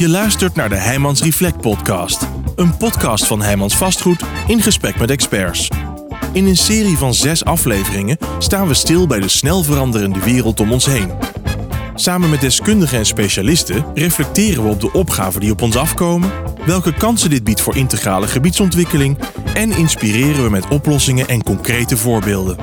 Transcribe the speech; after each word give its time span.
Je 0.00 0.08
luistert 0.08 0.54
naar 0.54 0.68
de 0.68 0.76
Heijmans 0.76 1.22
Reflect 1.22 1.60
podcast. 1.60 2.28
Een 2.56 2.76
podcast 2.76 3.26
van 3.26 3.42
Heijmans 3.42 3.76
Vastgoed 3.76 4.22
in 4.46 4.62
gesprek 4.62 4.98
met 4.98 5.10
experts. 5.10 5.68
In 6.32 6.46
een 6.46 6.56
serie 6.56 6.96
van 6.96 7.14
zes 7.14 7.44
afleveringen 7.44 8.18
staan 8.38 8.68
we 8.68 8.74
stil 8.74 9.06
bij 9.06 9.20
de 9.20 9.28
snel 9.28 9.62
veranderende 9.62 10.20
wereld 10.20 10.60
om 10.60 10.72
ons 10.72 10.86
heen. 10.86 11.10
Samen 11.94 12.30
met 12.30 12.40
deskundigen 12.40 12.98
en 12.98 13.06
specialisten 13.06 13.84
reflecteren 13.94 14.62
we 14.62 14.68
op 14.68 14.80
de 14.80 14.92
opgaven 14.92 15.40
die 15.40 15.50
op 15.50 15.62
ons 15.62 15.76
afkomen, 15.76 16.30
welke 16.66 16.94
kansen 16.94 17.30
dit 17.30 17.44
biedt 17.44 17.60
voor 17.60 17.76
integrale 17.76 18.26
gebiedsontwikkeling 18.26 19.18
en 19.54 19.72
inspireren 19.72 20.44
we 20.44 20.50
met 20.50 20.68
oplossingen 20.68 21.28
en 21.28 21.42
concrete 21.42 21.96
voorbeelden. 21.96 22.56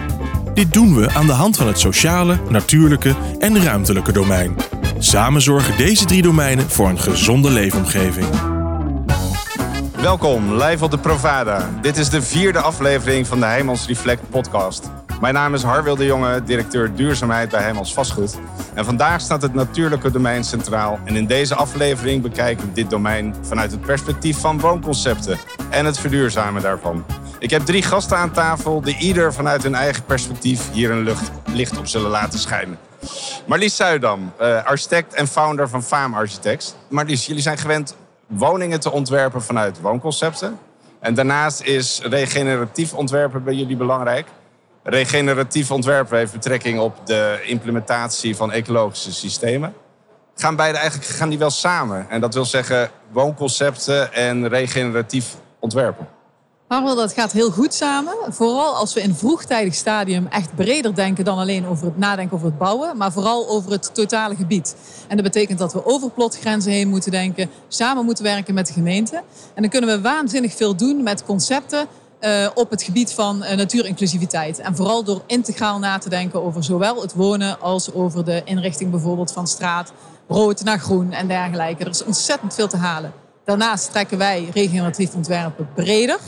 Dit 0.54 0.74
doen 0.74 0.96
we 0.96 1.14
aan 1.14 1.28
de 1.28 1.34
hand 1.34 1.58
van 1.58 1.68
het 1.68 1.80
sociale, 1.80 2.40
natuurlijke 2.50 3.16
en 3.40 3.64
ruimtelijke 3.64 4.12
domein. 4.12 4.56
Samen 5.00 5.41
zorgen 5.41 5.77
deze 5.77 6.05
drie 6.05 6.21
domeinen 6.21 6.70
voor 6.70 6.89
een 6.89 7.00
gezonde 7.00 7.50
leefomgeving. 7.50 8.28
Welkom, 10.01 10.54
live 10.54 10.83
op 10.83 10.92
de 10.92 10.97
Provada. 10.97 11.69
Dit 11.82 11.97
is 11.97 12.10
de 12.10 12.21
vierde 12.21 12.60
aflevering 12.60 13.28
van 13.28 13.39
de 13.39 13.46
Heijmans 13.46 13.88
Reflect 13.88 14.29
podcast. 14.29 14.89
Mijn 15.21 15.34
naam 15.34 15.54
is 15.54 15.64
Harwil 15.64 15.96
de 15.96 16.06
Jonge, 16.06 16.44
directeur 16.44 16.96
duurzaamheid 16.96 17.50
bij 17.50 17.62
Heijmans 17.62 17.94
Vastgoed. 17.94 18.38
En 18.74 18.86
vandaag 18.86 19.21
staat 19.21 19.42
het 19.42 19.54
natuurlijke 19.54 20.12
domein 20.12 20.44
centraal. 20.44 21.00
En 21.04 21.16
in 21.16 21.25
deze 21.25 21.56
aflevering 21.56 22.21
bekijken 22.21 22.68
we 22.68 22.74
dit 22.74 22.89
domein 22.89 23.36
vanuit 23.42 23.72
het 23.72 23.82
perspectief 23.82 24.39
van 24.39 24.60
woonconcepten 24.60 25.38
en 25.70 25.86
het 25.86 26.00
verduurzamen 26.00 26.61
daarvan. 26.61 27.06
Ik 27.39 27.50
heb 27.50 27.61
drie 27.61 27.82
gasten 27.82 28.18
aan 28.18 28.32
tafel 28.32 28.82
die 28.82 28.98
ieder 28.98 29.34
vanuit 29.34 29.64
hun 29.64 29.75
eigen 29.75 30.04
perspectief 30.04 30.72
hier 30.72 30.92
een 30.92 31.04
lucht, 31.04 31.32
licht 31.54 31.78
op 31.78 31.88
zullen 31.88 32.09
laten 32.09 32.39
schijnen. 32.39 32.78
Marlies 33.45 33.75
Zuidam, 33.75 34.34
eh, 34.38 34.66
architect 34.66 35.14
en 35.14 35.28
founder 35.28 35.70
van 35.70 35.84
Faam 35.84 36.14
Architects. 36.14 36.75
Marlies, 36.89 37.25
jullie 37.25 37.42
zijn 37.42 37.58
gewend 37.58 37.95
woningen 38.28 38.80
te 38.80 38.92
ontwerpen 38.92 39.44
vanuit 39.44 39.81
woonconcepten. 39.81 40.59
En 41.00 41.13
daarnaast 41.13 41.61
is 41.61 42.02
regeneratief 42.03 42.94
ontwerpen 42.94 43.44
bij 43.44 43.53
jullie 43.53 43.78
belangrijk. 43.78 44.28
Regeneratief 44.89 45.71
ontwerpen 45.71 46.17
heeft 46.17 46.31
betrekking 46.31 46.80
op 46.80 47.05
de 47.05 47.41
implementatie 47.45 48.35
van 48.35 48.52
ecologische 48.52 49.13
systemen. 49.13 49.73
Gaan 50.35 50.55
beide 50.55 50.77
eigenlijk 50.77 51.09
gaan 51.09 51.29
die 51.29 51.38
wel 51.38 51.49
samen? 51.49 52.09
En 52.09 52.21
dat 52.21 52.33
wil 52.33 52.45
zeggen 52.45 52.89
woonconcepten 53.11 54.13
en 54.13 54.47
regeneratief 54.47 55.35
ontwerpen. 55.59 56.07
Harwel, 56.67 56.95
dat 56.95 57.13
gaat 57.13 57.31
heel 57.31 57.52
goed 57.52 57.73
samen. 57.73 58.13
Vooral 58.29 58.75
als 58.75 58.94
we 58.94 59.02
in 59.02 59.16
vroegtijdig 59.16 59.73
stadium 59.73 60.27
echt 60.27 60.55
breder 60.55 60.95
denken 60.95 61.25
dan 61.25 61.38
alleen 61.38 61.67
over 61.67 61.85
het 61.85 61.97
nadenken 61.97 62.35
over 62.35 62.47
het 62.47 62.57
bouwen, 62.57 62.97
maar 62.97 63.11
vooral 63.11 63.49
over 63.49 63.72
het 63.72 63.95
totale 63.95 64.35
gebied. 64.35 64.75
En 65.07 65.16
dat 65.16 65.25
betekent 65.25 65.59
dat 65.59 65.73
we 65.73 65.85
over 65.85 66.09
plotgrenzen 66.09 66.72
heen 66.72 66.89
moeten 66.89 67.11
denken, 67.11 67.49
samen 67.67 68.05
moeten 68.05 68.23
werken 68.23 68.53
met 68.53 68.67
de 68.67 68.73
gemeente. 68.73 69.16
En 69.53 69.61
dan 69.61 69.69
kunnen 69.69 69.89
we 69.89 70.01
waanzinnig 70.01 70.55
veel 70.55 70.75
doen 70.75 71.03
met 71.03 71.23
concepten 71.23 71.88
uh, 72.21 72.47
op 72.53 72.69
het 72.69 72.83
gebied 72.83 73.13
van 73.13 73.43
uh, 73.43 73.51
natuurinclusiviteit. 73.51 74.59
En 74.59 74.75
vooral 74.75 75.03
door 75.03 75.21
integraal 75.25 75.79
na 75.79 75.97
te 75.97 76.09
denken 76.09 76.43
over 76.43 76.63
zowel 76.63 77.01
het 77.01 77.13
wonen 77.13 77.61
als 77.61 77.93
over 77.93 78.25
de 78.25 78.41
inrichting 78.43 78.91
bijvoorbeeld 78.91 79.31
van 79.31 79.47
straat, 79.47 79.91
rood 80.27 80.63
naar 80.63 80.79
groen 80.79 81.11
en 81.11 81.27
dergelijke. 81.27 81.83
Er 81.83 81.89
is 81.89 82.03
ontzettend 82.03 82.53
veel 82.53 82.67
te 82.67 82.77
halen. 82.77 83.13
Daarnaast 83.45 83.91
trekken 83.91 84.17
wij 84.17 84.49
regeneratief 84.53 85.13
ontwerpen 85.13 85.69
breder 85.75 86.19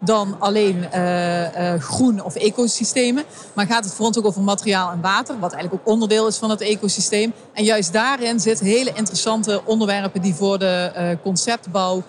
dan 0.00 0.36
alleen 0.38 0.88
uh, 0.94 1.74
groen 1.78 2.24
of 2.24 2.34
ecosystemen. 2.34 3.24
Maar 3.52 3.66
gaat 3.66 3.84
het 3.84 3.94
voor 3.94 4.06
ons 4.06 4.18
ook 4.18 4.26
over 4.26 4.42
materiaal 4.42 4.90
en 4.90 5.00
water, 5.00 5.38
wat 5.38 5.52
eigenlijk 5.52 5.82
ook 5.82 5.92
onderdeel 5.92 6.26
is 6.26 6.36
van 6.36 6.50
het 6.50 6.60
ecosysteem. 6.60 7.32
En 7.52 7.64
juist 7.64 7.92
daarin 7.92 8.40
zitten 8.40 8.66
hele 8.66 8.92
interessante 8.94 9.60
onderwerpen 9.64 10.22
die 10.22 10.34
voor 10.34 10.58
de 10.58 11.18
conceptbouw, 11.22 12.02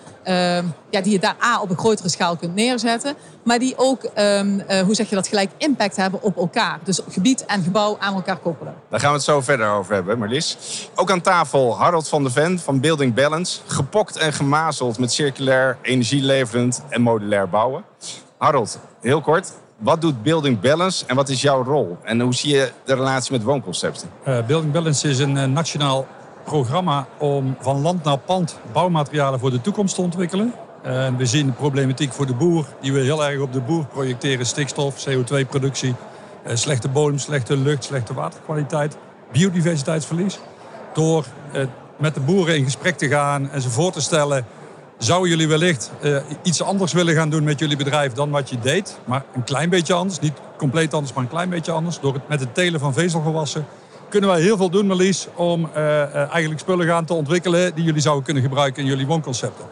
ja, 0.90 1.00
die 1.02 1.12
je 1.12 1.18
daar 1.18 1.36
A 1.44 1.60
op 1.60 1.70
een 1.70 1.78
grotere 1.78 2.08
schaal 2.08 2.36
kunt 2.36 2.54
neerzetten. 2.54 3.14
Maar 3.42 3.58
die 3.58 3.74
ook, 3.76 4.02
um, 4.18 4.62
hoe 4.84 4.94
zeg 4.94 5.08
je 5.08 5.14
dat, 5.14 5.26
gelijk 5.26 5.50
impact 5.56 5.96
hebben 5.96 6.22
op 6.22 6.36
elkaar. 6.36 6.78
Dus 6.84 7.00
gebied 7.10 7.44
en 7.46 7.62
gebouw 7.62 7.96
aan 8.00 8.14
elkaar 8.14 8.36
koppelen. 8.36 8.74
Daar 8.90 9.00
gaan 9.00 9.08
we 9.08 9.14
het 9.14 9.24
zo 9.24 9.40
verder 9.40 9.70
over 9.70 9.94
hebben, 9.94 10.18
Marlies. 10.18 10.56
Ook 10.94 11.10
aan 11.10 11.20
tafel 11.20 11.78
Harold 11.78 12.08
van 12.08 12.22
de 12.22 12.30
Ven 12.30 12.58
van 12.58 12.80
Building 12.80 13.14
Balance. 13.14 13.60
Gepokt 13.66 14.16
en 14.16 14.32
gemazeld 14.32 14.98
met 14.98 15.12
circulair, 15.12 15.78
energieleverend 15.82 16.82
en 16.88 17.00
modulair 17.02 17.48
bouwen. 17.48 17.84
Harold, 18.38 18.78
heel 19.00 19.20
kort. 19.20 19.52
Wat 19.76 20.00
doet 20.00 20.22
Building 20.22 20.60
Balance 20.60 21.04
en 21.06 21.16
wat 21.16 21.28
is 21.28 21.42
jouw 21.42 21.64
rol? 21.64 21.98
En 22.02 22.20
hoe 22.20 22.34
zie 22.34 22.54
je 22.54 22.70
de 22.84 22.94
relatie 22.94 23.32
met 23.32 23.42
woonconcepten? 23.42 24.08
Uh, 24.28 24.46
Building 24.46 24.72
Balance 24.72 25.08
is 25.08 25.18
een 25.18 25.36
uh, 25.36 25.44
nationaal 25.44 26.06
programma 26.48 27.06
om 27.18 27.56
van 27.60 27.80
land 27.80 28.04
naar 28.04 28.18
pand 28.18 28.58
bouwmaterialen 28.72 29.38
voor 29.40 29.50
de 29.50 29.60
toekomst 29.60 29.94
te 29.94 30.00
ontwikkelen. 30.00 30.52
Uh, 30.86 31.08
we 31.16 31.26
zien 31.26 31.46
de 31.46 31.52
problematiek 31.52 32.12
voor 32.12 32.26
de 32.26 32.34
boer, 32.34 32.66
die 32.80 32.92
we 32.92 33.00
heel 33.00 33.24
erg 33.24 33.40
op 33.40 33.52
de 33.52 33.60
boer 33.60 33.86
projecteren. 33.86 34.46
Stikstof, 34.46 35.08
CO2-productie, 35.08 35.94
slechte 36.52 36.88
bodem, 36.88 37.18
slechte 37.18 37.56
lucht, 37.56 37.84
slechte 37.84 38.14
waterkwaliteit, 38.14 38.96
biodiversiteitsverlies. 39.32 40.38
Door 40.94 41.24
met 41.96 42.14
de 42.14 42.20
boeren 42.20 42.56
in 42.56 42.64
gesprek 42.64 42.98
te 42.98 43.08
gaan 43.08 43.50
en 43.50 43.62
ze 43.62 43.70
voor 43.70 43.92
te 43.92 44.00
stellen 44.00 44.46
Zouden 44.98 45.30
jullie 45.30 45.48
wellicht 45.48 45.90
uh, 46.02 46.16
iets 46.42 46.62
anders 46.62 46.92
willen 46.92 47.14
gaan 47.14 47.30
doen 47.30 47.44
met 47.44 47.58
jullie 47.58 47.76
bedrijf 47.76 48.12
dan 48.12 48.30
wat 48.30 48.50
je 48.50 48.58
deed? 48.58 48.98
Maar 49.04 49.24
een 49.34 49.44
klein 49.44 49.70
beetje 49.70 49.94
anders. 49.94 50.18
Niet 50.18 50.32
compleet 50.56 50.94
anders, 50.94 51.12
maar 51.12 51.22
een 51.22 51.30
klein 51.30 51.48
beetje 51.48 51.72
anders. 51.72 52.00
Door 52.00 52.14
het 52.14 52.28
met 52.28 52.40
het 52.40 52.54
telen 52.54 52.80
van 52.80 52.92
vezelgewassen 52.92 53.66
kunnen 54.08 54.30
wij 54.30 54.40
heel 54.40 54.56
veel 54.56 54.70
doen, 54.70 54.86
Marlies, 54.86 55.26
om 55.34 55.60
uh, 55.60 55.82
uh, 55.82 56.14
eigenlijk 56.14 56.60
spullen 56.60 56.86
gaan 56.86 57.04
te 57.04 57.14
ontwikkelen 57.14 57.74
die 57.74 57.84
jullie 57.84 58.00
zouden 58.00 58.24
kunnen 58.24 58.42
gebruiken 58.42 58.82
in 58.82 58.88
jullie 58.88 59.06
woonconcepten. 59.06 59.64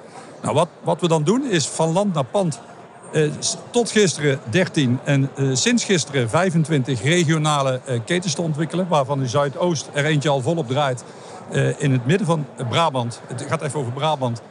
Nou, 0.43 0.55
wat, 0.55 0.69
wat 0.83 1.01
we 1.01 1.09
dan 1.09 1.23
doen 1.23 1.51
is 1.51 1.67
van 1.67 1.93
land 1.93 2.15
naar 2.15 2.25
pand 2.25 2.61
tot 3.71 3.91
gisteren 3.91 4.41
13 4.51 4.99
en 5.05 5.31
sinds 5.53 5.85
gisteren 5.85 6.31
25 6.31 7.03
regionale 7.03 7.81
ketens 8.05 8.35
te 8.35 8.43
ontwikkelen. 8.43 8.89
Waarvan 8.89 9.21
in 9.21 9.29
Zuidoost 9.29 9.89
er 9.93 10.05
eentje 10.05 10.29
al 10.29 10.41
volop 10.41 10.69
draait. 10.69 11.05
in 11.79 11.93
het 11.93 12.07
midden 12.07 12.27
van 12.27 12.47
Brabant, 12.69 13.21
het 13.27 13.45
gaat 13.49 13.63
even 13.63 13.81
over 13.81 13.93
Brabant, 13.93 14.43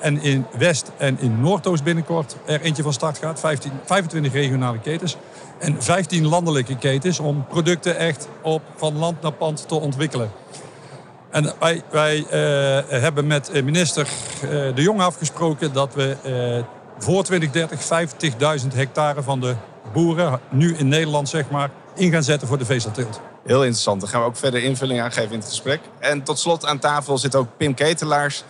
en 0.00 0.22
in 0.22 0.46
West- 0.58 0.90
en 0.96 1.18
in 1.20 1.40
Noordoost 1.40 1.84
binnenkort 1.84 2.36
er 2.44 2.60
eentje 2.60 2.82
van 2.82 2.92
start 2.92 3.18
gaat. 3.18 3.40
15, 3.40 3.72
25 3.84 4.32
regionale 4.32 4.78
ketens. 4.78 5.16
En 5.60 5.82
15 5.82 6.26
landelijke 6.26 6.76
ketens 6.76 7.18
om 7.18 7.46
producten 7.46 7.96
echt 7.96 8.28
op, 8.42 8.62
van 8.76 8.98
land 8.98 9.22
naar 9.22 9.32
pand 9.32 9.68
te 9.68 9.74
ontwikkelen. 9.74 10.30
En 11.30 11.52
wij, 11.58 11.82
wij 11.90 12.18
uh, 12.18 12.24
hebben 13.00 13.26
met 13.26 13.64
minister 13.64 14.08
De 14.74 14.82
Jong 14.82 15.00
afgesproken 15.00 15.72
dat 15.72 15.94
we 15.94 16.16
voor 16.98 17.24
2030 17.24 18.60
50.000 18.62 18.74
hectare 18.74 19.22
van 19.22 19.40
de 19.40 19.54
boeren, 19.92 20.40
nu 20.50 20.74
in 20.76 20.88
Nederland 20.88 21.28
zeg 21.28 21.50
maar, 21.50 21.70
in 21.94 22.12
gaan 22.12 22.22
zetten 22.22 22.48
voor 22.48 22.58
de 22.58 22.64
vezelteelt. 22.64 23.20
Heel 23.44 23.62
interessant. 23.62 24.00
Daar 24.00 24.10
gaan 24.10 24.20
we 24.20 24.26
ook 24.26 24.36
verder 24.36 24.62
invulling 24.62 25.00
aan 25.00 25.12
geven 25.12 25.32
in 25.32 25.38
het 25.38 25.48
gesprek. 25.48 25.80
En 25.98 26.22
tot 26.22 26.38
slot 26.38 26.66
aan 26.66 26.78
tafel 26.78 27.18
zit 27.18 27.34
ook 27.34 27.48
Pim 27.56 27.74
Ketelaars 27.74 28.44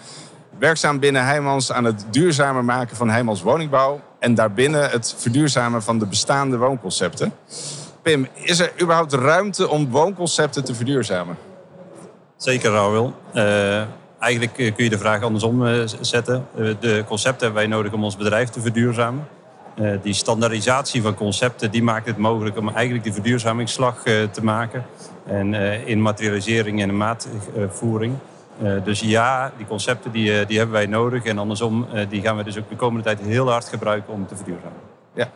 werkzaam 0.59 0.99
binnen 0.99 1.25
Heijmans 1.25 1.73
aan 1.73 1.85
het 1.85 2.05
duurzamer 2.11 2.65
maken 2.65 2.97
van 2.97 3.11
Heijmans 3.11 3.43
woningbouw. 3.43 4.01
En 4.21 4.35
daarbinnen 4.35 4.91
het 4.91 5.15
verduurzamen 5.19 5.83
van 5.83 5.99
de 5.99 6.07
bestaande 6.07 6.57
woonconcepten. 6.57 7.33
Pim, 8.03 8.27
is 8.35 8.59
er 8.59 8.73
überhaupt 8.83 9.13
ruimte 9.13 9.69
om 9.69 9.91
woonconcepten 9.91 10.65
te 10.65 10.75
verduurzamen? 10.75 11.37
Zeker, 12.37 12.71
Raul. 12.71 13.15
Uh, 13.35 13.83
eigenlijk 14.19 14.53
kun 14.53 14.85
je 14.85 14.91
de 14.91 14.99
vraag 14.99 15.23
andersom 15.23 15.67
uh, 15.67 15.83
zetten. 16.01 16.47
Uh, 16.59 16.75
de 16.81 17.05
concepten 17.07 17.45
hebben 17.47 17.63
wij 17.63 17.71
nodig 17.77 17.93
om 17.93 18.05
ons 18.05 18.17
bedrijf 18.17 18.49
te 18.49 18.61
verduurzamen. 18.61 19.29
die 20.03 20.13
standaardisatie 20.13 21.03
van 21.03 21.15
concepten 21.15 21.71
die 21.71 21.83
maakt 21.83 22.07
het 22.07 22.17
mogelijk 22.17 22.59
om 22.59 22.69
eigenlijk 22.69 23.05
die 23.05 23.13
verduurzamingsslag 23.13 24.03
te 24.03 24.43
maken. 24.43 24.85
En 25.27 25.55
in 25.87 26.03
materialisering 26.03 26.83
en 26.83 26.89
in 26.89 26.97
maatvoering. 26.97 28.15
Uh, 28.63 28.85
dus 28.85 29.01
ja, 29.01 29.53
die 29.57 29.67
concepten 29.67 30.13
die, 30.13 30.41
uh, 30.41 30.47
die 30.47 30.57
hebben 30.57 30.77
wij 30.77 30.87
nodig. 30.87 31.25
En 31.25 31.39
andersom, 31.39 31.87
uh, 31.95 32.09
die 32.09 32.23
gaan 32.23 32.37
we 32.37 32.45
dus 32.45 32.59
ook 32.59 32.69
de 32.69 32.77
komende 32.77 33.05
tijd 33.05 33.21
heel 33.21 33.51
hard 33.51 33.69
gebruiken 33.69 34.13
om 34.13 34.27
te 34.27 34.37
verduurzamen. 34.37 34.79
Ja. 35.15 35.31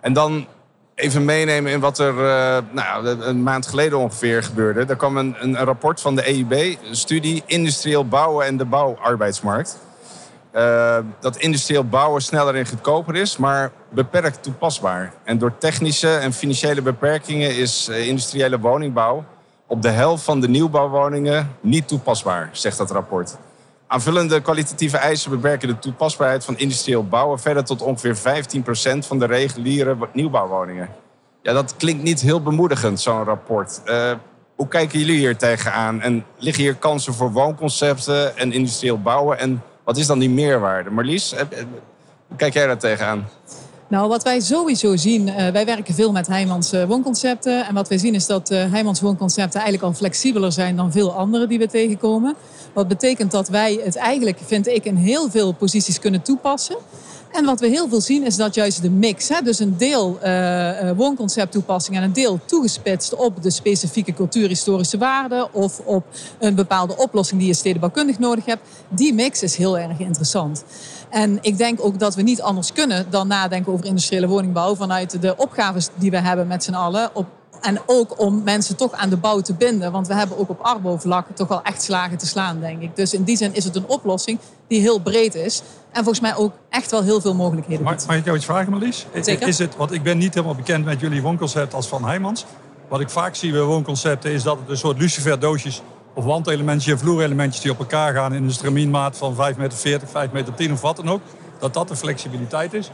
En 0.00 0.12
dan 0.12 0.46
even 0.94 1.24
meenemen 1.24 1.72
in 1.72 1.80
wat 1.80 1.98
er 1.98 2.14
nou, 2.70 3.06
een 3.06 3.42
maand 3.42 3.66
geleden 3.66 3.98
ongeveer 3.98 4.42
gebeurde. 4.42 4.84
Er 4.84 4.96
kwam 4.96 5.16
een, 5.16 5.36
een 5.38 5.56
rapport 5.56 6.00
van 6.00 6.14
de 6.14 6.22
EIB, 6.22 6.52
een 6.52 6.96
studie 6.96 7.42
Industrieel 7.46 8.08
Bouwen 8.08 8.46
en 8.46 8.56
de 8.56 8.64
Bouwarbeidsmarkt. 8.64 9.78
dat 11.20 11.36
industrieel 11.36 11.84
bouwen 11.84 12.22
sneller 12.22 12.54
en 12.54 12.66
goedkoper 12.66 13.16
is, 13.16 13.36
maar 13.36 13.70
beperkt 13.88 14.42
toepasbaar. 14.42 15.12
En 15.24 15.38
door 15.38 15.58
technische 15.58 16.16
en 16.16 16.32
financiële 16.32 16.82
beperkingen 16.82 17.56
is 17.56 17.88
industriële 17.88 18.58
woningbouw 18.58 19.24
op 19.68 19.82
de 19.82 19.88
helft 19.88 20.24
van 20.24 20.40
de 20.40 20.48
nieuwbouwwoningen 20.48 21.56
niet 21.60 21.88
toepasbaar, 21.88 22.48
zegt 22.52 22.78
dat 22.78 22.90
rapport. 22.90 23.36
Aanvullende 23.86 24.40
kwalitatieve 24.40 24.96
eisen 24.96 25.30
beperken 25.30 25.68
de 25.68 25.78
toepasbaarheid 25.78 26.44
van 26.44 26.58
industrieel 26.58 27.04
bouwen 27.04 27.38
verder 27.38 27.64
tot 27.64 27.82
ongeveer 27.82 28.16
15% 28.16 28.98
van 28.98 29.18
de 29.18 29.26
reguliere 29.26 29.96
nieuwbouwwoningen. 30.12 30.88
Ja, 31.42 31.52
dat 31.52 31.74
klinkt 31.76 32.02
niet 32.02 32.20
heel 32.20 32.42
bemoedigend, 32.42 33.00
zo'n 33.00 33.24
rapport. 33.24 33.80
Uh, 33.84 34.12
Hoe 34.54 34.68
kijken 34.68 34.98
jullie 34.98 35.16
hier 35.16 35.36
tegenaan? 35.36 36.00
En 36.00 36.24
liggen 36.38 36.62
hier 36.62 36.74
kansen 36.74 37.14
voor 37.14 37.32
woonconcepten 37.32 38.36
en 38.36 38.52
industrieel 38.52 39.00
bouwen? 39.00 39.38
En 39.38 39.62
wat 39.84 39.96
is 39.96 40.06
dan 40.06 40.18
die 40.18 40.30
meerwaarde? 40.30 40.90
Marlies, 40.90 41.34
hoe 42.28 42.36
kijk 42.36 42.52
jij 42.52 42.66
daar 42.66 42.78
tegenaan? 42.78 43.28
Nou, 43.88 44.08
wat 44.08 44.22
wij 44.22 44.40
sowieso 44.40 44.96
zien, 44.96 45.28
uh, 45.28 45.48
wij 45.48 45.64
werken 45.64 45.94
veel 45.94 46.12
met 46.12 46.26
Heijmans 46.26 46.72
uh, 46.72 46.84
woonconcepten. 46.84 47.66
En 47.66 47.74
wat 47.74 47.88
wij 47.88 47.98
zien 47.98 48.14
is 48.14 48.26
dat 48.26 48.50
uh, 48.50 48.70
Heijmans 48.70 49.00
woonconcepten 49.00 49.60
eigenlijk 49.60 49.82
al 49.82 49.98
flexibeler 49.98 50.52
zijn 50.52 50.76
dan 50.76 50.92
veel 50.92 51.12
andere 51.12 51.46
die 51.46 51.58
we 51.58 51.66
tegenkomen. 51.66 52.34
Wat 52.72 52.88
betekent 52.88 53.30
dat 53.30 53.48
wij 53.48 53.80
het 53.84 53.96
eigenlijk, 53.96 54.38
vind 54.46 54.66
ik, 54.66 54.84
in 54.84 54.94
heel 54.94 55.30
veel 55.30 55.52
posities 55.52 55.98
kunnen 55.98 56.22
toepassen. 56.22 56.76
En 57.32 57.44
wat 57.44 57.60
we 57.60 57.66
heel 57.66 57.88
veel 57.88 58.00
zien 58.00 58.24
is 58.24 58.36
dat 58.36 58.54
juist 58.54 58.82
de 58.82 58.90
mix, 58.90 59.28
hè, 59.28 59.42
dus 59.42 59.58
een 59.58 59.76
deel 59.76 60.18
uh, 60.24 60.90
woonconcept 60.96 61.52
toepassing 61.52 61.96
en 61.96 62.02
een 62.02 62.12
deel 62.12 62.40
toegespitst 62.44 63.14
op 63.14 63.42
de 63.42 63.50
specifieke 63.50 64.12
cultuurhistorische 64.12 64.98
waarden 64.98 65.54
of 65.54 65.80
op 65.84 66.04
een 66.38 66.54
bepaalde 66.54 66.96
oplossing 66.96 67.40
die 67.40 67.48
je 67.48 67.54
stedenbouwkundig 67.54 68.18
nodig 68.18 68.44
hebt, 68.44 68.62
die 68.88 69.14
mix 69.14 69.42
is 69.42 69.56
heel 69.56 69.78
erg 69.78 69.98
interessant. 69.98 70.64
En 71.10 71.38
ik 71.40 71.58
denk 71.58 71.84
ook 71.84 71.98
dat 71.98 72.14
we 72.14 72.22
niet 72.22 72.42
anders 72.42 72.72
kunnen 72.72 73.06
dan 73.10 73.28
nadenken 73.28 73.72
over 73.72 73.86
industriële 73.86 74.26
woningbouw 74.26 74.74
vanuit 74.74 75.22
de 75.22 75.36
opgaves 75.36 75.88
die 75.94 76.10
we 76.10 76.20
hebben 76.20 76.46
met 76.46 76.64
z'n 76.64 76.74
allen 76.74 77.10
op 77.12 77.26
en 77.60 77.78
ook 77.86 78.20
om 78.20 78.42
mensen 78.42 78.76
toch 78.76 78.92
aan 78.92 79.08
de 79.08 79.16
bouw 79.16 79.40
te 79.40 79.54
binden. 79.54 79.92
Want 79.92 80.06
we 80.06 80.14
hebben 80.14 80.38
ook 80.38 80.48
op 80.48 80.60
Arbo-vlak 80.60 81.26
toch 81.34 81.48
wel 81.48 81.62
echt 81.62 81.82
slagen 81.82 82.18
te 82.18 82.26
slaan, 82.26 82.60
denk 82.60 82.82
ik. 82.82 82.96
Dus 82.96 83.14
in 83.14 83.22
die 83.22 83.36
zin 83.36 83.54
is 83.54 83.64
het 83.64 83.76
een 83.76 83.86
oplossing 83.86 84.38
die 84.66 84.80
heel 84.80 84.98
breed 84.98 85.34
is. 85.34 85.62
En 85.90 86.04
volgens 86.04 86.20
mij 86.20 86.36
ook 86.36 86.52
echt 86.68 86.90
wel 86.90 87.02
heel 87.02 87.20
veel 87.20 87.34
mogelijkheden 87.34 87.84
Mag, 87.84 88.06
mag 88.06 88.16
ik 88.16 88.24
jou 88.24 88.36
iets 88.36 88.46
vragen, 88.46 88.70
Marlies? 88.70 89.06
Zeker. 89.20 89.48
Is 89.48 89.58
het, 89.58 89.76
want 89.76 89.92
ik 89.92 90.02
ben 90.02 90.18
niet 90.18 90.34
helemaal 90.34 90.54
bekend 90.54 90.84
met 90.84 91.00
jullie 91.00 91.22
woonconcept 91.22 91.74
als 91.74 91.88
Van 91.88 92.04
Heijmans. 92.04 92.44
Wat 92.88 93.00
ik 93.00 93.10
vaak 93.10 93.34
zie 93.34 93.52
bij 93.52 93.60
woonconcepten 93.60 94.30
is 94.30 94.42
dat 94.42 94.58
het 94.58 94.68
een 94.68 94.76
soort 94.76 94.98
luciferdoosjes 94.98 95.82
of 96.14 96.24
wandelementjes 96.24 96.92
en 96.92 96.98
vloerelementjes 96.98 97.62
die 97.62 97.70
op 97.70 97.78
elkaar 97.78 98.14
gaan 98.14 98.34
in 98.34 98.44
een 98.44 98.52
stramienmaat 98.52 99.16
van 99.16 99.34
5,40 99.34 99.56
meter, 99.56 100.08
5,10 100.08 100.32
meter 100.32 100.54
10 100.54 100.72
of 100.72 100.80
wat 100.80 100.96
dan 100.96 101.08
ook. 101.08 101.20
Dat 101.58 101.74
dat 101.74 101.88
de 101.88 101.96
flexibiliteit 101.96 102.74
is. 102.74 102.90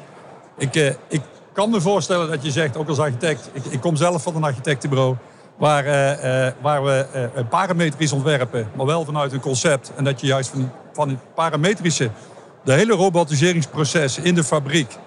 Ik, 0.58 0.76
eh, 0.76 0.94
ik 1.08 1.22
kan 1.52 1.70
me 1.70 1.80
voorstellen 1.80 2.30
dat 2.30 2.44
je 2.44 2.50
zegt, 2.50 2.76
ook 2.76 2.88
als 2.88 2.98
architect, 2.98 3.50
ik, 3.52 3.64
ik 3.64 3.80
kom 3.80 3.96
zelf 3.96 4.22
van 4.22 4.36
een 4.36 4.44
architectenbureau, 4.44 5.16
waar, 5.56 5.86
uh, 5.86 6.46
uh, 6.46 6.52
waar 6.60 6.84
we 6.84 7.06
uh, 7.36 7.48
parametrisch 7.48 8.12
ontwerpen, 8.12 8.68
maar 8.76 8.86
wel 8.86 9.04
vanuit 9.04 9.32
een 9.32 9.40
concept. 9.40 9.92
En 9.96 10.04
dat 10.04 10.20
je 10.20 10.26
juist 10.26 10.50
van, 10.50 10.70
van 10.92 11.08
het 11.08 11.18
parametrische 11.34 12.10
de 12.64 12.72
hele 12.72 12.92
robotiseringsproces 12.92 14.18
in 14.18 14.34
de 14.34 14.44
fabriek 14.44 14.98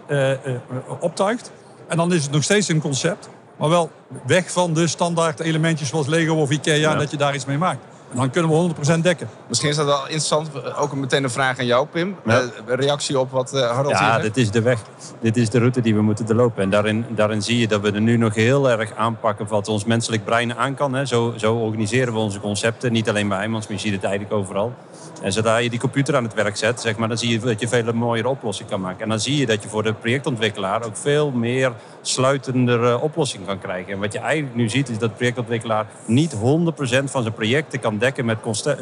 optuigt. 0.99 1.51
En 1.87 1.97
dan 1.97 2.13
is 2.13 2.23
het 2.23 2.31
nog 2.31 2.43
steeds 2.43 2.67
een 2.67 2.81
concept, 2.81 3.29
maar 3.57 3.69
wel 3.69 3.91
weg 4.25 4.51
van 4.51 4.73
de 4.73 4.87
standaard 4.87 5.39
elementjes 5.39 5.89
zoals 5.89 6.07
Lego 6.07 6.33
of 6.33 6.51
Ikea, 6.51 6.73
ja. 6.73 6.95
dat 6.95 7.11
je 7.11 7.17
daar 7.17 7.35
iets 7.35 7.45
mee 7.45 7.57
maakt. 7.57 7.79
En 8.11 8.17
dan 8.17 8.29
kunnen 8.29 8.51
we 8.51 8.73
100% 8.97 8.99
dekken. 9.01 9.29
Misschien 9.47 9.69
is 9.69 9.75
dat 9.75 9.85
wel 9.85 10.01
interessant. 10.01 10.49
Ook 10.75 10.95
meteen 10.95 11.23
een 11.23 11.29
vraag 11.29 11.59
aan 11.59 11.65
jou, 11.65 11.87
Pim. 11.87 12.15
Ja. 12.25 12.41
Uh, 12.41 12.47
reactie 12.65 13.19
op 13.19 13.31
wat 13.31 13.53
uh, 13.53 13.71
Harold 13.71 13.97
Ja, 13.97 14.19
dit 14.19 14.37
is 14.37 14.51
de 14.51 14.61
weg. 14.61 14.81
Dit 15.21 15.37
is 15.37 15.49
de 15.49 15.59
route 15.59 15.81
die 15.81 15.95
we 15.95 16.01
moeten 16.01 16.25
doorlopen. 16.25 16.63
En 16.63 16.69
daarin, 16.69 17.05
daarin 17.09 17.41
zie 17.41 17.59
je 17.59 17.67
dat 17.67 17.81
we 17.81 17.91
er 17.91 18.01
nu 18.01 18.17
nog 18.17 18.35
heel 18.35 18.69
erg 18.69 18.95
aanpakken 18.95 19.47
wat 19.47 19.67
ons 19.67 19.85
menselijk 19.85 20.25
brein 20.25 20.55
aan 20.55 20.75
kan. 20.75 20.93
Hè. 20.93 21.05
Zo, 21.05 21.33
zo 21.37 21.55
organiseren 21.55 22.13
we 22.13 22.19
onze 22.19 22.39
concepten. 22.39 22.91
Niet 22.91 23.09
alleen 23.09 23.27
bij 23.27 23.37
Heijmans, 23.37 23.67
maar 23.67 23.75
je 23.75 23.81
ziet 23.81 23.93
het 23.93 24.03
eigenlijk 24.03 24.33
overal. 24.33 24.73
En 25.21 25.33
zodra 25.33 25.57
je 25.57 25.69
die 25.69 25.79
computer 25.79 26.15
aan 26.15 26.23
het 26.23 26.33
werk 26.33 26.57
zet, 26.57 26.81
zeg 26.81 26.97
maar, 26.97 27.07
dan 27.07 27.17
zie 27.17 27.29
je 27.29 27.39
dat 27.39 27.59
je 27.59 27.67
veel 27.67 27.93
mooiere 27.93 28.29
oplossingen 28.29 28.71
kan 28.71 28.81
maken. 28.81 29.01
En 29.01 29.09
dan 29.09 29.19
zie 29.19 29.37
je 29.37 29.45
dat 29.45 29.63
je 29.63 29.69
voor 29.69 29.83
de 29.83 29.93
projectontwikkelaar 29.93 30.85
ook 30.85 30.97
veel 30.97 31.31
meer 31.31 31.71
sluitendere 32.01 32.99
oplossing 32.99 33.45
kan 33.45 33.59
krijgen. 33.59 33.93
En 33.93 33.99
wat 33.99 34.13
je 34.13 34.19
eigenlijk 34.19 34.55
nu 34.55 34.69
ziet, 34.69 34.89
is 34.89 34.97
dat 34.97 35.09
de 35.09 35.15
projectontwikkelaar 35.15 35.85
niet 36.05 36.35
100% 36.35 36.39
van 37.03 37.21
zijn 37.21 37.33
projecten 37.33 37.79
kan 37.79 37.96
dekken 37.97 38.25
met 38.25 38.37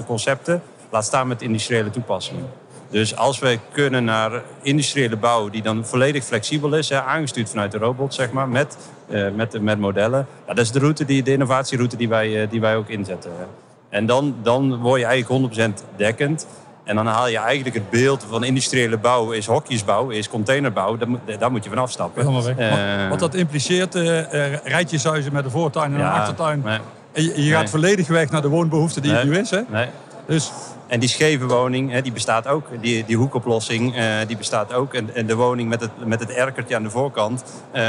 concepten, 0.05 0.61
laat 0.89 1.05
staan 1.05 1.27
met 1.27 1.41
industriële 1.41 1.89
toepassingen. 1.89 2.49
Dus 2.89 3.15
als 3.15 3.39
we 3.39 3.59
kunnen 3.71 4.03
naar 4.03 4.41
industriële 4.61 5.15
bouw 5.15 5.49
die 5.49 5.61
dan 5.61 5.85
volledig 5.85 6.23
flexibel 6.23 6.73
is, 6.73 6.89
hè, 6.89 7.01
aangestuurd 7.01 7.49
vanuit 7.49 7.71
de 7.71 7.77
robot, 7.77 8.13
zeg 8.13 8.31
maar, 8.31 8.47
met, 8.47 8.77
uh, 9.07 9.31
met, 9.35 9.61
met 9.61 9.79
modellen. 9.79 10.27
Ja, 10.47 10.53
dat 10.53 10.65
is 10.65 10.71
de 10.71 10.79
route, 10.79 11.05
die, 11.05 11.23
de 11.23 11.31
innovatieroute 11.31 11.97
die 11.97 12.09
wij, 12.09 12.43
uh, 12.43 12.49
die 12.49 12.61
wij 12.61 12.75
ook 12.75 12.89
inzetten. 12.89 13.31
En 13.89 14.05
dan, 14.05 14.35
dan 14.43 14.77
word 14.77 14.99
je 14.99 15.05
eigenlijk 15.05 15.53
100% 15.53 15.83
dekkend. 15.95 16.47
En 16.83 16.95
dan 16.95 17.05
haal 17.05 17.27
je 17.27 17.37
eigenlijk 17.37 17.75
het 17.75 17.89
beeld 17.89 18.25
van 18.29 18.43
industriële 18.43 18.97
bouw 18.97 19.31
is 19.31 19.45
hokjesbouw, 19.45 20.09
is 20.09 20.29
containerbouw. 20.29 20.97
Daar, 20.97 21.07
daar 21.39 21.51
moet 21.51 21.63
je 21.63 21.69
van 21.69 21.79
afstappen. 21.79 22.55
Uh, 22.59 23.09
wat 23.09 23.19
dat 23.19 23.35
impliceert, 23.35 23.95
uh, 23.95 24.53
rijtjeshuizen 24.63 25.33
met 25.33 25.45
een 25.45 25.51
voortuin 25.51 25.93
en 25.93 25.99
ja, 25.99 26.05
een 26.05 26.19
achtertuin. 26.19 26.63
En 27.15 27.23
je, 27.23 27.43
je 27.43 27.51
gaat 27.51 27.69
volledig 27.69 28.07
weg 28.07 28.29
naar 28.29 28.41
de 28.41 28.47
woonbehoefte 28.47 29.01
die 29.01 29.11
nee, 29.11 29.19
het 29.19 29.29
nu 29.29 29.37
is. 29.37 29.49
Hè? 29.49 29.61
Nee. 29.69 29.87
Dus 30.27 30.51
en 30.87 30.99
die 30.99 31.09
scheve 31.09 31.45
woning, 31.45 31.91
hè, 31.91 32.01
die 32.01 32.11
bestaat 32.11 32.47
ook. 32.47 32.67
Die, 32.81 33.05
die 33.05 33.17
hoekoplossing, 33.17 33.97
uh, 33.97 34.03
die 34.27 34.37
bestaat 34.37 34.73
ook. 34.73 34.93
En, 34.93 35.15
en, 35.15 35.25
de 35.25 35.35
woning 35.35 35.69
met 35.69 35.81
het, 35.81 36.05
met 36.05 36.19
het 36.19 36.31
erkertje 36.31 36.75
aan 36.75 36.83
de 36.83 36.89
voorkant, 36.89 37.43
uh, 37.75 37.81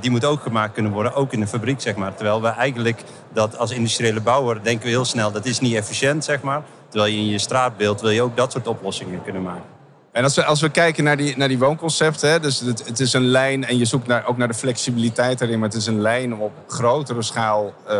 die 0.00 0.10
moet 0.10 0.24
ook 0.24 0.42
gemaakt 0.42 0.74
kunnen 0.74 0.92
worden. 0.92 1.14
Ook 1.14 1.32
in 1.32 1.40
de 1.40 1.46
fabriek, 1.46 1.80
zeg 1.80 1.94
maar. 1.94 2.14
Terwijl 2.14 2.42
we 2.42 2.48
eigenlijk 2.48 3.02
dat 3.32 3.58
als 3.58 3.70
industriële 3.70 4.20
bouwer 4.20 4.62
denken 4.62 4.84
we 4.84 4.90
heel 4.90 5.04
snel... 5.04 5.32
dat 5.32 5.46
is 5.46 5.60
niet 5.60 5.74
efficiënt, 5.74 6.24
zeg 6.24 6.42
maar. 6.42 6.62
Terwijl 6.88 7.12
je 7.12 7.18
in 7.18 7.28
je 7.28 7.38
straatbeeld 7.38 8.00
wil 8.00 8.10
je 8.10 8.22
ook 8.22 8.36
dat 8.36 8.52
soort 8.52 8.66
oplossingen 8.66 9.22
kunnen 9.22 9.42
maken. 9.42 9.74
En 10.12 10.24
als 10.24 10.34
we, 10.34 10.44
als 10.44 10.60
we 10.60 10.68
kijken 10.68 11.04
naar 11.04 11.16
die, 11.16 11.36
naar 11.36 11.48
die 11.48 11.58
woonconcepten, 11.58 12.30
hè, 12.30 12.40
dus 12.40 12.60
het, 12.60 12.86
het 12.86 13.00
is 13.00 13.12
een 13.12 13.26
lijn 13.26 13.64
en 13.64 13.78
je 13.78 13.84
zoekt 13.84 14.06
naar, 14.06 14.26
ook 14.26 14.36
naar 14.36 14.48
de 14.48 14.54
flexibiliteit 14.54 15.40
erin, 15.40 15.58
maar 15.58 15.68
het 15.68 15.78
is 15.78 15.86
een 15.86 16.00
lijn 16.00 16.34
om 16.34 16.40
op 16.40 16.52
grotere 16.66 17.22
schaal 17.22 17.74
uh, 17.90 17.96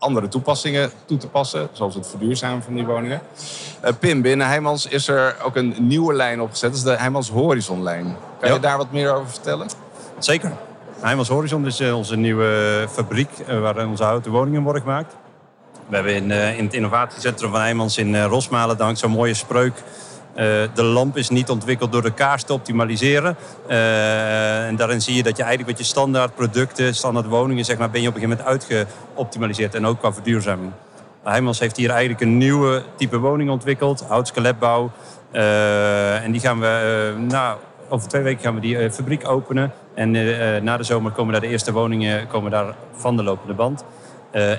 andere 0.00 0.28
toepassingen 0.28 0.90
toe 1.04 1.18
te 1.18 1.28
passen, 1.28 1.68
zoals 1.72 1.94
het 1.94 2.06
verduurzamen 2.06 2.62
van 2.62 2.74
die 2.74 2.84
woningen. 2.84 3.20
Uh, 3.84 3.90
Pim, 3.98 4.22
binnen 4.22 4.46
Heijmans 4.46 4.86
is 4.86 5.08
er 5.08 5.36
ook 5.42 5.56
een 5.56 5.74
nieuwe 5.78 6.14
lijn 6.14 6.40
opgezet, 6.40 6.70
dat 6.70 6.78
is 6.78 6.84
de 6.84 6.96
Heijmans 6.96 7.30
Horizonlijn. 7.30 8.16
Kan 8.40 8.48
ja. 8.48 8.54
je 8.54 8.60
daar 8.60 8.76
wat 8.76 8.92
meer 8.92 9.14
over 9.14 9.30
vertellen? 9.30 9.68
Zeker. 10.18 10.52
Heijmans 11.00 11.28
Horizon 11.28 11.66
is 11.66 11.80
uh, 11.80 11.96
onze 11.96 12.16
nieuwe 12.16 12.86
fabriek 12.90 13.30
uh, 13.48 13.60
waar 13.60 13.86
onze 13.86 14.04
houten 14.04 14.30
woningen 14.30 14.62
worden 14.62 14.82
gemaakt. 14.82 15.14
We 15.86 15.94
hebben 15.94 16.14
in, 16.14 16.30
in 16.30 16.64
het 16.64 16.74
innovatiecentrum 16.74 17.50
van 17.50 17.60
Heijmans 17.60 17.98
in 17.98 18.22
Rosmalen 18.22 18.76
dank 18.76 18.96
zo'n 18.96 19.10
mooie 19.10 19.34
spreuk 19.34 19.82
de 20.74 20.82
lamp 20.82 21.16
is 21.16 21.28
niet 21.28 21.50
ontwikkeld 21.50 21.92
door 21.92 22.02
de 22.02 22.12
kaars 22.12 22.42
te 22.42 22.52
optimaliseren. 22.52 23.36
Uh, 23.68 24.66
en 24.66 24.76
daarin 24.76 25.00
zie 25.00 25.14
je 25.14 25.22
dat 25.22 25.36
je 25.36 25.42
eigenlijk 25.42 25.70
wat 25.70 25.86
je 25.86 25.92
standaard 25.92 26.34
producten, 26.34 26.94
standaard 26.94 27.26
woningen, 27.26 27.64
zeg 27.64 27.78
maar, 27.78 27.90
ben 27.90 28.02
je 28.02 28.08
op 28.08 28.14
een 28.14 28.20
gegeven 28.20 28.44
moment 28.44 28.68
uitgeoptimaliseerd. 28.68 29.74
En 29.74 29.86
ook 29.86 29.98
qua 29.98 30.12
verduurzaming. 30.12 30.72
Heijmans 31.22 31.58
heeft 31.58 31.76
hier 31.76 31.90
eigenlijk 31.90 32.20
een 32.20 32.38
nieuwe 32.38 32.82
type 32.96 33.18
woning 33.18 33.50
ontwikkeld, 33.50 34.04
houtskeletbouw. 34.08 34.90
Uh, 35.32 36.24
en 36.24 36.32
die 36.32 36.40
gaan 36.40 36.60
we, 36.60 37.14
nou, 37.28 37.58
over 37.88 38.08
twee 38.08 38.22
weken 38.22 38.42
gaan 38.42 38.54
we 38.54 38.60
die 38.60 38.90
fabriek 38.90 39.28
openen. 39.28 39.72
En 39.94 40.10
na 40.64 40.76
de 40.76 40.82
zomer 40.82 41.12
komen 41.12 41.32
daar 41.32 41.40
de 41.40 41.48
eerste 41.48 41.72
woningen 41.72 42.26
komen 42.26 42.50
daar 42.50 42.74
van 42.92 43.16
de 43.16 43.22
lopende 43.22 43.54
band. 43.54 43.84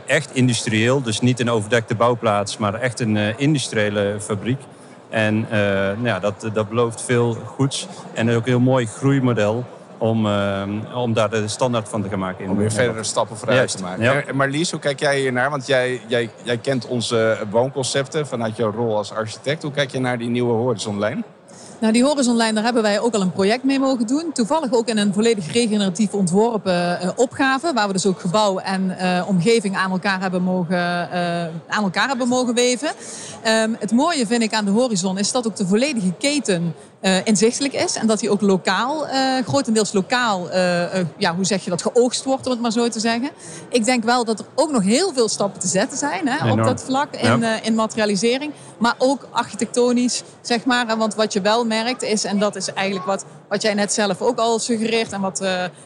echt 0.05 0.35
industrieel, 0.35 1.01
dus 1.01 1.19
niet 1.19 1.39
een 1.39 1.49
overdekte 1.49 1.95
bouwplaats, 1.95 2.57
maar 2.57 2.73
echt 2.73 2.99
een 2.99 3.17
industriële 3.37 4.15
fabriek. 4.19 4.59
En 5.11 5.35
uh, 5.35 5.51
nou 5.51 6.03
ja, 6.03 6.19
dat, 6.19 6.49
dat 6.53 6.69
belooft 6.69 7.01
veel 7.01 7.33
goeds. 7.33 7.87
En 8.13 8.29
ook 8.29 8.37
een 8.37 8.49
heel 8.51 8.59
mooi 8.59 8.85
groeimodel 8.85 9.65
om, 9.97 10.25
uh, 10.25 10.63
om 10.93 11.13
daar 11.13 11.29
de 11.29 11.47
standaard 11.47 11.89
van 11.89 12.01
te 12.01 12.09
gaan 12.09 12.19
maken. 12.19 12.49
Om 12.49 12.57
weer 12.57 12.71
verdere 12.71 13.03
stappen 13.03 13.37
vooruit 13.37 13.57
Juist, 13.57 13.77
te 13.77 13.83
maken. 13.83 14.03
Ja. 14.03 14.23
Marlies, 14.33 14.71
hoe 14.71 14.79
kijk 14.79 14.99
jij 14.99 15.19
hier 15.19 15.31
naar? 15.31 15.49
Want 15.49 15.67
jij, 15.67 16.01
jij, 16.07 16.29
jij 16.43 16.57
kent 16.57 16.87
onze 16.87 17.37
woonconcepten 17.49 18.27
vanuit 18.27 18.57
jouw 18.57 18.71
rol 18.71 18.97
als 18.97 19.13
architect. 19.13 19.61
Hoe 19.63 19.71
kijk 19.71 19.91
je 19.91 19.99
naar 19.99 20.17
die 20.17 20.29
nieuwe 20.29 20.53
horizonlijn? 20.53 21.23
Nou, 21.81 21.93
die 21.93 22.03
horizonlijn, 22.03 22.55
daar 22.55 22.63
hebben 22.63 22.81
wij 22.81 22.99
ook 22.99 23.13
al 23.13 23.21
een 23.21 23.31
project 23.31 23.63
mee 23.63 23.79
mogen 23.79 24.07
doen. 24.07 24.31
Toevallig 24.33 24.73
ook 24.73 24.87
in 24.87 24.97
een 24.97 25.13
volledig 25.13 25.51
regeneratief 25.51 26.13
ontworpen 26.13 26.99
uh, 27.03 27.09
opgave. 27.15 27.73
Waar 27.73 27.87
we 27.87 27.93
dus 27.93 28.05
ook 28.05 28.19
gebouw 28.19 28.57
en 28.57 28.95
uh, 29.01 29.23
omgeving 29.27 29.77
aan 29.77 29.91
elkaar 29.91 30.21
hebben 30.21 30.41
mogen, 30.41 30.77
uh, 30.77 31.43
aan 31.67 31.83
elkaar 31.83 32.07
hebben 32.07 32.27
mogen 32.27 32.53
weven. 32.53 32.89
Um, 33.47 33.75
het 33.79 33.91
mooie 33.91 34.27
vind 34.27 34.41
ik 34.41 34.53
aan 34.53 34.65
de 34.65 34.71
horizon 34.71 35.17
is 35.17 35.31
dat 35.31 35.47
ook 35.47 35.55
de 35.55 35.67
volledige 35.67 36.13
keten 36.19 36.75
uh, 37.01 37.15
inzichtelijk 37.23 37.73
is. 37.73 37.95
En 37.95 38.07
dat 38.07 38.19
die 38.19 38.29
ook 38.29 38.41
lokaal, 38.41 39.07
uh, 39.07 39.13
grotendeels 39.47 39.93
lokaal, 39.93 40.47
uh, 40.49 40.83
ja, 41.17 41.35
hoe 41.35 41.45
zeg 41.45 41.63
je 41.63 41.69
dat, 41.69 41.81
geoogst 41.81 42.23
wordt, 42.23 42.45
om 42.45 42.51
het 42.51 42.61
maar 42.61 42.71
zo 42.71 42.87
te 42.87 42.99
zeggen. 42.99 43.29
Ik 43.69 43.85
denk 43.85 44.03
wel 44.03 44.25
dat 44.25 44.39
er 44.39 44.45
ook 44.55 44.71
nog 44.71 44.83
heel 44.83 45.13
veel 45.13 45.29
stappen 45.29 45.61
te 45.61 45.67
zetten 45.67 45.97
zijn 45.97 46.27
hè, 46.27 46.51
op 46.51 46.63
dat 46.63 46.83
vlak 46.83 47.15
in, 47.15 47.39
ja. 47.39 47.61
in 47.61 47.75
materialisering. 47.75 48.53
Maar 48.77 48.95
ook 48.97 49.27
architectonisch, 49.31 50.23
zeg 50.41 50.65
maar. 50.65 50.97
Want 50.97 51.15
wat 51.15 51.33
je 51.33 51.41
wel 51.41 51.65
is, 51.99 52.23
en 52.23 52.39
dat 52.39 52.55
is 52.55 52.73
eigenlijk 52.73 53.05
wat, 53.07 53.25
wat 53.49 53.61
jij 53.61 53.73
net 53.73 53.93
zelf 53.93 54.21
ook 54.21 54.37
al 54.37 54.59
suggereert 54.59 55.11
en 55.11 55.21
wat, 55.21 55.41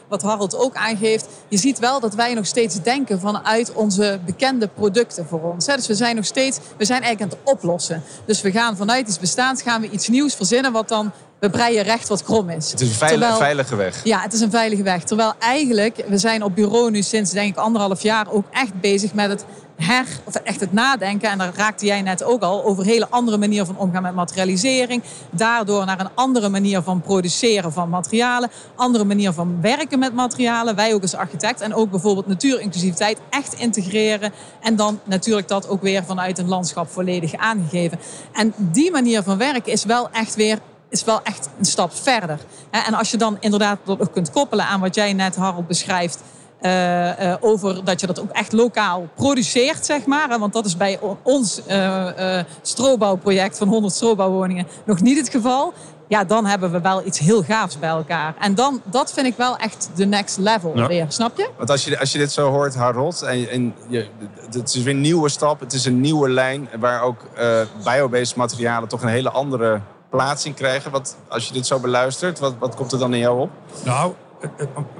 wat 0.08 0.22
Harold 0.22 0.56
ook 0.56 0.74
aangeeft. 0.74 1.26
Je 1.48 1.56
ziet 1.56 1.78
wel 1.78 2.00
dat 2.00 2.14
wij 2.14 2.34
nog 2.34 2.46
steeds 2.46 2.82
denken 2.82 3.20
vanuit 3.20 3.72
onze 3.72 4.20
bekende 4.24 4.68
producten 4.68 5.26
voor 5.26 5.40
ons. 5.40 5.66
Hè. 5.66 5.74
Dus 5.76 5.86
we 5.86 5.94
zijn 5.94 6.16
nog 6.16 6.24
steeds, 6.24 6.58
we 6.76 6.84
zijn 6.84 7.02
eigenlijk 7.02 7.32
aan 7.32 7.38
het 7.38 7.54
oplossen. 7.54 8.02
Dus 8.24 8.40
we 8.40 8.50
gaan 8.50 8.76
vanuit 8.76 9.08
iets 9.08 9.18
bestaans, 9.18 9.62
gaan 9.62 9.80
we 9.80 9.90
iets 9.90 10.08
nieuws 10.08 10.34
verzinnen 10.34 10.72
wat 10.72 10.88
dan 10.88 11.12
we 11.38 11.50
breien 11.50 11.82
recht 11.82 12.08
wat 12.08 12.22
krom 12.22 12.50
is. 12.50 12.70
Het 12.70 12.80
is 12.80 12.88
een 12.88 12.94
veilige, 12.94 13.20
Terwijl- 13.20 13.40
veilige 13.40 13.76
weg. 13.76 14.04
Ja, 14.04 14.20
het 14.20 14.32
is 14.32 14.40
een 14.40 14.50
veilige 14.50 14.82
weg. 14.82 15.02
Terwijl 15.04 15.32
eigenlijk, 15.38 16.04
we 16.08 16.18
zijn 16.18 16.42
op 16.42 16.54
bureau 16.54 16.90
nu 16.90 17.02
sinds 17.02 17.30
denk 17.30 17.50
ik 17.50 17.56
anderhalf 17.56 18.02
jaar 18.02 18.26
ook 18.30 18.44
echt 18.50 18.80
bezig 18.80 19.14
met 19.14 19.28
het 19.30 19.44
her, 19.76 20.06
of 20.24 20.34
echt 20.34 20.60
het 20.60 20.72
nadenken. 20.72 21.30
En 21.30 21.38
daar 21.38 21.52
raakte 21.54 21.86
jij 21.86 22.02
net 22.02 22.22
ook 22.22 22.42
al 22.42 22.64
over 22.64 22.82
een 22.82 22.90
hele 22.90 23.08
andere 23.10 23.36
manier 23.36 23.64
van 23.64 23.76
omgaan 23.76 24.02
met 24.02 24.14
materialisering. 24.14 25.02
Daardoor 25.30 25.84
naar 25.84 26.00
een 26.00 26.10
andere 26.14 26.48
manier 26.48 26.82
van 26.82 27.00
produceren 27.00 27.72
van 27.72 27.88
materialen. 27.88 28.50
Andere 28.74 29.04
manier 29.04 29.32
van 29.32 29.60
werken 29.60 29.98
met 29.98 30.14
materialen. 30.14 30.76
Wij 30.76 30.94
ook 30.94 31.02
als 31.02 31.14
architect. 31.14 31.60
En 31.60 31.74
ook 31.74 31.90
bijvoorbeeld 31.90 32.26
natuurinclusiviteit 32.26 33.18
echt 33.30 33.54
integreren. 33.54 34.32
En 34.60 34.76
dan 34.76 35.00
natuurlijk 35.04 35.48
dat 35.48 35.68
ook 35.68 35.82
weer 35.82 36.04
vanuit 36.04 36.38
een 36.38 36.48
landschap 36.48 36.90
volledig 36.90 37.34
aangegeven. 37.34 37.98
En 38.32 38.54
die 38.56 38.90
manier 38.90 39.22
van 39.22 39.38
werken 39.38 39.72
is 39.72 39.84
wel 39.84 40.10
echt 40.10 40.34
weer 40.34 40.58
is 40.88 41.04
wel 41.04 41.22
echt 41.22 41.48
een 41.58 41.64
stap 41.64 41.94
verder. 41.94 42.38
En 42.70 42.94
als 42.94 43.10
je 43.10 43.16
dan 43.16 43.36
inderdaad 43.40 43.78
dat 43.84 44.00
ook 44.00 44.12
kunt 44.12 44.30
koppelen 44.30 44.66
aan 44.66 44.80
wat 44.80 44.94
jij 44.94 45.12
net, 45.12 45.36
Harold, 45.36 45.66
beschrijft. 45.66 46.22
Eh, 46.66 47.30
eh, 47.32 47.36
over 47.40 47.84
dat 47.84 48.00
je 48.00 48.06
dat 48.06 48.20
ook 48.20 48.30
echt 48.30 48.52
lokaal 48.52 49.06
produceert, 49.14 49.86
zeg 49.86 50.06
maar. 50.06 50.28
hè, 50.28 50.38
Want 50.38 50.52
dat 50.52 50.66
is 50.66 50.76
bij 50.76 50.98
ons 51.22 51.66
eh, 51.66 52.38
eh, 52.38 52.44
strobouwproject 52.62 53.58
van 53.58 53.68
100 53.68 53.94
strobouwwoningen 53.94 54.66
nog 54.84 55.00
niet 55.00 55.18
het 55.18 55.28
geval. 55.28 55.72
Ja, 56.08 56.24
dan 56.24 56.44
hebben 56.46 56.70
we 56.72 56.80
wel 56.80 57.06
iets 57.06 57.18
heel 57.18 57.42
gaafs 57.42 57.78
bij 57.78 57.88
elkaar. 57.88 58.34
En 58.40 58.54
dan, 58.54 58.80
dat 58.84 59.12
vind 59.12 59.26
ik 59.26 59.36
wel 59.36 59.56
echt 59.56 59.88
de 59.94 60.06
next 60.06 60.38
level 60.38 60.72
Ja. 60.74 60.86
weer, 60.86 61.06
snap 61.08 61.36
je? 61.36 61.48
Want 61.56 61.70
als 61.70 61.84
je, 61.84 61.98
als 61.98 62.12
je 62.12 62.18
dit 62.18 62.32
zo 62.32 62.50
hoort, 62.50 62.74
Harold, 62.74 63.22
en, 63.22 63.38
je- 63.40 63.48
en 63.48 63.74
je, 63.88 64.06
het 64.50 64.74
is 64.74 64.82
weer 64.82 64.94
een 64.94 65.00
nieuwe 65.00 65.28
stap, 65.28 65.60
het 65.60 65.72
is 65.72 65.84
een 65.84 66.00
nieuwe 66.00 66.28
lijn 66.28 66.68
waar 66.80 67.02
ook 67.02 67.20
eh 67.34 67.60
biobased 67.84 68.36
materialen 68.36 68.88
toch 68.88 69.02
een 69.02 69.08
hele 69.08 69.30
andere 69.30 69.80
plaats 70.10 70.44
in 70.44 70.54
krijgen. 70.54 70.90
Wat, 70.90 71.16
als 71.28 71.46
je 71.46 71.52
dit 71.52 71.66
zo 71.66 71.78
beluistert, 71.78 72.38
wat, 72.38 72.54
wat 72.58 72.74
komt 72.74 72.92
er 72.92 72.98
dan 72.98 73.14
in 73.14 73.20
jou 73.20 73.40
op? 73.40 73.50
Nou, 73.84 74.12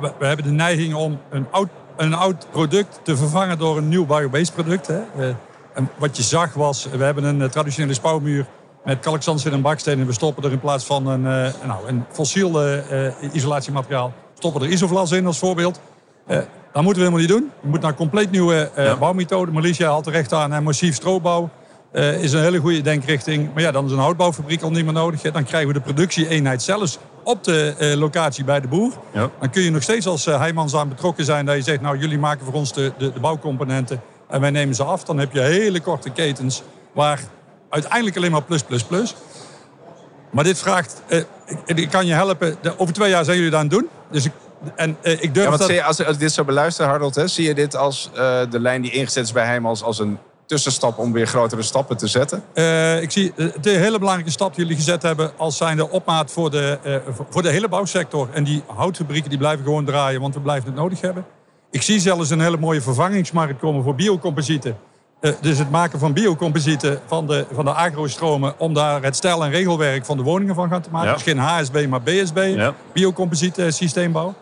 we- 0.00 0.12
we 0.18 0.26
hebben 0.26 0.44
de 0.44 0.50
neiging 0.52 0.94
om 0.94 1.18
een 1.30 1.46
oud, 1.50 1.68
een 1.96 2.14
oud 2.14 2.46
product 2.50 3.00
te 3.02 3.16
vervangen 3.16 3.58
door 3.58 3.76
een 3.76 3.88
nieuw 3.88 4.06
biobased 4.06 4.54
product. 4.54 4.86
Hè. 4.86 5.00
Eh, 5.18 5.34
En 5.74 5.88
wat 5.98 6.16
je 6.16 6.22
zag 6.22 6.54
was, 6.54 6.88
we 6.96 7.04
hebben 7.04 7.24
een 7.24 7.42
eh, 7.42 7.48
traditionele 7.48 7.94
spouwmuur 7.94 8.46
met 8.84 9.00
kalkzandsteen 9.00 9.52
en 9.52 9.60
baksteen. 9.62 10.00
En 10.00 10.06
we 10.06 10.12
stoppen 10.12 10.44
er 10.44 10.52
in 10.52 10.60
plaats 10.60 10.84
van 10.84 11.06
een, 11.06 11.26
eh, 11.26 11.52
nou, 11.66 11.88
een 11.88 12.04
fossiel 12.12 12.62
eh, 12.62 13.06
eh, 13.06 13.12
isolatiemateriaal, 13.32 14.12
stoppen 14.34 14.62
er 14.62 14.68
isovlas 14.68 15.12
in 15.12 15.26
als 15.26 15.38
voorbeeld. 15.38 15.80
Eh, 16.26 16.36
dat 16.72 16.82
moeten 16.82 17.02
we 17.02 17.08
helemaal 17.08 17.18
niet 17.20 17.28
doen. 17.28 17.50
Je 17.62 17.68
moet 17.68 17.80
naar 17.80 17.90
een 17.90 17.96
compleet 17.96 18.30
nieuwe 18.30 18.70
eh, 18.74 18.84
Ja. 18.84 18.96
bouwmethode. 18.96 19.72
Jij 19.72 19.86
haalt 19.88 20.04
terecht 20.04 20.32
aan, 20.32 20.62
massief 20.62 20.94
stroopbouw. 20.94 21.48
eh, 21.92 22.22
is 22.22 22.32
een 22.32 22.40
hele 22.42 22.58
goede 22.58 22.80
denkrichting. 22.80 23.52
Maar 23.54 23.62
ja, 23.62 23.70
dan 23.70 23.84
is 23.84 23.92
een 23.92 23.98
houtbouwfabriek 23.98 24.62
al 24.62 24.70
niet 24.70 24.84
meer 24.84 24.92
nodig. 24.92 25.20
Dan 25.20 25.44
krijgen 25.44 25.68
we 25.68 25.74
de 25.74 25.80
productieeenheid 25.80 26.62
zelfs 26.62 26.98
op 27.26 27.44
de 27.44 27.74
eh, 27.78 27.94
locatie 27.94 28.44
bij 28.44 28.60
de 28.60 28.68
boer. 28.68 28.92
Ja. 29.12 29.30
Dan 29.40 29.50
kun 29.50 29.62
je 29.62 29.70
nog 29.70 29.82
steeds 29.82 30.06
als 30.06 30.26
eh, 30.26 30.38
Heijmans 30.38 30.74
aan 30.74 30.88
betrokken 30.88 31.24
zijn. 31.24 31.46
Dat 31.46 31.56
je 31.56 31.62
zegt, 31.62 31.80
nou 31.80 31.98
jullie 31.98 32.18
maken 32.18 32.44
voor 32.44 32.54
ons 32.54 32.72
de, 32.72 32.92
de, 32.98 33.12
de 33.12 33.20
bouwcomponenten. 33.20 34.00
En 34.28 34.40
wij 34.40 34.50
nemen 34.50 34.74
ze 34.74 34.84
af. 34.84 35.04
Dan 35.04 35.18
heb 35.18 35.32
je 35.32 35.40
hele 35.40 35.80
korte 35.80 36.10
ketens 36.10 36.62
waar 36.92 37.20
uiteindelijk 37.70 38.16
alleen 38.16 38.30
maar 38.30 38.42
plus, 38.42 38.62
plus, 38.62 38.84
plus. 38.84 39.14
Maar 40.30 40.44
dit 40.44 40.58
vraagt, 40.58 41.02
eh, 41.06 41.18
ik, 41.64 41.78
ik 41.78 41.90
kan 41.90 42.06
je 42.06 42.12
helpen. 42.14 42.56
De- 42.60 42.78
over 42.78 42.94
twee 42.94 43.10
jaar 43.10 43.24
zijn 43.24 43.36
jullie 43.36 43.50
dat 43.52 43.60
aan 43.60 43.66
het 43.66 43.74
doen. 43.74 43.88
Dus 44.10 44.24
ik, 44.24 44.32
en 44.76 44.96
eh, 45.02 45.12
ik 45.12 45.34
durf 45.34 45.44
Ja, 45.44 45.48
want 45.48 45.58
dat... 45.58 45.66
zie 45.68 45.76
je, 45.76 45.84
als, 45.84 46.04
als 46.04 46.14
ik 46.14 46.20
dit 46.20 46.32
zo 46.32 46.44
beluister, 46.44 46.86
Harold, 46.86 47.14
hè, 47.14 47.26
zie 47.28 47.46
je 47.46 47.54
dit 47.54 47.76
als 47.76 48.10
de 48.50 48.60
lijn 48.60 48.82
die 48.82 48.90
ingezet 48.90 49.24
is 49.24 49.32
bij 49.32 49.46
hem 49.46 49.66
als, 49.66 49.82
als 49.82 49.98
een 49.98 50.18
tussenstap 50.46 50.98
om 50.98 51.12
weer 51.12 51.26
grotere 51.26 51.62
stappen 51.62 51.96
te 51.96 52.06
zetten? 52.06 52.42
Eh, 52.54 53.02
ik 53.02 53.10
zie 53.10 53.32
eh, 53.36 53.46
de 53.60 53.70
hele 53.70 53.98
belangrijke 53.98 54.30
stap 54.32 54.54
die 54.54 54.62
jullie 54.64 54.78
gezet 54.78 55.02
hebben 55.02 55.30
als 55.36 55.56
zijnde 55.56 55.90
opmaat 55.90 56.30
voor 56.30 56.50
de, 56.50 56.78
eh, 56.82 56.94
voor- 57.30 57.42
de 57.42 57.50
hele 57.50 57.68
bouwsector. 57.68 58.28
En 58.32 58.44
die 58.44 58.62
houtfabrieken 58.66 59.28
die 59.30 59.38
blijven 59.38 59.64
gewoon 59.64 59.84
draaien, 59.84 60.20
want 60.20 60.34
we 60.34 60.40
blijven 60.40 60.66
het 60.68 60.76
nodig 60.78 61.00
hebben. 61.00 61.24
Ik 61.70 61.82
zie 61.82 62.00
zelfs 62.00 62.30
een 62.30 62.40
hele 62.40 62.56
mooie 62.58 62.80
vervangingsmarkt 62.82 63.60
komen 63.60 63.82
voor 63.82 63.94
biocomposieten. 63.94 64.76
Eh, 65.20 65.32
dus 65.40 65.58
het 65.58 65.70
maken 65.70 65.98
van 65.98 66.12
biocomposieten 66.12 67.00
van 67.06 67.26
de, 67.26 67.46
van 67.52 67.64
de 67.64 67.72
agrostromen 67.72 68.54
om 68.58 68.74
daar 68.74 69.02
het 69.02 69.16
stijl- 69.16 69.44
en 69.44 69.50
regelwerk 69.50 70.04
van 70.04 70.16
de 70.16 70.22
woningen 70.22 70.54
van 70.54 70.68
gaan 70.68 70.82
te 70.82 70.90
maken. 70.90 71.08
Ja. 71.08 71.14
Dus 71.14 71.22
geen 71.22 71.38
HSB, 71.38 71.86
maar 71.88 72.02
BSB, 72.02 72.52
Ja. 72.56 72.74
biocomposiet 72.92 73.62
systeembouw. 73.68 74.34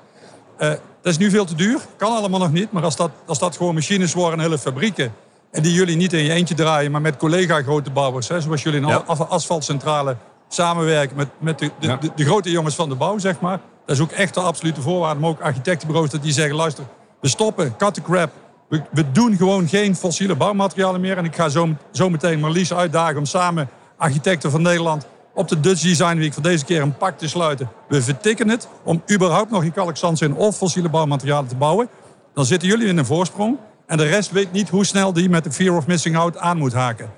Eh, 0.57 0.69
dat 0.69 1.13
is 1.13 1.19
nu 1.19 1.31
veel 1.31 1.45
te 1.45 1.55
duur, 1.55 1.81
kan 1.97 2.17
allemaal 2.17 2.41
nog 2.41 2.53
niet. 2.53 2.73
Maar 2.73 2.83
als 2.83 2.97
dat, 2.97 3.11
als 3.27 3.39
dat 3.39 3.57
gewoon 3.57 3.75
machines 3.75 4.15
worden, 4.15 4.41
hele 4.41 4.59
fabrieken... 4.59 5.13
en 5.55 5.63
die 5.63 5.73
jullie 5.73 5.97
niet 5.97 6.13
in 6.13 6.25
je 6.25 6.33
eentje 6.33 6.55
draaien, 6.55 6.91
maar 6.91 7.01
met 7.01 7.17
collega-grote 7.17 7.91
bouwers... 7.91 8.29
Hè, 8.29 8.41
zoals 8.41 8.63
jullie 8.63 8.81
in 8.81 8.87
Ja. 8.87 9.03
een 9.07 9.17
asfaltcentrale 9.19 10.17
samenwerken 10.49 11.17
met, 11.17 11.29
met 11.39 11.59
de, 11.59 11.71
de, 11.81 11.87
Ja. 11.87 11.97
de, 11.97 12.11
de 12.17 12.25
grote 12.25 12.51
jongens 12.51 12.75
van 12.75 12.89
de 12.89 12.95
bouw, 12.95 13.19
zeg 13.19 13.41
maar. 13.41 13.61
Dat 13.87 13.97
is 13.97 14.03
ook 14.03 14.11
echt 14.11 14.35
de 14.35 14.41
absolute 14.41 14.81
voorwaarde. 14.81 15.21
Maar 15.21 15.31
ook 15.31 15.41
architectenbureaus 15.41 16.11
dat 16.11 16.23
die 16.23 16.33
zeggen, 16.33 16.55
luister, 16.57 16.85
we 17.21 17.29
stoppen, 17.29 17.77
cut 17.77 17.95
the 17.95 18.03
crap. 18.03 18.31
We, 18.69 18.83
we 18.91 19.13
doen 19.13 19.37
gewoon 19.37 19.69
geen 19.69 19.97
fossiele 19.97 20.35
bouwmaterialen 20.35 21.01
meer. 21.01 21.17
En 21.17 21.25
ik 21.25 21.35
ga 21.35 21.49
zo, 21.49 21.69
zo 21.93 22.11
meteen 22.11 22.41
Marlies 22.41 22.73
uitdagen 22.75 23.17
om 23.19 23.25
samen 23.25 23.69
architecten 23.97 24.51
van 24.51 24.63
Nederland 24.63 25.07
op 25.35 25.49
de 25.49 25.61
Dutch 25.61 25.83
Design 25.83 26.17
Week 26.17 26.33
voor 26.33 26.43
deze 26.43 26.65
keer 26.65 26.83
een 26.83 26.97
pak 26.97 27.19
te 27.19 27.29
sluiten. 27.29 27.69
We 27.89 28.03
vertikken 28.03 28.49
het 28.49 28.69
om 28.83 29.03
überhaupt 29.13 29.51
nog 29.51 29.63
in 29.65 29.73
kalkzandsteen 29.73 30.35
of 30.35 30.57
fossiele 30.57 30.89
bouwmaterialen 30.89 31.49
te 31.49 31.57
bouwen. 31.57 31.89
Dan 32.35 32.45
zitten 32.45 32.69
jullie 32.69 32.87
in 32.87 32.99
een 32.99 33.07
voorsprong. 33.07 33.57
En 33.87 33.97
de 33.97 34.05
rest 34.05 34.31
weet 34.31 34.53
niet 34.53 34.69
hoe 34.69 34.85
snel 34.85 35.13
die 35.13 35.29
met 35.29 35.45
de 35.45 35.53
fear 35.53 35.77
of 35.77 35.87
missing 35.87 36.17
out 36.17 36.39
aan 36.39 36.59
moet 36.59 36.73
haken. 36.73 37.11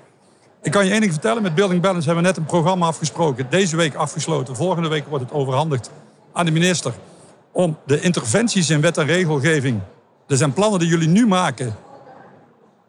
Ik 0.61 0.71
kan 0.71 0.85
je 0.85 0.91
één 0.91 1.01
ding 1.01 1.11
vertellen. 1.11 1.41
Met 1.41 1.55
Building 1.55 1.81
Balance 1.81 2.05
hebben 2.05 2.23
we 2.23 2.29
net 2.29 2.39
een 2.39 2.45
programma 2.45 2.85
afgesproken. 2.85 3.47
Deze 3.49 3.75
week 3.75 3.95
afgesloten. 3.95 4.55
Volgende 4.55 4.89
week 4.89 5.07
wordt 5.07 5.23
het 5.23 5.33
overhandigd 5.33 5.91
aan 6.33 6.45
de 6.45 6.51
minister. 6.51 6.93
Om 7.51 7.77
de 7.85 7.99
interventies 7.99 8.69
in 8.69 8.81
wet 8.81 8.97
en 8.97 9.05
regelgeving. 9.05 9.79
Er 10.27 10.37
zijn 10.37 10.53
plannen 10.53 10.79
die 10.79 10.87
jullie 10.87 11.07
nu 11.07 11.27
maken. 11.27 11.75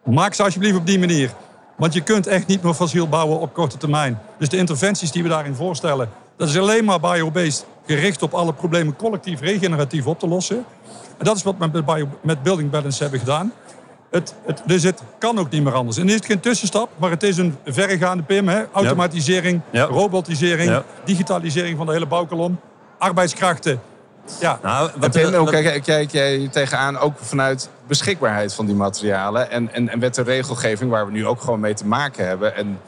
Maak 0.04 0.34
ze 0.34 0.42
alsjeblieft 0.42 0.76
op 0.76 0.86
die 0.86 0.98
manier. 0.98 1.30
Want 1.76 1.92
je 1.92 2.00
kunt 2.00 2.26
echt 2.26 2.46
niet 2.46 2.62
meer 2.62 2.74
fossiel 2.74 3.08
bouwen 3.08 3.40
op 3.40 3.54
korte 3.54 3.76
termijn. 3.76 4.18
Dus 4.38 4.48
de 4.48 4.56
interventies 4.56 5.12
die 5.12 5.22
we 5.22 5.28
daarin 5.28 5.54
voorstellen. 5.54 6.08
Dat 6.36 6.48
is 6.48 6.58
alleen 6.58 6.84
maar 6.84 7.00
biobased. 7.00 7.66
Gericht 7.86 8.22
op 8.22 8.34
alle 8.34 8.52
problemen 8.52 8.96
collectief 8.96 9.40
regeneratief 9.40 10.06
op 10.06 10.18
te 10.18 10.28
lossen. 10.28 10.64
En 11.18 11.24
dat 11.24 11.36
is 11.36 11.42
wat 11.42 11.54
we 11.58 12.06
met, 12.22 12.42
Building 12.42 12.70
Balance 12.70 13.02
hebben 13.02 13.20
gedaan. 13.20 13.52
Het, 14.10 14.34
het, 14.46 14.62
dus 14.66 14.82
het 14.82 15.02
kan 15.18 15.38
ook 15.38 15.50
niet 15.50 15.62
meer 15.64 15.74
anders. 15.74 15.96
En 15.96 16.08
het 16.08 16.20
is 16.20 16.26
geen 16.26 16.40
tussenstap, 16.40 16.90
maar 16.96 17.10
het 17.10 17.22
is 17.22 17.36
een 17.36 17.56
verregaande 17.66 18.22
PIM. 18.22 18.48
Hè? 18.48 18.62
Automatisering, 18.72 19.60
Ja. 19.70 19.84
robotisering, 19.84 20.70
Ja. 20.70 20.82
digitalisering 21.04 21.76
van 21.76 21.86
de 21.86 21.92
hele 21.92 22.06
bouwkolom. 22.06 22.60
Arbeidskrachten. 22.98 23.80
Ja, 24.40 24.58
Nou, 24.62 24.90
En 24.94 25.00
wat, 25.00 25.10
Pim, 25.10 25.34
hoe 25.34 25.50
kijk, 25.50 25.82
kijk 25.82 26.10
jij 26.10 26.48
tegenaan, 26.52 26.98
ook 26.98 27.18
vanuit 27.20 27.68
beschikbaarheid 27.86 28.54
van 28.54 28.66
die 28.66 28.74
materialen 28.74 29.50
en, 29.50 29.72
en, 29.74 29.88
en 29.88 29.98
wet 30.00 30.18
en 30.18 30.24
regelgeving 30.24 30.90
waar 30.90 31.06
we 31.06 31.12
nu 31.12 31.26
ook 31.26 31.40
gewoon 31.40 31.60
mee 31.60 31.74
te 31.74 31.86
maken 31.86 32.26
hebben 32.26 32.56
en 32.56 32.80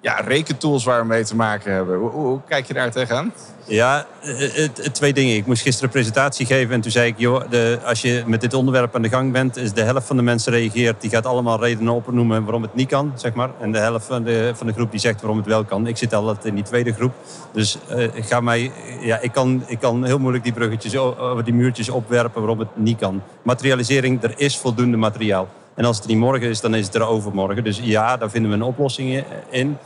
ja, 0.00 0.14
rekentools 0.20 0.84
waar 0.84 1.00
we 1.00 1.06
mee 1.06 1.24
te 1.24 1.36
maken 1.36 1.72
hebben. 1.72 1.98
Hoe, 1.98 2.40
kijk 2.48 2.66
je 2.66 2.74
daar 2.74 2.90
tegenaan? 2.90 3.32
Ja, 3.64 4.06
eh, 4.22 4.38
het, 4.38 4.80
het- 4.82 4.94
twee 4.94 5.12
dingen. 5.12 5.36
Ik 5.36 5.46
moest 5.46 5.62
gisteren 5.62 5.86
een 5.88 5.94
presentatie 5.94 6.46
geven 6.46 6.74
en 6.74 6.80
toen 6.80 6.90
zei 6.90 7.06
ik... 7.08 7.18
joh, 7.18 7.42
de, 7.50 7.78
als 7.84 8.02
je 8.02 8.22
met 8.26 8.40
dit 8.40 8.54
onderwerp 8.54 8.94
aan 8.94 9.02
de 9.02 9.08
gang 9.08 9.32
bent... 9.32 9.56
is 9.56 9.72
de 9.72 9.82
helft 9.82 10.06
van 10.06 10.16
de 10.16 10.22
mensen 10.22 10.52
reageert, 10.52 11.00
die 11.00 11.10
gaat 11.10 11.26
allemaal 11.26 11.60
redenen 11.60 11.92
opnoemen 11.92 12.42
waarom 12.44 12.62
het 12.62 12.74
niet 12.74 12.88
kan, 12.88 13.12
zeg 13.16 13.34
maar. 13.34 13.50
En 13.60 13.72
de 13.72 13.78
helft 13.78 14.06
van 14.06 14.22
de, 14.22 14.52
van 14.54 14.66
de 14.66 14.72
groep 14.72 14.90
die 14.90 15.00
zegt 15.00 15.20
waarom 15.20 15.38
het 15.38 15.46
wel 15.46 15.64
kan. 15.64 15.86
Ik 15.86 15.96
zit 15.96 16.14
altijd 16.14 16.44
in 16.44 16.54
die 16.54 16.64
tweede 16.64 16.92
groep. 16.92 17.12
Dus 17.52 17.78
eh, 17.88 18.08
ga 18.14 18.40
mij, 18.40 18.72
ja, 19.00 19.18
ik, 19.20 19.32
kan, 19.32 19.62
ik 19.66 19.78
kan 19.78 20.04
heel 20.04 20.18
moeilijk 20.18 20.44
die 20.44 20.52
bruggetjes, 20.52 20.96
over 20.96 21.44
die 21.44 21.54
muurtjes 21.54 21.88
opwerpen 21.88 22.40
waarom 22.40 22.58
het 22.58 22.76
niet 22.76 22.98
kan. 22.98 23.22
Materialisering, 23.42 24.22
er 24.22 24.32
is 24.36 24.58
voldoende 24.58 24.96
materiaal. 24.96 25.48
En 25.78 25.84
als 25.84 25.96
het 25.96 26.06
niet 26.06 26.18
morgen 26.18 26.48
is, 26.48 26.60
dan 26.60 26.74
is 26.74 26.86
het 26.86 26.94
er 26.94 27.06
overmorgen. 27.06 27.64
Dus 27.64 27.80
ja, 27.82 28.16
daar 28.16 28.30
vinden 28.30 28.50
we 28.50 28.56
een 28.56 28.62
oplossing 28.62 29.24
in. 29.50 29.78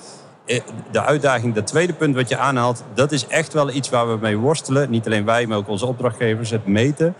Eh, 0.46 0.60
de 0.90 1.02
uitdaging, 1.02 1.54
dat 1.54 1.66
tweede 1.66 1.92
punt 1.92 2.14
wat 2.14 2.28
je 2.28 2.36
aanhaalt, 2.36 2.84
dat 2.94 3.12
is 3.12 3.26
echt 3.26 3.52
wel 3.52 3.70
iets 3.70 3.90
waar 3.90 4.08
we 4.08 4.18
mee 4.20 4.36
worstelen. 4.36 4.90
Niet 4.90 5.06
alleen 5.06 5.24
wij, 5.24 5.46
maar 5.46 5.58
ook 5.58 5.68
onze 5.68 5.86
opdrachtgevers. 5.86 6.50
Het 6.50 6.66
meten. 6.66 7.14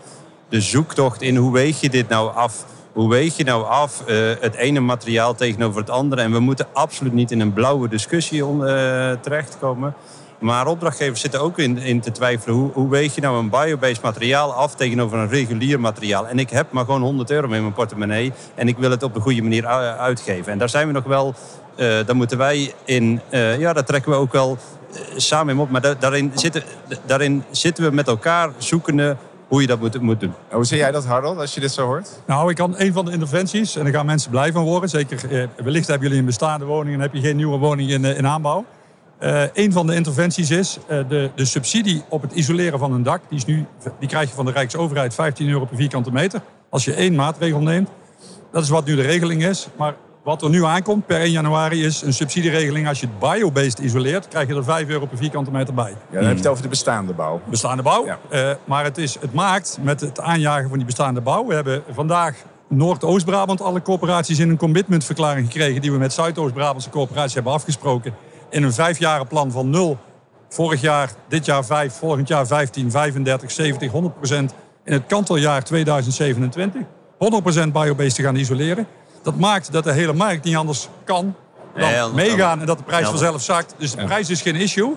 De 0.49 0.61
zoektocht 0.61 1.21
in 1.21 1.35
hoe 1.35 1.53
weeg 1.53 1.81
je 1.81 1.89
dit 1.89 2.09
nou 2.09 2.35
af? 2.35 2.65
Hoe 2.93 3.09
weeg 3.09 3.37
je 3.37 3.43
nou 3.43 3.65
af 3.65 4.05
eh, 4.05 4.15
het 4.39 4.55
ene 4.55 4.79
materiaal 4.79 5.35
tegenover 5.35 5.79
het 5.79 5.89
andere? 5.89 6.21
En 6.21 6.31
we 6.31 6.39
moeten 6.39 6.67
absoluut 6.73 7.13
niet 7.13 7.31
in 7.31 7.39
een 7.39 7.53
blauwe 7.53 7.87
discussie 7.87 8.41
eh, 8.41 9.11
terechtkomen. 9.21 9.95
Maar 10.39 10.67
opdrachtgevers 10.67 11.21
zitten 11.21 11.41
ook 11.41 11.59
in, 11.59 11.77
in 11.77 11.99
te 11.99 12.11
twijfelen. 12.11 12.55
Hoe, 12.55 12.71
hoe 12.73 12.89
weeg 12.89 13.15
je 13.15 13.21
nou 13.21 13.37
een 13.37 13.49
biobased 13.49 14.01
materiaal 14.01 14.53
af 14.53 14.75
tegenover 14.75 15.17
een 15.17 15.29
regulier 15.29 15.79
materiaal? 15.79 16.27
En 16.27 16.39
ik 16.39 16.49
heb 16.49 16.71
maar 16.71 16.85
gewoon 16.85 17.01
100 17.01 17.31
euro 17.31 17.43
in 17.43 17.61
mijn 17.61 17.73
portemonnee. 17.73 18.31
En 18.55 18.67
ik 18.67 18.77
wil 18.77 18.91
het 18.91 19.03
op 19.03 19.13
de 19.13 19.19
goede 19.19 19.41
manier 19.41 19.65
uitgeven. 19.97 20.51
En 20.51 20.57
daar 20.57 20.69
zijn 20.69 20.87
we 20.87 20.93
nog 20.93 21.03
wel... 21.03 21.33
eh 21.75 21.87
daar 22.05 22.15
moeten 22.15 22.37
wij 22.37 22.73
in... 22.85 23.21
eh, 23.29 23.59
ja, 23.59 23.73
daar 23.73 23.83
trekken 23.85 24.11
we 24.11 24.17
ook 24.17 24.31
wel 24.31 24.57
eh, 24.93 24.99
samen 25.15 25.53
in 25.53 25.59
op. 25.59 25.69
Maar 25.69 25.81
da- 25.81 25.93
daarin, 25.99 26.31
zitten, 26.33 26.63
daarin 27.05 27.43
zitten 27.51 27.83
we 27.83 27.91
met 27.91 28.07
elkaar 28.07 28.49
zoekende 28.57 29.15
hoe 29.47 29.61
je 29.61 29.67
dat 29.67 29.79
moet, 29.79 30.01
moet 30.01 30.19
doen. 30.19 30.33
Hoe 30.51 30.65
zie 30.65 30.77
jij 30.77 30.91
dat, 30.91 31.05
Harold, 31.05 31.37
als 31.37 31.53
je 31.53 31.59
dit 31.59 31.71
zo 31.71 31.85
hoort? 31.85 32.09
Nou, 32.25 32.49
ik 32.49 32.55
kan 32.55 32.73
een 32.77 32.93
van 32.93 33.05
de 33.05 33.11
interventies, 33.11 33.75
en 33.75 33.83
daar 33.83 33.93
gaan 33.93 34.05
mensen 34.05 34.31
blij 34.31 34.51
van 34.51 34.63
worden. 34.63 34.89
Zeker, 34.89 35.49
wellicht 35.63 35.87
hebben 35.87 36.03
jullie 36.07 36.19
een 36.19 36.25
bestaande 36.27 36.65
woning 36.65 36.95
en 36.95 37.01
heb 37.01 37.13
je 37.13 37.19
geen 37.21 37.35
nieuwe 37.35 37.57
woning 37.57 37.89
in, 37.89 38.05
in 38.05 38.27
aanbouw. 38.27 38.65
Uh, 39.23 39.43
een 39.53 39.71
van 39.71 39.87
de 39.87 39.95
interventies 39.95 40.49
is 40.49 40.77
uh, 40.77 40.99
de, 41.09 41.29
de 41.35 41.45
subsidie 41.45 42.03
op 42.09 42.21
het 42.21 42.31
isoleren 42.31 42.79
van 42.79 42.93
een 42.93 43.03
dak. 43.03 43.21
Die, 43.29 43.37
is 43.37 43.45
nu, 43.45 43.65
die 43.99 44.09
krijg 44.09 44.29
je 44.29 44.35
van 44.35 44.45
de 44.45 44.51
Rijksoverheid 44.51 45.13
15 45.13 45.49
euro 45.49 45.65
per 45.65 45.77
vierkante 45.77 46.11
meter. 46.11 46.41
Als 46.69 46.85
je 46.85 46.93
één 46.93 47.15
maatregel 47.15 47.61
neemt. 47.61 47.89
Dat 48.51 48.63
is 48.63 48.69
wat 48.69 48.85
nu 48.85 48.95
de 48.95 49.01
regeling 49.01 49.43
is. 49.45 49.67
Maar 49.77 49.95
wat 50.23 50.41
er 50.41 50.49
nu 50.49 50.65
aankomt 50.65 51.05
per 51.05 51.19
1 51.19 51.31
januari 51.31 51.85
is 51.85 52.01
een 52.01 52.13
subsidieregeling. 52.13 52.87
Als 52.87 52.99
je 52.99 53.07
het 53.07 53.19
biobased 53.19 53.79
isoleert, 53.79 54.27
krijg 54.27 54.47
je 54.47 54.55
er 54.55 54.63
5 54.63 54.87
euro 54.87 55.05
per 55.05 55.17
vierkante 55.17 55.51
meter 55.51 55.73
bij. 55.73 55.89
Ja, 55.89 56.17
dan 56.17 56.23
heb 56.23 56.31
je 56.31 56.37
het 56.37 56.47
over 56.47 56.63
de 56.63 56.69
bestaande 56.69 57.13
bouw. 57.13 57.41
Bestaande 57.45 57.83
bouw. 57.83 58.05
Ja. 58.05 58.19
Uh, 58.31 58.55
maar 58.65 58.83
het, 58.83 58.97
is, 58.97 59.17
het 59.19 59.33
maakt 59.33 59.77
met 59.81 59.99
het 60.01 60.19
aanjagen 60.19 60.69
van 60.69 60.77
die 60.77 60.85
bestaande 60.85 61.21
bouw. 61.21 61.45
We 61.45 61.53
hebben 61.53 61.83
vandaag 61.91 62.35
Noord-Oost-Brabant 62.67 63.61
alle 63.61 63.81
corporaties 63.81 64.39
in 64.39 64.49
een 64.49 64.57
commitmentverklaring 64.57 65.45
gekregen. 65.45 65.81
Die 65.81 65.91
we 65.91 65.97
met 65.97 66.13
Zuidoost-Brabantse 66.13 66.89
corporaties 66.89 67.33
hebben 67.33 67.53
afgesproken. 67.53 68.13
In 68.53 68.63
een 68.63 68.73
vijfjaren 68.73 69.27
plan 69.27 69.51
van 69.51 69.69
0. 69.69 69.97
Vorig 70.49 70.81
jaar, 70.81 71.11
dit 71.27 71.45
jaar 71.45 71.65
5, 71.65 71.93
volgend 71.93 72.27
jaar 72.27 72.47
15, 72.47 72.91
35, 72.91 73.51
70, 73.51 73.91
100 73.91 74.15
procent. 74.15 74.53
In 74.83 74.93
het 74.93 75.05
kanteljaar 75.07 75.63
2027. 75.63 76.81
100 77.17 77.43
procent 77.43 77.73
biobased 77.73 78.15
te 78.15 78.21
gaan 78.21 78.35
isoleren. 78.35 78.87
Dat 79.23 79.37
maakt 79.37 79.71
dat 79.71 79.83
de 79.83 79.91
hele 79.91 80.13
markt 80.13 80.43
niet 80.43 80.55
anders 80.55 80.89
kan 81.03 81.35
dan 81.75 82.15
meegaan 82.15 82.59
en 82.59 82.65
dat 82.65 82.77
de 82.77 82.83
prijs 82.83 83.07
vanzelf 83.07 83.41
zakt. 83.41 83.75
Dus 83.77 83.91
de 83.91 84.03
prijs 84.03 84.29
is 84.29 84.41
geen 84.41 84.55
issue. 84.55 84.95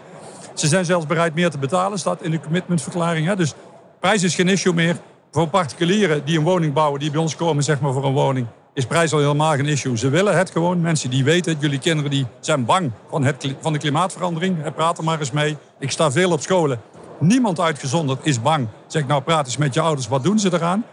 Ze 0.54 0.66
zijn 0.66 0.84
zelfs 0.84 1.06
bereid 1.06 1.34
meer 1.34 1.50
te 1.50 1.58
betalen, 1.58 1.98
staat 1.98 2.22
in 2.22 2.30
de 2.30 2.40
commitmentverklaring. 2.40 3.26
Hè. 3.26 3.36
Dus 3.36 3.54
prijs 4.00 4.22
is 4.22 4.34
geen 4.34 4.48
issue 4.48 4.72
meer. 4.72 4.96
Voor 5.30 5.48
particulieren 5.48 6.24
die 6.24 6.38
een 6.38 6.44
woning 6.44 6.72
bouwen, 6.72 7.00
die 7.00 7.10
bij 7.10 7.20
ons 7.20 7.36
komen 7.36 7.64
zeg 7.64 7.80
maar, 7.80 7.92
voor 7.92 8.04
een 8.04 8.12
woning, 8.12 8.46
is 8.76 8.86
prijs 8.86 9.12
al 9.12 9.18
helemaal 9.18 9.54
geen 9.54 9.66
issue. 9.66 9.98
Ze 9.98 10.08
willen 10.08 10.36
het 10.36 10.50
gewoon. 10.50 10.80
Mensen 10.80 11.10
die 11.10 11.24
weten 11.24 11.52
het. 11.52 11.60
Jullie 11.60 11.78
kinderen 11.78 12.10
die 12.10 12.26
zijn 12.40 12.64
bang 12.64 12.90
van, 13.10 13.24
het, 13.24 13.54
van 13.60 13.72
de 13.72 13.78
klimaatverandering. 13.78 14.74
Praat 14.74 14.98
er 14.98 15.04
maar 15.04 15.18
eens 15.18 15.30
mee. 15.30 15.56
Ik 15.78 15.90
sta 15.90 16.10
veel 16.10 16.32
op 16.32 16.40
scholen. 16.40 16.80
Niemand 17.18 17.60
uitgezonderd 17.60 18.18
is 18.22 18.42
bang. 18.42 18.68
Zeg 18.86 19.06
nou, 19.06 19.22
praat 19.22 19.46
eens 19.46 19.56
met 19.56 19.74
je 19.74 19.80
ouders. 19.80 20.08
Wat 20.08 20.22
doen 20.22 20.38
ze 20.38 20.52
eraan? 20.52 20.84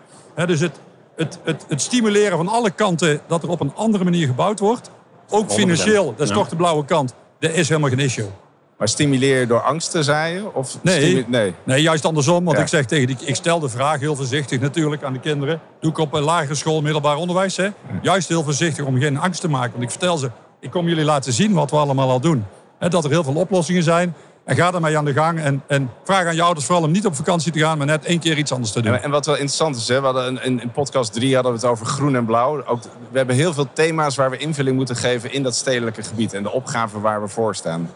dus 0.45 0.59
het, 0.59 0.79
het, 1.15 1.39
het, 1.43 1.65
het 1.67 1.81
stimuleren 1.81 2.37
van 2.37 2.47
alle 2.47 2.71
kanten 2.71 3.21
dat 3.27 3.43
er 3.43 3.49
op 3.49 3.59
een 3.59 3.75
andere 3.75 4.03
manier 4.03 4.27
gebouwd 4.27 4.59
wordt. 4.59 4.91
Ook 5.29 5.51
financieel, 5.51 6.13
dat 6.17 6.27
is 6.27 6.33
toch 6.33 6.49
de 6.49 6.55
blauwe 6.55 6.85
kant. 6.85 7.13
Dat 7.39 7.51
is 7.51 7.67
helemaal 7.69 7.89
geen 7.89 7.99
issue. 7.99 8.29
Maar 8.77 8.87
stimuleer 8.87 9.39
je 9.39 9.47
door 9.47 9.61
angsten, 9.61 10.03
zei 10.03 10.33
je? 10.33 10.53
Of 10.53 10.77
nee, 10.81 11.25
nee. 11.27 11.53
nee, 11.63 11.81
juist 11.81 12.05
andersom. 12.05 12.45
Want 12.45 12.57
ik 12.57 12.67
zeg 12.67 12.85
tegen 12.85 13.07
die, 13.07 13.17
ik 13.25 13.35
stel 13.35 13.59
de 13.59 13.69
vraag 13.69 13.99
heel 13.99 14.15
voorzichtig 14.15 14.59
natuurlijk 14.59 15.03
aan 15.03 15.13
de 15.13 15.19
kinderen. 15.19 15.61
Doe 15.79 15.91
ik 15.91 15.97
op 15.97 16.13
een 16.13 16.23
lagere 16.23 16.55
school, 16.55 16.81
middelbaar 16.81 17.15
onderwijs. 17.15 17.57
Hè? 17.57 17.69
Juist 18.01 18.27
heel 18.27 18.43
voorzichtig 18.43 18.85
om 18.85 18.99
geen 18.99 19.17
angst 19.17 19.41
te 19.41 19.49
maken. 19.49 19.71
Want 19.71 19.83
ik 19.83 19.89
vertel 19.89 20.17
ze, 20.17 20.29
ik 20.59 20.71
kom 20.71 20.87
jullie 20.87 21.03
laten 21.03 21.33
zien 21.33 21.53
wat 21.53 21.71
we 21.71 21.77
allemaal 21.77 22.09
al 22.09 22.19
doen. 22.19 22.45
Dat 22.79 23.03
er 23.03 23.09
heel 23.09 23.23
veel 23.23 23.35
oplossingen 23.35 23.83
zijn. 23.83 24.15
En 24.43 24.55
ga 24.55 24.73
ermee 24.73 24.97
aan 24.97 25.05
de 25.05 25.13
gang. 25.13 25.39
En, 25.39 25.63
en 25.67 25.89
vraag 26.03 26.25
aan 26.25 26.35
je 26.35 26.41
ouders 26.41 26.65
vooral 26.65 26.83
om 26.83 26.91
niet 26.91 27.05
op 27.05 27.15
vakantie 27.15 27.51
te 27.51 27.59
gaan, 27.59 27.77
maar 27.77 27.87
net 27.87 28.05
één 28.05 28.19
keer 28.19 28.37
iets 28.37 28.51
anders 28.51 28.71
te 28.71 28.81
doen. 28.81 28.93
En, 28.93 29.03
en 29.03 29.11
wat 29.11 29.25
wel 29.25 29.35
interessant 29.35 29.75
is, 29.75 29.87
hè, 29.87 29.99
we 29.99 30.05
hadden 30.05 30.43
in, 30.43 30.61
in 30.61 30.71
podcast 30.71 31.13
3 31.13 31.33
hadden 31.33 31.51
we 31.51 31.57
het 31.57 31.67
over 31.67 31.85
groen 31.85 32.15
en 32.15 32.25
blauw. 32.25 32.65
Ook, 32.65 32.83
we 33.11 33.17
hebben 33.17 33.35
heel 33.35 33.53
veel 33.53 33.67
thema's 33.73 34.15
waar 34.15 34.29
we 34.29 34.37
invulling 34.37 34.75
moeten 34.75 34.95
geven 34.95 35.31
in 35.31 35.43
dat 35.43 35.55
stedelijke 35.55 36.03
gebied. 36.03 36.33
En 36.33 36.43
de 36.43 36.51
opgaven 36.51 37.01
waar 37.01 37.21
we 37.21 37.27
voor 37.27 37.55
staan. 37.55 37.89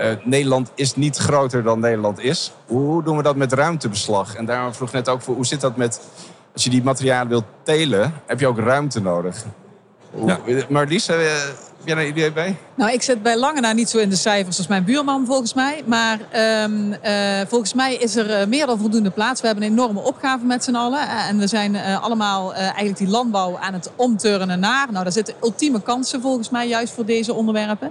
Uh, 0.00 0.12
Nederland 0.24 0.70
is 0.74 0.94
niet 0.94 1.16
groter 1.16 1.62
dan 1.62 1.80
Nederland 1.80 2.20
is. 2.20 2.52
Hoe 2.66 3.02
doen 3.02 3.16
we 3.16 3.22
dat 3.22 3.36
met 3.36 3.52
ruimtebeslag? 3.52 4.34
En 4.34 4.44
daarom 4.44 4.74
vroeg 4.74 4.92
net 4.92 5.08
ook, 5.08 5.22
voor, 5.22 5.34
hoe 5.34 5.46
zit 5.46 5.60
dat 5.60 5.76
met... 5.76 6.00
Als 6.52 6.64
je 6.64 6.70
die 6.70 6.82
materialen 6.82 7.28
wilt 7.28 7.44
telen, 7.62 8.12
heb 8.26 8.40
je 8.40 8.46
ook 8.46 8.58
ruimte 8.58 9.00
nodig. 9.00 9.44
Hoe, 10.10 10.38
ja. 10.46 10.64
Marlies, 10.68 11.06
heb 11.06 11.18
jij 11.84 11.96
een 11.96 12.08
idee 12.08 12.32
bij? 12.32 12.56
Nou, 12.74 12.92
ik 12.92 13.02
zit 13.02 13.22
bij 13.22 13.36
lange 13.36 13.60
na 13.60 13.72
niet 13.72 13.88
zo 13.88 13.98
in 13.98 14.08
de 14.08 14.16
cijfers 14.16 14.58
als 14.58 14.66
mijn 14.66 14.84
buurman 14.84 15.26
volgens 15.26 15.54
mij. 15.54 15.82
Maar 15.86 16.18
um, 16.64 16.92
uh, 16.92 16.98
volgens 17.48 17.74
mij 17.74 17.94
is 17.94 18.16
er 18.16 18.40
uh, 18.40 18.46
meer 18.46 18.66
dan 18.66 18.78
voldoende 18.78 19.10
plaats. 19.10 19.40
We 19.40 19.46
hebben 19.46 19.64
een 19.64 19.70
enorme 19.70 20.00
opgave 20.00 20.44
met 20.44 20.64
z'n 20.64 20.74
allen. 20.74 21.00
Uh, 21.00 21.28
en 21.28 21.38
we 21.38 21.46
zijn 21.46 21.76
allemaal 21.76 22.54
eigenlijk 22.54 22.96
die 22.96 23.08
landbouw 23.08 23.58
aan 23.58 23.72
het 23.72 23.90
omturnen 23.96 24.60
naar. 24.60 24.86
Nou, 24.90 25.04
daar 25.04 25.12
zitten 25.12 25.34
ultieme 25.42 25.82
kansen 25.82 26.20
volgens 26.20 26.50
mij 26.50 26.68
juist 26.68 26.92
voor 26.92 27.04
deze 27.04 27.34
onderwerpen. 27.34 27.90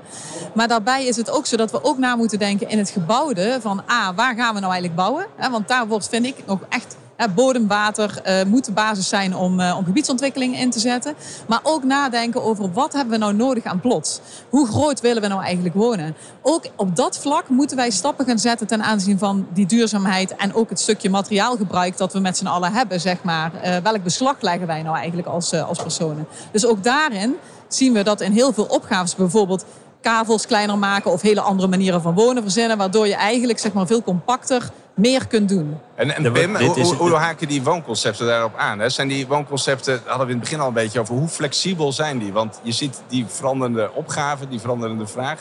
Maar 0.53 0.67
daarbij 0.67 1.05
is 1.05 1.15
het 1.15 1.29
ook 1.29 1.45
zo 1.45 1.57
dat 1.57 1.71
we 1.71 1.83
ook 1.83 1.98
na 1.98 2.15
moeten 2.15 2.39
denken 2.39 2.69
in 2.69 2.77
het 2.77 2.89
gebouwde. 2.89 3.57
Van 3.62 3.83
A, 3.91 4.13
waar 4.13 4.35
gaan 4.35 4.53
we 4.53 4.59
nou 4.59 4.72
eigenlijk 4.72 4.96
bouwen? 4.96 5.25
Want 5.51 5.68
daar 5.68 5.87
wordt, 5.87 6.09
vind 6.09 6.25
ik, 6.25 6.35
nog 6.46 6.59
echt 6.70 6.96
bodemwater 7.29 8.22
uh, 8.25 8.44
moet 8.44 8.66
de 8.66 8.72
basis 8.72 9.10
zijn 9.10 9.36
om, 9.36 9.60
uh, 9.60 9.75
om 9.77 9.86
gebiedsontwikkeling 9.86 10.57
in 10.57 10.70
te 10.70 10.79
zetten. 10.79 11.16
Maar 11.48 11.60
ook 11.64 11.84
nadenken 11.84 12.44
over 12.44 12.72
wat 12.72 12.94
hebben 12.94 13.12
we 13.12 13.18
nou 13.18 13.34
nodig 13.34 13.64
aan 13.64 13.79
plots. 13.79 14.20
Hoe 14.50 14.68
groot 14.68 15.01
willen 15.01 15.22
we 15.22 15.27
nou 15.27 15.44
eigenlijk 15.44 15.75
wonen? 15.75 16.16
Ook 16.42 16.66
op 16.75 16.96
dat 16.96 17.18
vlak 17.18 17.50
moeten 17.50 17.77
wij 17.77 17.90
stappen 17.90 18.25
gaan 18.25 18.40
zetten 18.40 18.68
ten 18.68 18.84
aanzien 18.84 19.18
van 19.18 19.48
die 19.53 19.66
duurzaamheid. 19.66 20.36
En 20.36 20.53
ook 20.53 20.70
het 20.70 20.79
stukje 20.79 21.10
materiaalgebruik 21.10 21.98
dat 21.98 22.14
we 22.14 22.20
met 22.20 22.38
z'n 22.38 22.46
allen 22.46 22.74
hebben, 22.74 23.01
zeg 23.01 23.24
maar. 23.24 23.51
Welk 23.84 24.03
beslag 24.03 24.36
leggen 24.42 24.68
wij 24.68 24.81
nou 24.81 24.98
eigenlijk 24.98 25.27
als, 25.27 25.53
als 25.53 25.81
personen? 25.81 26.27
Dus 26.51 26.66
ook 26.66 26.84
daarin 26.84 27.36
zien 27.68 27.94
we 27.94 28.03
dat 28.03 28.22
in 28.22 28.31
heel 28.31 28.53
veel 28.53 28.66
opgaves 28.66 29.16
bijvoorbeeld 29.16 29.66
kavels 30.01 30.46
kleiner 30.46 30.77
maken 30.77 31.12
of 31.12 31.22
hele 31.22 31.42
andere 31.42 31.68
manieren 31.68 32.01
van 32.01 32.14
wonen 32.14 32.44
verzinnen. 32.44 32.77
Waardoor 32.77 33.07
je 33.07 33.16
eigenlijk 33.16 33.60
zeg 33.60 33.74
maar, 33.74 33.88
veel 33.88 34.03
compacter 34.03 34.70
meer 34.94 35.27
kunt 35.27 35.50
doen. 35.50 35.77
En, 35.96 36.16
en 36.16 36.32
Pim, 36.32 36.56
hoe, 36.56 36.80
hoe, 36.80 36.96
hoe, 36.96 37.14
haken 37.14 37.48
die 37.48 37.64
woonconcepten 37.64 38.25
daarop 38.25 38.56
aan? 38.56 38.80
Hè? 38.80 38.90
Zijn 38.90 39.08
die 39.08 39.27
woonconcepten, 39.27 40.01
hadden 40.06 40.27
we 40.27 40.34
in 40.34 40.40
het 40.40 40.50
begin 40.50 40.60
al 40.60 40.68
een 40.68 40.74
beetje 40.74 41.00
over, 41.00 41.16
hoe 41.16 41.27
flexibel 41.27 41.92
zijn 41.92 42.20
die? 42.20 42.34
Want 42.34 42.60
je 42.64 42.72
ziet 42.72 43.01
die 43.08 43.25
veranderende 43.27 43.92
opgaven, 43.94 44.50
die 44.50 44.60
veranderende 44.60 45.08
vraag. 45.08 45.40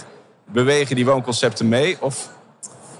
Bewegen 0.52 0.96
die 0.96 1.04
woonconcepten 1.04 1.68
mee? 1.68 1.96
Of 2.00 2.30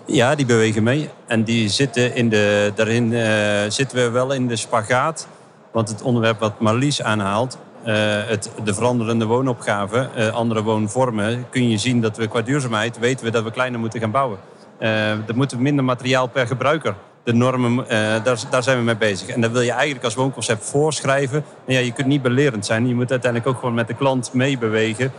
ja, 0.04 0.34
die 0.34 0.46
bewegen 0.46 0.82
mee. 0.82 1.10
En 1.26 1.44
die 1.44 1.68
zitten 1.68 2.14
in 2.14 2.28
de, 2.28 2.72
daarin 2.74 3.12
uh, 3.12 3.20
zitten 3.68 3.98
we 3.98 4.10
wel 4.10 4.32
in 4.32 4.48
de 4.48 4.56
spagaat. 4.56 5.26
Want 5.72 5.88
het 5.88 6.02
onderwerp 6.02 6.40
wat 6.40 6.60
Marlies 6.60 7.02
aanhaalt, 7.02 7.58
uh, 7.86 7.94
het, 8.26 8.50
de 8.64 8.74
veranderende 8.74 9.24
woonopgave, 9.24 10.08
uh, 10.16 10.28
andere 10.28 10.62
woonvormen, 10.62 11.46
kun 11.50 11.68
je 11.70 11.78
zien 11.78 12.00
dat 12.00 12.16
we 12.16 12.28
qua 12.28 12.40
duurzaamheid 12.40 12.98
weten 12.98 13.24
we 13.24 13.30
dat 13.30 13.44
we 13.44 13.50
kleiner 13.50 13.80
moeten 13.80 14.00
gaan 14.00 14.10
bouwen. 14.10 14.38
Uh, 14.80 15.10
er 15.10 15.34
moet 15.34 15.58
minder 15.58 15.84
materiaal 15.84 16.26
per 16.26 16.46
gebruiker. 16.46 16.94
De 17.22 17.32
normen, 17.32 17.84
daar, 18.24 18.38
daar, 18.50 18.62
zijn 18.62 18.78
we 18.78 18.84
mee 18.84 18.96
bezig. 18.96 19.28
En 19.28 19.40
dat 19.40 19.50
wil 19.50 19.60
je 19.60 19.70
eigenlijk 19.70 20.04
als 20.04 20.14
woonconcept 20.14 20.64
voorschrijven. 20.64 21.44
En 21.66 21.74
ja, 21.74 21.80
je 21.80 21.92
kunt 21.92 22.06
niet 22.06 22.22
belerend 22.22 22.66
zijn. 22.66 22.88
Je 22.88 22.94
moet 22.94 23.10
uiteindelijk 23.10 23.50
ook 23.50 23.58
gewoon 23.58 23.74
met 23.74 23.86
de 23.86 23.94
klant 23.94 24.32
meebewegen. 24.32 25.12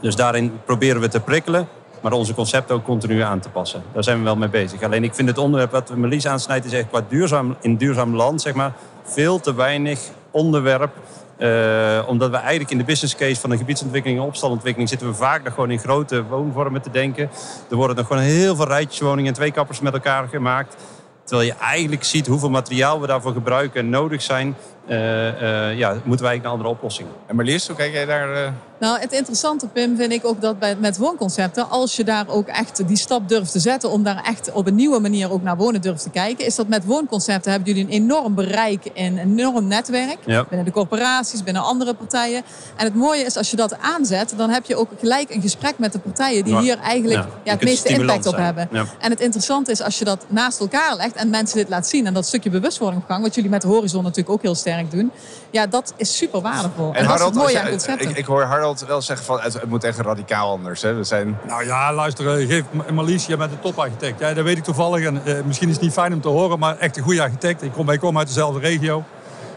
Dus 0.00 0.16
daarin 0.16 0.60
proberen 0.64 1.00
we 1.00 1.08
te 1.08 1.20
prikkelen. 1.20 1.68
Maar 2.00 2.12
onze 2.12 2.34
concepten 2.34 2.74
ook 2.74 2.84
continu 2.84 3.20
aan 3.20 3.40
te 3.40 3.48
passen. 3.48 3.82
Daar 3.92 4.04
zijn 4.04 4.18
we 4.18 4.24
wel 4.24 4.36
mee 4.36 4.48
bezig. 4.48 4.82
Alleen 4.82 5.04
ik 5.04 5.14
vind 5.14 5.28
het 5.28 5.38
onderwerp 5.38 5.70
wat 5.70 5.96
Melis 5.96 6.26
aansnijdt... 6.26 6.64
is 6.64 6.72
echt 6.72 6.88
qua 6.88 7.04
duurzaam, 7.08 7.56
in 7.60 7.76
duurzaam 7.76 8.14
land, 8.14 8.42
zeg 8.42 8.54
maar... 8.54 8.72
veel 9.02 9.40
te 9.40 9.54
weinig 9.54 10.00
onderwerp 10.30 10.90
uh, 11.38 12.08
omdat 12.08 12.30
we 12.30 12.36
eigenlijk 12.36 12.70
in 12.70 12.78
de 12.78 12.84
business 12.84 13.16
case 13.16 13.40
van 13.40 13.50
een 13.50 13.58
gebiedsontwikkeling 13.58 14.20
en 14.20 14.26
opstalontwikkeling 14.26 14.88
zitten 14.88 15.08
we 15.08 15.14
vaak 15.14 15.44
nog 15.44 15.54
gewoon 15.54 15.70
in 15.70 15.78
grote 15.78 16.24
woonvormen 16.24 16.82
te 16.82 16.90
denken. 16.90 17.30
Er 17.70 17.76
worden 17.76 17.96
nog 17.96 18.06
gewoon 18.06 18.22
heel 18.22 18.56
veel 18.56 18.66
rijtjeswoningen 18.66 19.28
en 19.28 19.34
twee 19.34 19.52
kappers 19.52 19.80
met 19.80 19.92
elkaar 19.92 20.28
gemaakt. 20.28 20.76
Terwijl 21.24 21.48
je 21.48 21.54
eigenlijk 21.54 22.04
ziet 22.04 22.26
hoeveel 22.26 22.50
materiaal 22.50 23.00
we 23.00 23.06
daarvoor 23.06 23.32
gebruiken 23.32 23.80
en 23.80 23.88
nodig 23.88 24.22
zijn. 24.22 24.56
Uh, 24.88 25.42
uh, 25.42 25.78
ja, 25.78 25.96
moeten 26.04 26.26
wij 26.26 26.38
naar 26.38 26.50
andere 26.50 26.68
oplossingen. 26.68 27.12
En 27.26 27.36
Marlies, 27.36 27.66
hoe 27.66 27.76
kijk 27.76 27.92
jij 27.92 28.04
daar? 28.04 28.52
Nou, 28.80 29.00
het 29.00 29.12
interessante, 29.12 29.66
Pim, 29.66 29.96
vind 29.96 30.12
ik 30.12 30.26
ook 30.26 30.40
dat 30.40 30.58
bij, 30.58 30.76
met 30.76 30.98
woonconcepten, 30.98 31.70
als 31.70 31.96
je 31.96 32.04
daar 32.04 32.28
ook 32.28 32.48
echt 32.48 32.88
die 32.88 32.96
stap 32.96 33.28
durft 33.28 33.52
te 33.52 33.58
zetten 33.58 33.90
om 33.90 34.02
daar 34.02 34.22
echt 34.24 34.52
op 34.52 34.66
een 34.66 34.74
nieuwe 34.74 35.00
manier 35.00 35.32
ook 35.32 35.42
naar 35.42 35.56
wonen 35.56 35.80
durft 35.80 36.02
te 36.02 36.10
kijken, 36.10 36.46
is 36.46 36.54
dat 36.54 36.68
met 36.68 36.84
woonconcepten 36.84 37.50
hebben 37.50 37.74
jullie 37.74 37.84
een 37.84 38.02
enorm 38.02 38.34
bereik 38.34 38.86
en 38.86 39.18
een 39.18 39.38
enorm 39.38 39.66
netwerk 39.66 40.18
binnen 40.24 40.64
de 40.64 40.70
corporaties, 40.70 41.42
binnen 41.42 41.62
andere 41.62 41.94
partijen. 41.94 42.42
En 42.76 42.84
het 42.84 42.94
mooie 42.94 43.24
is, 43.24 43.36
als 43.36 43.50
je 43.50 43.56
dat 43.56 43.78
aanzet, 43.78 44.34
dan 44.36 44.50
heb 44.50 44.64
je 44.64 44.76
ook 44.76 44.88
gelijk 44.98 45.34
een 45.34 45.40
gesprek 45.40 45.78
met 45.78 45.92
de 45.92 45.98
partijen 45.98 46.44
die 46.44 46.58
hier 46.58 46.78
eigenlijk 46.78 47.24
ja, 47.44 47.52
het 47.52 47.64
meeste 47.64 47.88
impact 47.88 48.26
op 48.26 48.36
hebben. 48.36 48.68
En 48.98 49.10
het 49.10 49.20
interessante 49.20 49.70
is, 49.70 49.82
als 49.82 49.98
je 49.98 50.04
dat 50.04 50.24
naast 50.28 50.60
elkaar 50.60 50.96
legt 50.96 51.14
en 51.14 51.30
mensen 51.30 51.56
dit 51.56 51.68
laat 51.68 51.86
zien 51.86 52.06
en 52.06 52.14
dat 52.14 52.26
stukje 52.26 52.50
bewustwording 52.50 53.02
op 53.02 53.08
gang, 53.08 53.22
wat 53.22 53.34
jullie 53.34 53.50
met 53.50 53.62
de 53.62 53.68
horizon 53.68 54.02
natuurlijk 54.02 54.30
ook 54.30 54.42
heel 54.42 54.54
sterk 54.54 54.77
doen, 54.86 55.12
ja, 55.50 55.66
dat 55.66 55.94
is 55.96 56.16
super 56.16 56.40
waardevol. 56.40 56.94
En, 56.94 57.06
dat 57.06 57.18
is 57.18 57.24
het 57.24 57.34
mooie 57.34 57.60
aan 57.60 57.68
concepten. 57.68 58.10
Ik, 58.10 58.16
ik 58.16 58.24
hoor 58.24 58.42
Harold 58.42 58.84
wel 58.86 59.02
zeggen 59.02 59.26
van 59.26 59.40
het, 59.40 59.52
het 59.52 59.68
moet 59.68 59.84
echt 59.84 59.98
radicaal 59.98 60.50
anders. 60.50 60.82
Hè? 60.82 60.94
We 60.94 61.04
zijn... 61.04 61.38
Nou 61.46 61.64
ja, 61.64 61.92
luister, 61.92 62.38
eh, 62.38 62.48
geef 62.48 62.64
Marlies, 62.92 63.26
je 63.26 63.36
bent 63.36 63.52
een 63.52 63.60
toparchitect. 63.60 64.20
Ja, 64.20 64.34
dat 64.34 64.44
weet 64.44 64.56
ik 64.56 64.64
toevallig. 64.64 65.04
En, 65.04 65.22
uh, 65.24 65.34
misschien 65.44 65.68
is 65.68 65.74
het 65.74 65.84
niet 65.84 65.92
fijn 65.92 66.12
om 66.12 66.20
te 66.20 66.28
horen, 66.28 66.58
maar 66.58 66.78
echt 66.78 66.96
een 66.96 67.02
goede 67.02 67.22
architect. 67.22 67.62
Ik 67.62 67.72
kom, 67.72 67.86
wij 67.86 67.98
komen 67.98 68.18
uit 68.18 68.28
dezelfde 68.28 68.60
regio. 68.60 69.04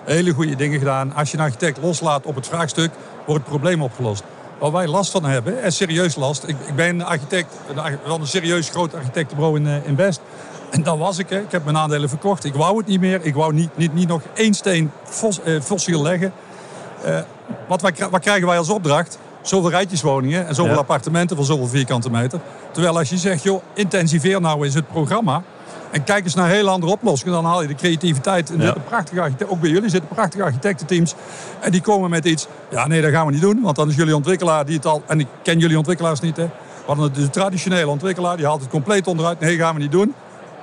Hele 0.04 0.34
goede 0.34 0.56
dingen 0.56 0.80
gedaan. 0.80 1.14
Als 1.14 1.32
je 1.32 1.38
een 1.38 1.44
architect 1.44 1.78
loslaat 1.82 2.26
op 2.26 2.36
het 2.36 2.48
vraagstuk, 2.48 2.92
wordt 3.26 3.42
het 3.42 3.50
probleem 3.50 3.82
opgelost. 3.82 4.24
Waar 4.60 4.72
wij 4.72 4.88
last 4.88 5.12
van 5.12 5.26
hebben, 5.26 5.62
en 5.62 5.72
serieus 5.72 6.16
last. 6.16 6.44
Ik, 6.48 6.56
ik 6.66 6.76
ben 6.76 6.88
een 6.88 7.06
architect, 7.06 7.54
een, 7.76 8.00
een 8.12 8.28
serieus 8.28 8.70
groot 8.70 8.96
architectenbureau 8.96 9.60
in, 9.60 9.66
uh, 9.66 9.88
in 9.88 9.96
Best. 9.96 10.22
En 10.76 10.84
dat 10.84 10.98
was 10.98 11.18
ik. 11.18 11.30
Hè. 11.30 11.40
Ik 11.40 11.52
heb 11.52 11.64
mijn 11.64 11.78
aandelen 11.78 12.10
verkocht. 12.10 12.44
Ik 12.44 12.54
wou 12.54 12.78
het 12.78 12.88
niet 12.88 13.00
meer. 13.00 13.20
Ik 13.26 13.34
wou 13.34 13.54
niet, 13.54 13.78
niet, 13.78 13.94
niet 13.94 14.08
nog 14.08 14.22
één 14.34 14.54
steen 14.54 14.92
fos, 15.04 15.40
uh, 15.46 15.62
fossiel 15.62 16.02
leggen. 16.02 16.34
Uh, 17.06 17.20
wat, 17.68 17.82
wij, 17.82 17.94
wat 18.12 18.22
krijgen 18.22 18.48
wij 18.48 18.58
als 18.58 18.70
opdracht? 18.70 19.20
zoveel 19.42 19.70
rijtjeswoningen 19.70 20.48
en 20.48 20.56
zoveel 20.56 20.74
Ja. 20.74 20.80
appartementen 20.80 21.36
van 21.36 21.46
zoveel 21.46 21.68
vierkante 21.68 22.10
meter. 22.10 22.40
Terwijl 22.72 22.98
als 22.98 23.10
je 23.10 23.18
zegt, 23.18 23.44
joh, 23.44 23.62
intensiveer 23.74 24.42
nou 24.42 24.66
eens 24.66 24.74
het 24.74 24.88
programma. 24.88 25.42
En 25.92 26.04
kijk 26.04 26.24
eens 26.24 26.34
naar 26.36 26.48
hele 26.50 26.70
andere 26.70 26.92
oplossingen. 26.92 27.34
Dan 27.34 27.46
haal 27.46 27.62
je 27.62 27.68
de 27.68 27.76
creativiteit. 27.76 28.50
En 28.52 28.62
Ja. 28.62 28.76
prachtige 28.88 29.22
architecten, 29.22 29.56
ook 29.56 29.62
bij 29.62 29.70
jullie 29.70 29.90
zitten 29.90 30.10
prachtige 30.10 30.44
architectenteams. 30.44 31.16
En 31.60 31.72
die 31.72 31.82
komen 31.82 32.10
met 32.10 32.26
iets. 32.26 32.48
Ja, 32.70 32.88
nee, 32.88 33.02
dat 33.02 33.12
gaan 33.12 33.26
we 33.26 33.32
niet 33.32 33.42
doen. 33.42 33.62
Want 33.62 33.76
dan 33.76 33.90
is 33.90 33.96
jullie 33.96 34.16
ontwikkelaar 34.16 34.66
die 34.66 34.76
het 34.76 34.86
al. 34.86 35.04
En 35.08 35.20
ik 35.20 35.28
ken 35.44 35.60
jullie 35.60 35.78
ontwikkelaars 35.78 36.20
niet. 36.20 36.38
Hè. 36.38 36.44
We 36.46 36.52
hadden 36.86 37.14
de 37.14 37.30
traditionele 37.30 37.88
ontwikkelaar. 37.90 38.38
Die 38.38 38.46
haalt 38.46 38.62
het 38.62 38.70
compleet 38.70 39.08
onderuit. 39.08 39.40
Nee, 39.40 39.58
gaan 39.58 39.74
we 39.76 39.82
niet 39.82 39.92
doen. 39.92 40.14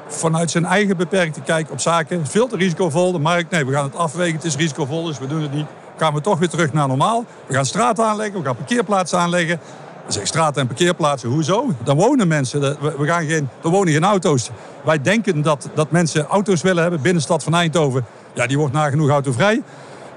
Vanuit 0.08 0.50
zijn 0.50 0.64
eigen 0.64 0.96
beperkte 0.96 1.40
kijk 1.40 1.70
op 1.70 1.80
zaken. 1.80 2.26
Veel 2.26 2.46
te 2.46 2.56
risicovol. 2.56 3.12
De 3.12 3.18
markt, 3.18 3.50
nee, 3.50 3.66
we 3.66 3.72
gaan 3.72 3.84
het 3.84 3.96
afwegen. 3.96 4.34
Het 4.34 4.44
is 4.44 4.56
risicovol, 4.56 5.04
dus 5.04 5.18
we 5.18 5.26
doen 5.26 5.42
het 5.42 5.52
niet. 5.52 5.66
Gaan 5.96 6.14
we 6.14 6.20
toch 6.20 6.38
weer 6.38 6.48
terug 6.48 6.72
naar 6.72 6.88
normaal. 6.88 7.24
We 7.46 7.54
gaan 7.54 7.66
straten 7.66 8.04
aanleggen. 8.04 8.38
We 8.38 8.46
gaan 8.46 8.56
parkeerplaatsen 8.56 9.18
aanleggen. 9.18 9.60
Dan 10.02 10.12
zeg 10.12 10.26
straten 10.26 10.60
en 10.60 10.66
parkeerplaatsen, 10.66 11.28
hoezo? 11.28 11.72
Dan 11.84 11.96
wonen 11.96 12.28
mensen. 12.28 12.60
We 12.98 13.06
gaan 13.06 13.26
geen, 13.26 13.48
er 13.62 13.70
wonen 13.70 13.92
geen 13.92 14.04
auto's. 14.04 14.50
Wij 14.84 15.02
denken 15.02 15.42
dat, 15.42 15.68
dat 15.74 15.90
mensen 15.90 16.26
auto's 16.26 16.62
willen 16.62 16.82
hebben. 16.82 17.00
Binnenstad 17.00 17.44
van 17.44 17.54
Eindhoven, 17.54 18.04
ja, 18.32 18.46
die 18.46 18.58
wordt 18.58 18.72
nagenoeg 18.72 19.10
autovrij. 19.10 19.62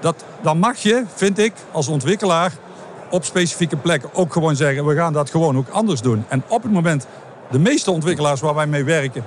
Dat, 0.00 0.24
dan 0.42 0.58
mag 0.58 0.76
je, 0.76 1.04
vind 1.14 1.38
ik, 1.38 1.52
als 1.70 1.88
ontwikkelaar 1.88 2.52
op 3.10 3.24
specifieke 3.24 3.76
plekken 3.76 4.10
ook 4.12 4.32
gewoon 4.32 4.56
zeggen... 4.56 4.86
we 4.86 4.94
gaan 4.94 5.12
dat 5.12 5.30
gewoon 5.30 5.56
ook 5.56 5.68
anders 5.68 6.00
doen. 6.00 6.24
En 6.28 6.42
op 6.48 6.62
het 6.62 6.72
moment, 6.72 7.06
de 7.52 7.58
meeste 7.58 7.90
ontwikkelaars 7.90 8.40
waar 8.40 8.54
wij 8.54 8.66
mee 8.66 8.84
werken... 8.84 9.24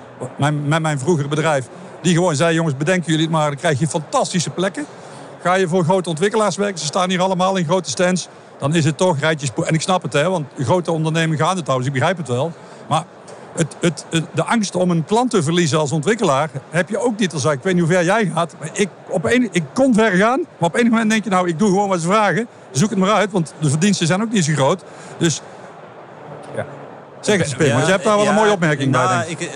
met 0.66 0.82
mijn 0.82 1.00
vroegere 1.00 1.28
bedrijf, 1.28 1.68
die 2.02 2.14
gewoon 2.14 2.36
zeiden... 2.36 2.58
jongens, 2.58 2.78
bedenken 2.78 3.12
jullie 3.12 3.26
het 3.26 3.36
maar, 3.36 3.48
dan 3.48 3.60
krijg 3.60 3.80
je 3.80 3.88
fantastische 3.88 4.50
plekken. 4.50 4.86
Ga 5.42 5.54
je 5.54 5.68
voor 5.68 5.84
grote 5.84 6.10
ontwikkelaars 6.10 6.56
werken, 6.56 6.80
ze 6.80 6.86
staan 6.86 7.10
hier 7.10 7.22
allemaal 7.22 7.56
in 7.56 7.66
grote 7.66 7.90
stands... 7.90 8.28
dan 8.60 8.76
is 8.76 8.86
het 8.86 8.98
toch 8.98 9.20
rijtjes... 9.20 9.52
En 9.66 9.74
ik 9.74 9.82
snap 9.82 10.02
het, 10.02 10.14
hè, 10.14 10.30
want 10.30 10.46
grote 10.60 10.92
ondernemingen 10.92 11.46
gaan 11.46 11.58
het 11.58 11.66
dus 11.66 11.86
ik 11.86 11.92
begrijp 11.92 12.18
het 12.18 12.28
wel. 12.28 12.52
Maar 12.90 13.04
het, 13.56 13.76
het, 13.80 14.06
de 14.34 14.44
angst 14.44 14.76
om 14.76 14.92
een 14.92 15.06
klant 15.06 15.30
te 15.30 15.44
verliezen 15.44 15.80
als 15.80 15.92
ontwikkelaar 15.92 16.50
heb 16.70 16.90
je 16.90 16.98
ook 16.98 17.20
niet. 17.20 17.34
Als 17.34 17.46
ik 17.46 17.60
weet 17.62 17.74
niet 17.74 17.84
hoe 17.84 17.94
ver 17.94 18.04
jij 18.04 18.32
gaat. 18.34 18.56
Maar 18.60 18.70
ik, 18.74 18.90
op 19.10 19.26
een, 19.26 19.50
ik 19.52 19.64
kon 19.74 19.94
ver 19.94 20.12
gaan, 20.12 20.40
maar 20.58 20.70
op 20.70 20.76
enig 20.76 20.92
moment 20.92 21.10
denk 21.10 21.24
je 21.24 21.30
nou, 21.30 21.48
ik 21.48 21.60
doe 21.60 21.68
gewoon 21.68 21.90
wat 21.90 22.02
ze 22.02 22.08
vragen. 22.08 22.48
Zoek 22.72 22.90
het 22.90 23.00
maar 23.00 23.12
uit, 23.12 23.32
want 23.32 23.54
de 23.60 23.70
verdiensten 23.70 24.08
zijn 24.08 24.22
ook 24.22 24.32
niet 24.32 24.46
zo 24.46 24.54
groot. 24.54 24.84
Dus. 25.18 25.42
Zeg 27.26 27.38
het, 27.38 27.58
Pim, 27.58 27.72
want 27.74 27.86
je 27.86 27.92
hebt 27.92 28.04
daar 28.04 28.18
wel 28.18 28.28
een 28.28 28.34
mooie 28.34 28.52
opmerking 28.52 28.92
bij. 28.92 29.04
nou, 29.04 29.26
denk 29.26 29.40
ik. 29.40 29.50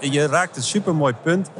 eh, 0.00 0.12
je 0.12 0.26
raakt 0.26 0.56
een 0.56 0.62
supermooi 0.62 1.14
punt. 1.22 1.50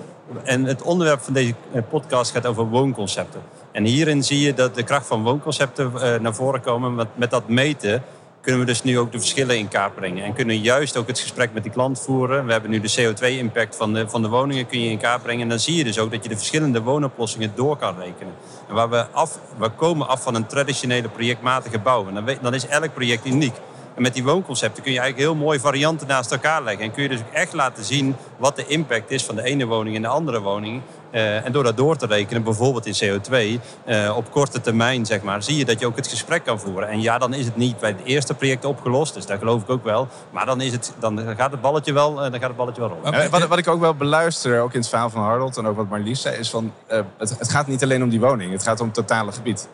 En 0.44 0.64
het 0.64 0.83
onderwerp 0.83 1.20
van 1.20 1.33
deze 1.33 1.55
eh, 1.73 1.83
podcast 1.90 2.33
gaat 2.33 2.46
over 2.46 2.64
woonconcepten. 2.64 3.40
En 3.73 3.85
hierin 3.85 4.25
zie 4.25 4.40
je 4.40 4.55
dat 4.55 4.75
de 4.75 4.83
kracht 4.83 5.07
van 5.07 5.23
woonconcepten 5.23 5.92
eh, 6.01 6.20
naar 6.20 6.35
voren 6.35 6.61
komen. 6.61 6.94
Want 6.94 7.09
met 7.14 7.31
dat 7.31 7.49
meten 7.49 8.03
kunnen 8.40 8.61
we 8.61 8.66
dus 8.66 8.83
nu 8.83 8.99
ook 8.99 9.12
de 9.12 9.18
verschillen 9.18 9.59
in 9.59 9.68
kaart 9.68 9.94
brengen. 9.94 10.25
En 10.25 10.33
kunnen 10.33 10.59
juist 10.59 10.96
ook 10.96 11.07
het 11.07 11.18
gesprek 11.18 11.53
met 11.53 11.62
die 11.62 11.73
klant 11.73 12.01
voeren. 12.01 12.46
We 12.46 12.53
hebben 12.53 12.70
nu 12.70 12.81
de 12.81 12.94
CO2-impact 12.99 13.77
van 13.77 13.92
de, 13.92 14.09
van 14.09 14.23
de 14.23 14.29
woningen 14.29 14.66
kun 14.66 14.81
je 14.81 14.90
in 14.90 14.99
kaart 14.99 15.23
brengen. 15.23 15.42
En 15.42 15.49
dan 15.49 15.59
zie 15.59 15.77
je 15.77 15.85
dus 15.85 15.99
ook 15.99 16.11
dat 16.11 16.23
je 16.23 16.29
de 16.29 16.37
verschillende 16.37 16.83
woonoplossingen 16.83 17.53
door 17.55 17.77
kan 17.77 17.99
rekenen. 17.99 18.33
En 18.68 18.75
waar 18.75 18.90
we, 18.90 19.07
af, 19.12 19.38
we 19.59 19.68
komen 19.68 20.09
af 20.09 20.23
van 20.23 20.35
een 20.35 20.46
traditionele 20.46 21.09
projectmatige 21.09 21.79
bouw. 21.79 22.09
En 22.09 22.14
dan, 22.14 22.37
dan 22.42 22.55
is 22.55 22.66
elk 22.66 22.94
project 22.94 23.27
uniek. 23.27 23.55
En 23.94 24.03
met 24.03 24.14
die 24.14 24.24
woonconcepten 24.24 24.83
kun 24.83 24.92
je 24.92 24.98
eigenlijk 24.98 25.31
heel 25.31 25.44
mooi 25.44 25.61
varianten 25.61 26.07
naast 26.07 26.33
elkaar 26.33 26.62
leggen. 26.62 26.85
En 26.85 26.92
kun 26.92 27.03
je 27.03 27.09
dus 27.09 27.20
ook 27.20 27.33
echt 27.33 27.53
laten 27.53 27.85
zien 27.85 28.16
wat 28.37 28.57
de 28.57 28.66
impact 28.66 29.11
is 29.11 29.24
van 29.24 29.35
de 29.35 29.42
ene 29.42 29.66
woning 29.66 29.96
in 29.96 30.03
de 30.03 30.09
andere 30.09 30.40
woning. 30.40 30.83
Eh, 31.11 31.44
en 31.44 31.53
door 31.53 31.64
dat 31.64 31.76
door 31.76 31.96
te 31.96 32.07
rekenen, 32.07 32.42
bijvoorbeeld 32.42 32.87
in 32.87 33.20
CO2, 33.20 33.61
eh, 33.85 34.16
op 34.16 34.31
korte 34.31 34.61
termijn, 34.61 35.07
zeg 35.07 35.22
maar, 35.22 35.42
zie 35.42 35.57
je 35.57 35.64
dat 35.64 35.81
je 35.81 35.87
ook 35.87 35.96
het 35.96 36.07
gesprek 36.07 36.44
kan 36.44 36.61
voeren. 36.61 36.88
En 36.88 37.00
ja, 37.00 37.18
dan 37.18 37.35
is 37.35 37.44
het 37.44 37.57
niet 37.57 37.79
bij 37.79 37.90
het 37.90 38.00
eerste 38.05 38.35
project 38.35 38.64
opgelost, 38.64 39.14
dus 39.14 39.26
dat 39.26 39.38
geloof 39.38 39.62
ik 39.62 39.70
ook 39.70 39.85
wel. 39.85 40.09
Maar 40.31 40.46
dan, 40.46 40.61
is 40.61 40.72
het, 40.72 40.92
dan 40.98 41.20
gaat 41.37 41.50
het 41.50 41.61
balletje 41.61 41.92
wel, 41.92 42.11
eh, 42.11 42.31
dan 42.31 42.40
gaat 42.40 42.48
het 42.48 42.57
balletje 42.57 42.81
wel 42.81 42.90
rollen. 42.90 43.12
En 43.12 43.31
wat, 43.31 43.46
wat 43.46 43.59
ik 43.59 43.68
ook 43.68 43.81
wel 43.81 43.94
beluister, 43.94 44.61
ook 44.61 44.72
in 44.72 44.81
het 44.81 44.88
verhaal 44.88 45.11
van 45.11 45.22
Harold 45.22 45.57
en 45.57 45.66
ook 45.66 45.76
wat 45.76 45.88
Marlies 45.88 46.20
zei, 46.20 46.37
is 46.37 46.50
van 46.50 46.72
eh, 46.87 47.00
het, 47.18 47.38
het 47.38 47.50
gaat 47.50 47.66
niet 47.66 47.83
alleen 47.83 48.03
om 48.03 48.09
die 48.09 48.20
woning, 48.20 48.53
het 48.53 48.62
gaat 48.62 48.81
om 48.81 48.87
het 48.87 48.94
totale 48.94 49.33
gebied. 49.33 49.68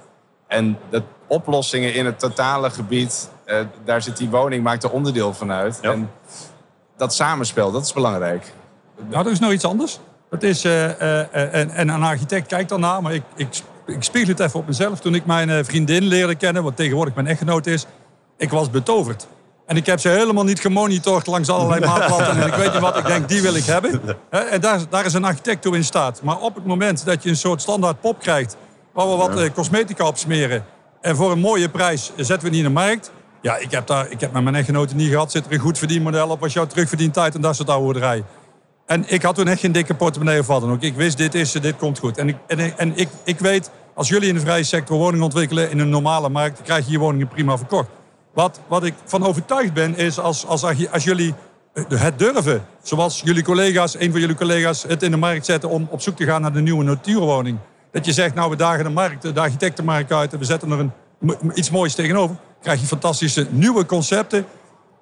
En 0.46 0.78
de 0.90 1.02
oplossingen 1.26 1.94
in 1.94 2.06
het 2.06 2.18
totale 2.18 2.70
gebied, 2.70 3.30
eh, 3.46 3.60
daar 3.84 4.02
zit 4.02 4.16
die 4.16 4.30
woning, 4.30 4.62
maakt 4.62 4.84
er 4.84 4.90
onderdeel 4.90 5.34
van 5.34 5.52
uit. 5.52 5.78
Ja. 5.82 5.92
En 5.92 6.10
dat 6.96 7.14
samenspel, 7.14 7.72
dat 7.72 7.84
is 7.84 7.92
belangrijk. 7.92 8.52
Nou, 9.10 9.26
er 9.26 9.32
is 9.32 9.38
nog 9.38 9.52
iets 9.52 9.64
anders. 9.64 10.00
Het 10.30 10.42
is, 10.42 10.64
eh, 10.64 10.90
eh, 10.90 11.54
en, 11.54 11.70
en 11.70 11.88
een 11.88 12.02
architect 12.02 12.46
kijkt 12.46 12.68
daarna, 12.68 13.00
maar 13.00 13.14
ik, 13.14 13.22
ik, 13.36 13.48
ik 13.86 14.02
spiegel 14.02 14.30
het 14.30 14.40
even 14.40 14.60
op 14.60 14.66
mezelf. 14.66 15.00
Toen 15.00 15.14
ik 15.14 15.26
mijn 15.26 15.64
vriendin 15.64 16.02
leerde 16.04 16.34
kennen, 16.34 16.62
wat 16.62 16.76
tegenwoordig 16.76 17.14
mijn 17.14 17.26
echtgenoot 17.26 17.66
is, 17.66 17.86
ik 18.36 18.50
was 18.50 18.70
betoverd. 18.70 19.26
En 19.66 19.76
ik 19.76 19.86
heb 19.86 20.00
ze 20.00 20.08
helemaal 20.08 20.44
niet 20.44 20.60
gemonitord 20.60 21.26
langs 21.26 21.48
allerlei 21.48 21.80
maatplatten. 21.90 22.40
En 22.40 22.46
ik 22.46 22.54
weet 22.54 22.72
niet 22.72 22.80
wat, 22.80 22.96
ik 22.96 23.06
denk, 23.06 23.28
die 23.28 23.42
wil 23.42 23.54
ik 23.54 23.64
hebben. 23.64 24.00
En 24.30 24.60
daar, 24.60 24.80
daar 24.90 25.04
is 25.04 25.12
een 25.12 25.24
architect 25.24 25.62
toe 25.62 25.76
in 25.76 25.84
staat. 25.84 26.22
Maar 26.22 26.38
op 26.38 26.54
het 26.54 26.66
moment 26.66 27.04
dat 27.04 27.22
je 27.22 27.28
een 27.28 27.36
soort 27.36 27.60
standaard 27.60 28.00
pop 28.00 28.18
krijgt... 28.18 28.56
waar 28.92 29.08
we 29.08 29.16
wat 29.16 29.52
cosmetica 29.52 30.06
op 30.06 30.16
smeren... 30.16 30.64
en 31.00 31.16
voor 31.16 31.30
een 31.30 31.38
mooie 31.38 31.68
prijs 31.68 32.12
zetten 32.16 32.44
we 32.44 32.50
die 32.50 32.58
in 32.58 32.66
de 32.66 32.72
markt... 32.72 33.10
Ja, 33.46 33.56
ik 33.56 33.70
heb, 33.70 33.86
daar, 33.86 34.10
ik 34.10 34.20
heb 34.20 34.32
met 34.32 34.42
mijn 34.42 34.54
echtgenoten 34.54 34.96
niet 34.96 35.10
gehad. 35.10 35.30
Zit 35.30 35.46
er 35.46 35.52
een 35.52 35.58
goed 35.58 35.78
verdienmodel 35.78 36.28
op? 36.28 36.40
Was 36.40 36.52
jouw 36.52 36.66
terugverdientijd 36.66 37.34
en 37.34 37.40
dat 37.40 37.56
soort 37.56 37.70
ouderij? 37.70 38.24
En 38.86 39.04
ik 39.08 39.22
had 39.22 39.34
toen 39.34 39.48
echt 39.48 39.60
geen 39.60 39.72
dikke 39.72 39.94
portemonnee 39.94 40.40
of 40.40 40.46
wat 40.46 40.60
dan 40.60 40.70
ook. 40.70 40.82
Ik 40.82 40.94
wist, 40.94 41.16
dit 41.16 41.34
is, 41.34 41.52
dit 41.52 41.76
komt 41.76 41.98
goed. 41.98 42.18
En, 42.18 42.28
ik, 42.28 42.36
en, 42.46 42.78
en 42.78 42.96
ik, 42.96 43.08
ik 43.24 43.38
weet, 43.38 43.70
als 43.94 44.08
jullie 44.08 44.28
in 44.28 44.34
de 44.34 44.40
vrije 44.40 44.62
sector 44.62 44.98
woningen 44.98 45.24
ontwikkelen... 45.24 45.70
in 45.70 45.78
een 45.78 45.88
normale 45.88 46.28
markt, 46.28 46.56
dan 46.56 46.64
krijg 46.64 46.84
je 46.84 46.90
je 46.90 46.98
woningen 46.98 47.28
prima 47.28 47.56
verkocht. 47.56 47.88
Wat, 48.34 48.60
wat 48.68 48.84
ik 48.84 48.94
van 49.04 49.26
overtuigd 49.26 49.72
ben, 49.72 49.96
is 49.96 50.18
als, 50.18 50.46
als, 50.46 50.64
als 50.90 51.04
jullie 51.04 51.34
het 51.88 52.18
durven... 52.18 52.64
zoals 52.82 53.20
jullie 53.24 53.42
collega's, 53.42 53.94
een 53.98 54.10
van 54.10 54.20
jullie 54.20 54.36
collega's 54.36 54.82
het 54.82 55.02
in 55.02 55.10
de 55.10 55.16
markt 55.16 55.46
zetten... 55.46 55.68
om 55.68 55.86
op 55.90 56.00
zoek 56.00 56.16
te 56.16 56.24
gaan 56.24 56.40
naar 56.40 56.52
de 56.52 56.60
nieuwe 56.60 56.84
natuurwoning. 56.84 57.58
Dat 57.92 58.04
je 58.04 58.12
zegt, 58.12 58.34
nou, 58.34 58.50
we 58.50 58.56
dagen 58.56 58.84
de 58.84 58.90
markt, 58.90 59.34
de 59.34 59.40
architectenmarkt 59.40 60.12
uit... 60.12 60.32
en 60.32 60.38
we 60.38 60.44
zetten 60.44 60.70
er 60.70 60.78
een, 60.78 60.92
iets 61.54 61.70
moois 61.70 61.94
tegenover. 61.94 62.36
Krijg 62.66 62.80
je 62.80 62.86
fantastische 62.86 63.46
nieuwe 63.50 63.86
concepten... 63.86 64.46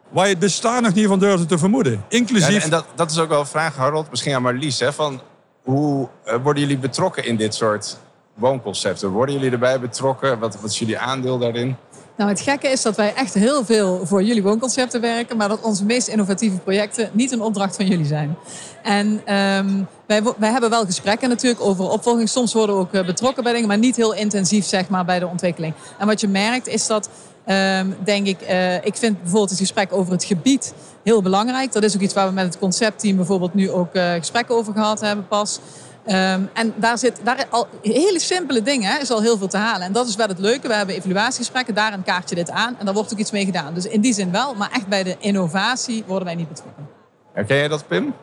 waar 0.08 0.24
je 0.24 0.30
het 0.30 0.38
bestaan 0.38 0.82
nog 0.82 0.94
niet 0.94 1.06
van 1.06 1.18
durfde 1.18 1.46
te 1.46 1.58
vermoeden. 1.58 2.04
Inclusief... 2.08 2.56
en 2.56 2.62
en 2.62 2.70
dat, 2.70 2.84
dat 2.94 3.10
is 3.10 3.18
ook 3.18 3.28
wel 3.28 3.40
een 3.40 3.46
vraag, 3.46 3.76
Harold, 3.76 4.10
misschien 4.10 4.34
aan 4.34 4.42
Marlies. 4.42 4.80
Hè, 4.80 4.92
van 4.92 5.20
hoe 5.62 6.08
eh, 6.24 6.36
worden 6.42 6.62
jullie 6.62 6.78
betrokken 6.78 7.24
in 7.24 7.36
dit 7.36 7.54
soort 7.54 7.98
woonconcepten? 8.34 9.10
Worden 9.10 9.34
jullie 9.34 9.50
erbij 9.50 9.80
betrokken? 9.80 10.38
Wat, 10.38 10.60
wat 10.60 10.70
is 10.70 10.78
jullie 10.78 10.98
aandeel 10.98 11.38
daarin? 11.38 11.76
Nou, 12.16 12.30
het 12.30 12.40
gekke 12.40 12.68
is 12.68 12.82
dat 12.82 12.96
wij 12.96 13.14
echt 13.14 13.34
heel 13.34 13.64
veel 13.64 14.06
voor 14.06 14.22
jullie 14.22 14.42
woonconcepten 14.42 15.00
werken, 15.00 15.36
maar 15.36 15.48
dat 15.48 15.60
onze 15.60 15.84
meest 15.84 16.08
innovatieve 16.08 16.58
projecten 16.58 17.10
niet 17.12 17.32
een 17.32 17.40
opdracht 17.40 17.76
van 17.76 17.86
jullie 17.86 18.06
zijn. 18.06 18.36
En 18.82 19.20
ehm, 19.24 19.82
wij, 20.06 20.22
wij 20.38 20.50
hebben 20.50 20.70
wel 20.70 20.84
gesprekken 20.84 21.28
natuurlijk 21.28 21.60
over 21.60 21.90
opvolging. 21.90 22.28
Soms 22.28 22.52
worden 22.52 22.76
we 22.76 22.82
ook 22.82 22.92
eh, 22.92 23.06
betrokken 23.06 23.42
bij 23.42 23.52
dingen, 23.52 23.68
maar 23.68 23.78
niet 23.78 23.96
heel 23.96 24.14
intensief 24.14 24.64
zeg 24.64 24.88
maar, 24.88 25.04
bij 25.04 25.18
de 25.18 25.26
ontwikkeling. 25.26 25.74
En 25.98 26.06
wat 26.06 26.20
je 26.20 26.28
merkt 26.28 26.66
is 26.66 26.86
dat, 26.86 27.08
ehm, 27.44 27.86
denk 28.04 28.26
ik, 28.26 28.40
eh, 28.40 28.74
ik 28.74 28.96
vind 28.96 29.16
bijvoorbeeld 29.18 29.50
het 29.50 29.58
gesprek 29.58 29.92
over 29.92 30.12
het 30.12 30.24
gebied 30.24 30.74
heel 31.02 31.22
belangrijk. 31.22 31.72
Dat 31.72 31.82
is 31.82 31.94
ook 31.94 32.00
iets 32.00 32.14
waar 32.14 32.26
we 32.26 32.32
met 32.32 32.44
het 32.44 32.58
conceptteam 32.58 33.16
bijvoorbeeld 33.16 33.54
nu 33.54 33.70
ook 33.70 33.94
eh, 33.94 34.12
gesprekken 34.12 34.54
over 34.54 34.72
gehad 34.72 35.00
hebben 35.00 35.28
pas. 35.28 35.60
Ehm, 36.06 36.40
en 36.52 36.74
daar 36.76 36.98
zit 36.98 37.20
daar 37.24 37.46
al 37.50 37.66
hele 37.82 38.20
simpele 38.20 38.62
dingen, 38.62 38.90
hè, 38.90 38.98
is 39.00 39.10
al 39.10 39.22
heel 39.22 39.38
veel 39.38 39.48
te 39.48 39.56
halen. 39.56 39.86
En 39.86 39.92
dat 39.92 40.08
is 40.08 40.16
wel 40.16 40.26
het 40.26 40.38
leuke. 40.38 40.68
We 40.68 40.74
hebben 40.74 40.94
evaluatiegesprekken, 40.94 41.74
daar 41.74 41.92
een 41.92 42.02
kaartje 42.02 42.34
dit 42.34 42.50
aan. 42.50 42.76
En 42.78 42.84
daar 42.84 42.94
wordt 42.94 43.12
ook 43.12 43.18
iets 43.18 43.30
mee 43.30 43.44
gedaan. 43.44 43.74
Dus 43.74 43.86
in 43.86 44.00
die 44.00 44.12
zin 44.14 44.30
wel, 44.30 44.54
maar 44.54 44.70
echt 44.72 44.88
bij 44.88 45.02
de 45.02 45.16
innovatie 45.18 46.04
worden 46.06 46.26
wij 46.26 46.34
niet 46.34 46.48
betrokken. 46.48 46.88
Herken 47.32 47.56
jij 47.56 47.68
dat, 47.68 47.86
Pim? 47.88 48.14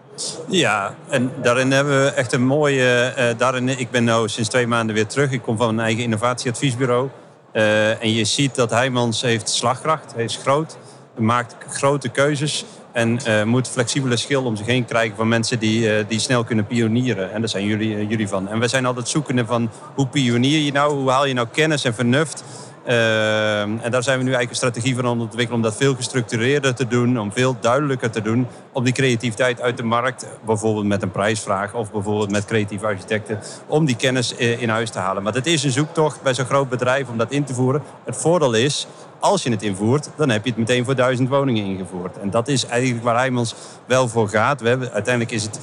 Ja, 0.47 0.95
en 1.09 1.31
daarin 1.41 1.71
hebben 1.71 2.03
we 2.03 2.11
echt 2.11 2.33
een 2.33 2.45
mooie. 2.45 3.13
eh, 3.15 3.37
daarin, 3.37 3.69
ik 3.69 3.91
ben 3.91 4.03
nu 4.03 4.11
sinds 4.25 4.49
twee 4.49 4.67
maanden 4.67 4.95
weer 4.95 5.07
terug. 5.07 5.31
Ik 5.31 5.41
kom 5.41 5.57
van 5.57 5.69
een 5.69 5.79
eigen 5.79 6.03
innovatieadviesbureau. 6.03 7.09
Eh, 7.51 8.03
en 8.03 8.13
je 8.13 8.25
ziet 8.25 8.55
dat 8.55 8.69
Heijmans 8.69 9.21
heeft 9.21 9.49
slagkracht. 9.49 10.13
Hij 10.13 10.23
is 10.23 10.35
groot, 10.35 10.77
maakt 11.17 11.55
grote 11.69 12.09
keuzes. 12.09 12.65
En 12.91 13.19
eh, 13.25 13.43
moet 13.43 13.67
flexibele 13.67 14.15
schil 14.17 14.43
om 14.43 14.55
zich 14.55 14.65
heen 14.65 14.85
krijgen 14.85 15.15
van 15.15 15.27
mensen 15.27 15.59
die, 15.59 15.95
eh, 15.95 16.05
die 16.07 16.19
snel 16.19 16.43
kunnen 16.43 16.65
pionieren. 16.65 17.31
En 17.31 17.39
daar 17.39 17.49
zijn 17.49 17.65
jullie, 17.65 18.07
jullie 18.07 18.27
van. 18.27 18.47
En 18.47 18.59
we 18.59 18.67
zijn 18.67 18.85
altijd 18.85 19.07
zoekende 19.07 19.45
van 19.45 19.69
hoe 19.95 20.07
pionier 20.07 20.59
je 20.59 20.71
nou? 20.71 20.93
Hoe 20.93 21.09
haal 21.09 21.25
je 21.25 21.33
nou 21.33 21.47
kennis 21.51 21.83
en 21.83 21.93
vernuft? 21.93 22.43
Eh, 22.83 23.61
en 23.61 23.91
daar 23.91 24.03
zijn 24.03 24.17
we 24.17 24.23
nu 24.23 24.33
eigenlijk 24.33 24.49
een 24.49 24.55
strategie 24.55 24.95
van 24.95 25.05
aan 25.05 25.11
het 25.11 25.21
ontwikkelen 25.21 25.55
om 25.55 25.61
dat 25.61 25.75
veel 25.75 25.95
gestructureerder 25.95 26.75
te 26.75 26.87
doen, 26.87 27.19
om 27.19 27.31
veel 27.31 27.55
duidelijker 27.59 28.09
te 28.09 28.21
doen, 28.21 28.47
om 28.71 28.83
die 28.83 28.93
creativiteit 28.93 29.61
uit 29.61 29.77
de 29.77 29.83
markt, 29.83 30.27
bijvoorbeeld 30.45 30.85
met 30.85 31.01
een 31.01 31.11
prijsvraag 31.11 31.73
of 31.73 31.91
bijvoorbeeld 31.91 32.31
met 32.31 32.45
creatieve 32.45 32.85
architecten, 32.85 33.39
om 33.67 33.85
die 33.85 33.95
kennis 33.95 34.35
eh, 34.35 34.61
in 34.61 34.69
huis 34.69 34.89
te 34.89 34.99
halen. 34.99 35.23
Maar 35.23 35.33
het 35.33 35.47
is 35.47 35.63
een 35.63 35.71
zoektocht 35.71 36.21
bij 36.21 36.33
zo'n 36.33 36.45
groot 36.45 36.69
bedrijf 36.69 37.09
om 37.09 37.17
dat 37.17 37.31
in 37.31 37.43
te 37.43 37.53
voeren. 37.53 37.81
Het 38.03 38.15
voordeel 38.15 38.53
is, 38.53 38.87
als 39.19 39.43
je 39.43 39.51
het 39.51 39.63
invoert, 39.63 40.09
dan 40.15 40.29
heb 40.29 40.43
je 40.43 40.49
het 40.49 40.59
meteen 40.59 40.85
voor 40.85 40.95
duizend 40.95 41.29
woningen 41.29 41.65
ingevoerd. 41.65 42.17
En 42.17 42.29
dat 42.29 42.47
is 42.47 42.65
eigenlijk 42.65 43.03
waar 43.03 43.15
Heijmans 43.17 43.55
wel 43.85 44.07
voor 44.07 44.29
gaat. 44.29 44.61
We 44.61 44.67
hebben, 44.67 44.91
uiteindelijk 44.91 45.35
is 45.35 45.43
het 45.43 45.59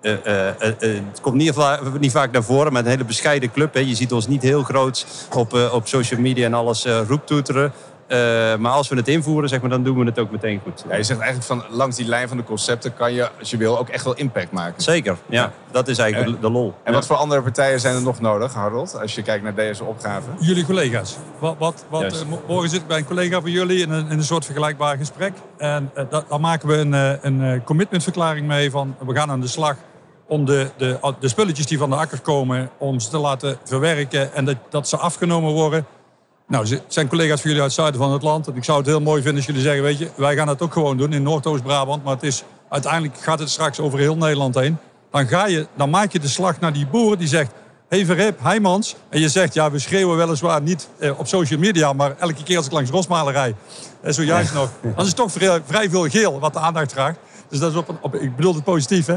eh, 0.00 0.12
eh, 0.24 0.48
eh, 0.48 1.02
het 1.08 1.20
komt 1.20 1.36
niet, 1.36 1.54
niet 2.00 2.12
vaak 2.12 2.32
naar 2.32 2.42
voren, 2.42 2.72
maar 2.72 2.82
een 2.82 2.90
hele 2.90 3.04
bescheiden 3.04 3.52
club. 3.52 3.74
Hè. 3.74 3.80
Je 3.80 3.94
ziet 3.94 4.12
ons 4.12 4.26
niet 4.26 4.42
heel 4.42 4.62
groot 4.62 5.06
op, 5.34 5.70
op 5.72 5.88
social 5.88 6.20
media 6.20 6.44
en 6.44 6.54
alles 6.54 6.86
roeptoeteren. 7.06 7.72
Eh, 8.06 8.56
maar 8.56 8.72
als 8.72 8.88
we 8.88 8.96
het 8.96 9.08
invoeren, 9.08 9.48
zeg 9.48 9.60
maar, 9.60 9.70
dan 9.70 9.82
doen 9.82 9.98
we 9.98 10.04
het 10.04 10.18
ook 10.18 10.30
meteen 10.30 10.60
goed. 10.62 10.84
Ja, 10.88 10.96
je 10.96 11.02
zegt 11.02 11.20
eigenlijk 11.20 11.48
van 11.48 11.76
langs 11.76 11.96
die 11.96 12.06
lijn 12.08 12.28
van 12.28 12.36
de 12.36 12.44
concepten 12.44 12.94
kan 12.94 13.12
je, 13.12 13.30
als 13.38 13.50
je 13.50 13.56
wil, 13.56 13.78
ook 13.78 13.88
echt 13.88 14.04
wel 14.04 14.14
impact 14.14 14.52
maken. 14.52 14.82
Zeker, 14.82 15.16
ja. 15.28 15.52
Dat 15.70 15.88
is 15.88 15.98
eigenlijk 15.98 16.34
de, 16.34 16.40
de 16.40 16.50
lol. 16.52 16.74
En 16.82 16.92
Ja. 16.92 16.98
wat 16.98 17.06
voor 17.06 17.16
andere 17.16 17.42
partijen 17.42 17.80
zijn 17.80 17.94
er 17.94 18.02
nog 18.02 18.20
nodig, 18.20 18.54
Harold, 18.54 19.00
als 19.00 19.14
je 19.14 19.22
kijkt 19.22 19.44
naar 19.44 19.54
deze 19.54 19.84
opgave? 19.84 20.28
Jullie 20.38 20.64
collega's. 20.64 21.16
Wat, 21.38 21.54
wat, 21.58 21.84
wat, 21.88 22.02
eh, 22.02 22.28
mo- 22.28 22.42
morgen 22.48 22.70
zit 22.70 22.80
ik 22.80 22.86
bij 22.86 22.98
een 22.98 23.04
collega 23.06 23.40
van 23.40 23.50
jullie 23.50 23.82
in 23.82 23.90
een, 23.90 24.08
in 24.10 24.18
een 24.18 24.24
soort 24.24 24.44
vergelijkbaar 24.44 24.96
gesprek. 24.96 25.32
En 25.58 25.90
eh, 25.94 26.04
dat, 26.10 26.28
daar 26.28 26.40
maken 26.40 26.68
we 26.68 26.74
een, 26.76 26.94
eh, 26.94 27.12
een 27.20 27.42
eh, 27.42 27.60
commitmentverklaring 27.64 28.46
mee 28.46 28.70
van 28.70 28.94
we 29.06 29.14
gaan 29.14 29.30
aan 29.30 29.40
de 29.40 29.46
slag 29.48 29.76
om 30.28 30.44
de, 30.44 30.70
de, 30.76 30.98
de 31.20 31.28
spulletjes 31.28 31.66
die 31.66 31.78
van 31.78 31.90
de 31.90 31.96
akker 31.96 32.20
komen, 32.20 32.70
om 32.78 33.00
ze 33.00 33.08
te 33.10 33.18
laten 33.18 33.58
verwerken 33.64 34.34
en 34.34 34.44
dat, 34.44 34.56
dat 34.70 34.88
ze 34.88 34.96
afgenomen 34.96 35.52
worden. 35.52 35.86
Nou, 36.48 36.78
zijn 36.86 37.08
collega's 37.08 37.40
van 37.40 37.50
jullie 37.50 37.62
uit 37.64 37.70
het 37.70 37.80
zuiden 37.80 38.00
van 38.00 38.12
het 38.12 38.22
land. 38.22 38.46
En 38.48 38.56
ik 38.56 38.64
zou 38.64 38.78
het 38.78 38.86
heel 38.86 39.00
mooi 39.00 39.16
vinden 39.22 39.36
als 39.36 39.46
jullie 39.46 39.62
zeggen, 39.62 39.82
weet 39.82 39.98
je, 39.98 40.10
wij 40.16 40.36
gaan 40.36 40.48
het 40.48 40.62
ook 40.62 40.72
gewoon 40.72 40.96
doen 40.96 41.12
in 41.12 41.22
Noordoost-Brabant. 41.22 42.04
Maar 42.04 42.14
het 42.14 42.22
is, 42.22 42.44
uiteindelijk 42.68 43.18
gaat 43.20 43.38
het 43.38 43.50
straks 43.50 43.80
over 43.80 43.98
heel 43.98 44.16
Nederland 44.16 44.54
heen. 44.54 44.76
Dan, 45.10 45.26
ga 45.28 45.46
je, 45.46 45.66
dan 45.76 45.90
maak 45.90 46.12
je 46.12 46.18
de 46.20 46.28
slag 46.28 46.60
naar 46.60 46.72
die 46.72 46.86
boer 46.86 47.18
die 47.18 47.28
zegt, 47.28 47.50
hey 47.88 48.04
Verrip, 48.04 48.38
Heijmans. 48.42 48.96
En 49.08 49.20
je 49.20 49.28
zegt, 49.28 49.54
ja, 49.54 49.70
we 49.70 49.78
schreeuwen 49.78 50.16
weliswaar 50.16 50.62
niet 50.62 50.88
eh, 50.98 51.18
op 51.18 51.26
social 51.26 51.58
media, 51.58 51.92
maar 51.92 52.16
elke 52.18 52.42
keer 52.42 52.56
als 52.56 52.66
ik 52.66 52.72
langs 52.72 52.90
Rosmalen 52.90 53.32
rijd, 53.32 53.54
eh, 54.00 54.12
zojuist 54.12 54.54
nog, 54.54 54.70
dan 54.82 54.92
is 54.96 55.06
het 55.06 55.16
toch 55.16 55.32
vrij, 55.32 55.62
vrij 55.66 55.90
veel 55.90 56.08
geel 56.08 56.38
wat 56.40 56.52
de 56.52 56.58
aandacht 56.58 56.92
vraagt. 56.92 57.18
Dus 57.48 57.58
dat 57.58 57.70
is 57.70 57.76
op, 57.76 57.88
een- 57.88 57.98
op 58.00 58.14
ik 58.14 58.36
bedoel 58.36 58.54
het 58.54 58.64
positief, 58.64 59.06
hè. 59.06 59.16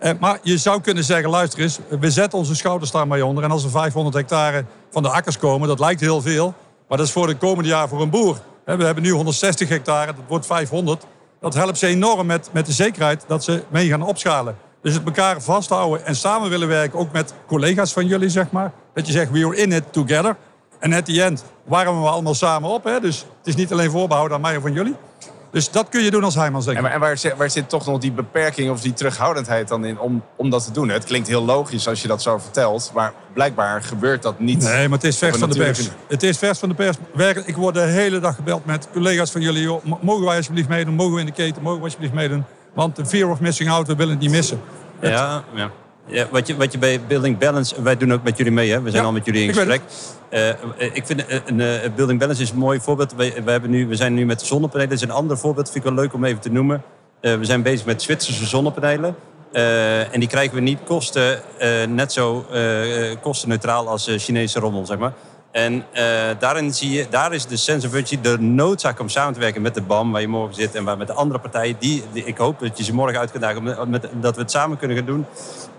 Eh, 0.00 0.12
maar 0.20 0.38
je 0.42 0.58
zou 0.58 0.80
kunnen 0.80 1.04
zeggen, 1.04 1.30
luister 1.30 1.60
eens, 1.60 1.78
we 2.00 2.10
zetten 2.10 2.38
onze 2.38 2.54
schouders 2.54 2.90
daar 2.90 3.06
maar 3.06 3.22
onder. 3.22 3.44
En 3.44 3.50
als 3.50 3.64
er 3.64 3.70
500 3.70 4.16
hectare 4.16 4.64
van 4.90 5.02
de 5.02 5.08
akkers 5.08 5.38
komen, 5.38 5.68
dat 5.68 5.80
lijkt 5.80 6.00
heel 6.00 6.20
veel. 6.20 6.54
Maar 6.88 6.98
dat 6.98 7.06
is 7.06 7.12
voor 7.12 7.26
de 7.26 7.36
komende 7.36 7.68
jaar 7.68 7.88
voor 7.88 8.00
een 8.00 8.10
boer. 8.10 8.38
We 8.64 8.84
hebben 8.84 9.02
nu 9.02 9.10
160 9.10 9.68
hectare, 9.68 10.06
dat 10.06 10.24
wordt 10.28 10.46
500. 10.46 11.06
Dat 11.40 11.54
helpt 11.54 11.78
ze 11.78 11.86
enorm 11.86 12.26
met, 12.26 12.48
met 12.52 12.66
de 12.66 12.72
zekerheid 12.72 13.24
dat 13.26 13.44
ze 13.44 13.62
mee 13.68 13.88
gaan 13.88 14.02
opschalen. 14.02 14.56
Dus 14.82 14.94
het 14.94 15.04
elkaar 15.04 15.42
vasthouden 15.42 16.06
en 16.06 16.16
samen 16.16 16.50
willen 16.50 16.68
werken, 16.68 16.98
ook 16.98 17.12
met 17.12 17.34
collega's 17.46 17.92
van 17.92 18.06
jullie, 18.06 18.28
zeg 18.28 18.50
maar. 18.50 18.72
Dat 18.94 19.06
je 19.06 19.12
zegt, 19.12 19.30
we're 19.30 19.56
in 19.56 19.72
it 19.72 19.92
together. 19.92 20.36
En 20.78 20.92
at 20.92 21.04
the 21.04 21.22
end 21.22 21.44
warmen 21.64 22.02
we 22.02 22.08
allemaal 22.08 22.34
samen 22.34 22.70
op. 22.70 22.84
Hè? 22.84 23.00
Dus 23.00 23.18
het 23.18 23.46
is 23.46 23.54
niet 23.54 23.72
alleen 23.72 23.90
voorbehouden 23.90 24.36
aan 24.36 24.42
mij 24.42 24.56
of 24.56 24.64
aan 24.64 24.72
jullie. 24.72 24.96
Dus 25.52 25.70
dat 25.70 25.88
kun 25.88 26.02
je 26.02 26.10
doen 26.10 26.24
als 26.24 26.34
Heijmans, 26.34 26.64
denk 26.64 26.76
En, 26.76 26.82
ik. 26.84 26.88
waar- 26.90 27.00
en 27.00 27.06
waar, 27.06 27.18
zit, 27.18 27.36
waar 27.36 27.50
zit 27.50 27.68
toch 27.68 27.86
nog 27.86 27.98
die 28.00 28.12
beperking 28.12 28.70
of 28.70 28.80
die 28.80 28.92
terughoudendheid 28.92 29.68
dan 29.68 29.84
in 29.84 29.98
om, 29.98 30.22
om 30.36 30.50
dat 30.50 30.64
te 30.64 30.72
doen? 30.72 30.88
Het 30.88 31.04
klinkt 31.04 31.28
heel 31.28 31.44
logisch 31.44 31.88
als 31.88 32.02
je 32.02 32.08
dat 32.08 32.22
zo 32.22 32.38
vertelt, 32.38 32.90
maar 32.94 33.12
blijkbaar 33.32 33.82
gebeurt 33.82 34.22
dat 34.22 34.38
niet. 34.38 34.62
Nee, 34.62 34.88
maar 34.88 34.98
het 34.98 35.06
is 35.06 35.18
vers 35.18 35.36
van 35.38 35.50
de 35.50 35.56
pers. 35.56 35.88
Het 36.08 36.22
is 36.22 36.38
vers 36.38 36.58
van 36.58 36.68
de 36.68 36.74
pers. 36.74 36.96
Ik 37.44 37.56
word 37.56 37.74
de 37.74 37.80
hele 37.80 38.18
dag 38.20 38.34
gebeld 38.34 38.64
met 38.66 38.88
collega's 38.92 39.30
van 39.30 39.40
jullie. 39.40 39.62
Joh, 39.62 39.84
mogen 40.00 40.24
wij 40.24 40.36
alsjeblieft 40.36 40.68
meedoen? 40.68 40.94
Mogen 40.94 41.14
we 41.14 41.20
in 41.20 41.26
de 41.26 41.32
keten? 41.32 41.62
Mogen 41.62 41.78
we 41.78 41.84
alsjeblieft 41.84 42.14
meedoen? 42.14 42.44
Want 42.74 42.96
de 42.96 43.06
fear 43.06 43.30
of 43.30 43.40
missing 43.40 43.70
out, 43.70 43.86
we 43.86 43.94
willen 43.94 44.12
het 44.12 44.22
niet 44.22 44.30
missen. 44.30 44.60
Ja, 45.00 45.42
ja. 45.54 45.70
Ja 46.10 46.26
wat, 46.30 46.46
je, 46.46 46.56
wat 46.56 46.72
je 46.72 46.78
bij 46.78 47.00
Building 47.08 47.38
Balance, 47.38 47.82
wij 47.82 47.96
doen 47.96 48.12
ook 48.12 48.22
met 48.22 48.36
jullie 48.36 48.52
mee, 48.52 48.70
hè? 48.70 48.80
we 48.82 48.90
zijn 48.90 49.02
Ja, 49.02 49.08
al 49.08 49.14
met 49.14 49.24
jullie 49.24 49.42
in 49.42 49.48
ik 49.48 49.54
gesprek. 49.54 49.80
Eh, 50.28 50.48
ik 50.94 51.06
vind 51.06 51.26
eh, 51.26 51.38
een, 51.46 51.60
eh, 51.60 51.90
Building 51.94 52.18
Balance 52.18 52.42
is 52.42 52.50
een 52.50 52.58
mooi 52.58 52.80
voorbeeld. 52.80 53.14
We, 53.14 53.32
we, 53.44 53.50
hebben 53.50 53.70
nu, 53.70 53.86
we 53.86 53.94
zijn 53.96 54.14
nu 54.14 54.24
met 54.26 54.42
zonnepanelen, 54.42 54.88
dat 54.88 54.98
is 54.98 55.04
een 55.04 55.10
ander 55.14 55.38
voorbeeld, 55.38 55.70
vind 55.70 55.84
ik 55.84 55.90
wel 55.90 56.00
leuk 56.02 56.12
om 56.14 56.24
even 56.24 56.40
te 56.40 56.50
noemen. 56.52 56.82
Eh, 57.20 57.34
we 57.36 57.44
zijn 57.44 57.62
bezig 57.62 57.86
met 57.86 58.02
Zwitserse 58.02 58.46
zonnepanelen. 58.46 59.14
Eh, 59.52 60.14
en 60.14 60.20
die 60.20 60.28
krijgen 60.28 60.54
we 60.54 60.60
niet 60.60 60.78
kosten, 60.84 61.40
eh, 61.58 61.68
net 61.88 62.12
zo 62.12 62.46
eh, 62.52 63.10
eh, 63.10 63.16
kostenneutraal 63.20 63.88
als 63.88 64.06
eh, 64.06 64.18
Chinese 64.18 64.60
rommel, 64.60 64.86
zeg 64.86 64.98
maar. 64.98 65.12
En 65.50 65.84
eh, 65.92 66.04
daarin 66.38 66.74
zie 66.74 66.90
je, 66.90 67.06
daar 67.10 67.32
is 67.32 67.46
de 67.46 67.56
sense 67.56 67.86
of 67.86 67.92
urgency, 67.92 68.20
de 68.20 68.38
noodzaak 68.38 69.00
om 69.00 69.08
samen 69.08 69.34
te 69.34 69.40
werken 69.40 69.62
met 69.62 69.74
de 69.74 69.82
BAM, 69.82 70.12
waar 70.12 70.20
je 70.20 70.28
morgen 70.28 70.54
zit, 70.54 70.74
en 70.74 70.84
waar 70.84 70.96
met 70.96 71.06
de 71.06 71.12
andere 71.12 71.40
partijen. 71.40 71.76
Die, 71.78 72.02
die- 72.12 72.24
ik 72.24 72.36
hoop 72.38 72.58
dat 72.60 72.78
je 72.78 72.84
ze 72.84 72.94
morgen 72.94 73.18
uit 73.20 73.30
kunt 73.30 73.42
dagen, 73.42 73.90
met- 73.90 74.08
dat 74.20 74.34
we 74.36 74.40
het 74.42 74.50
samen 74.50 74.76
kunnen 74.78 74.96
gaan 74.96 75.06
doen. 75.06 75.26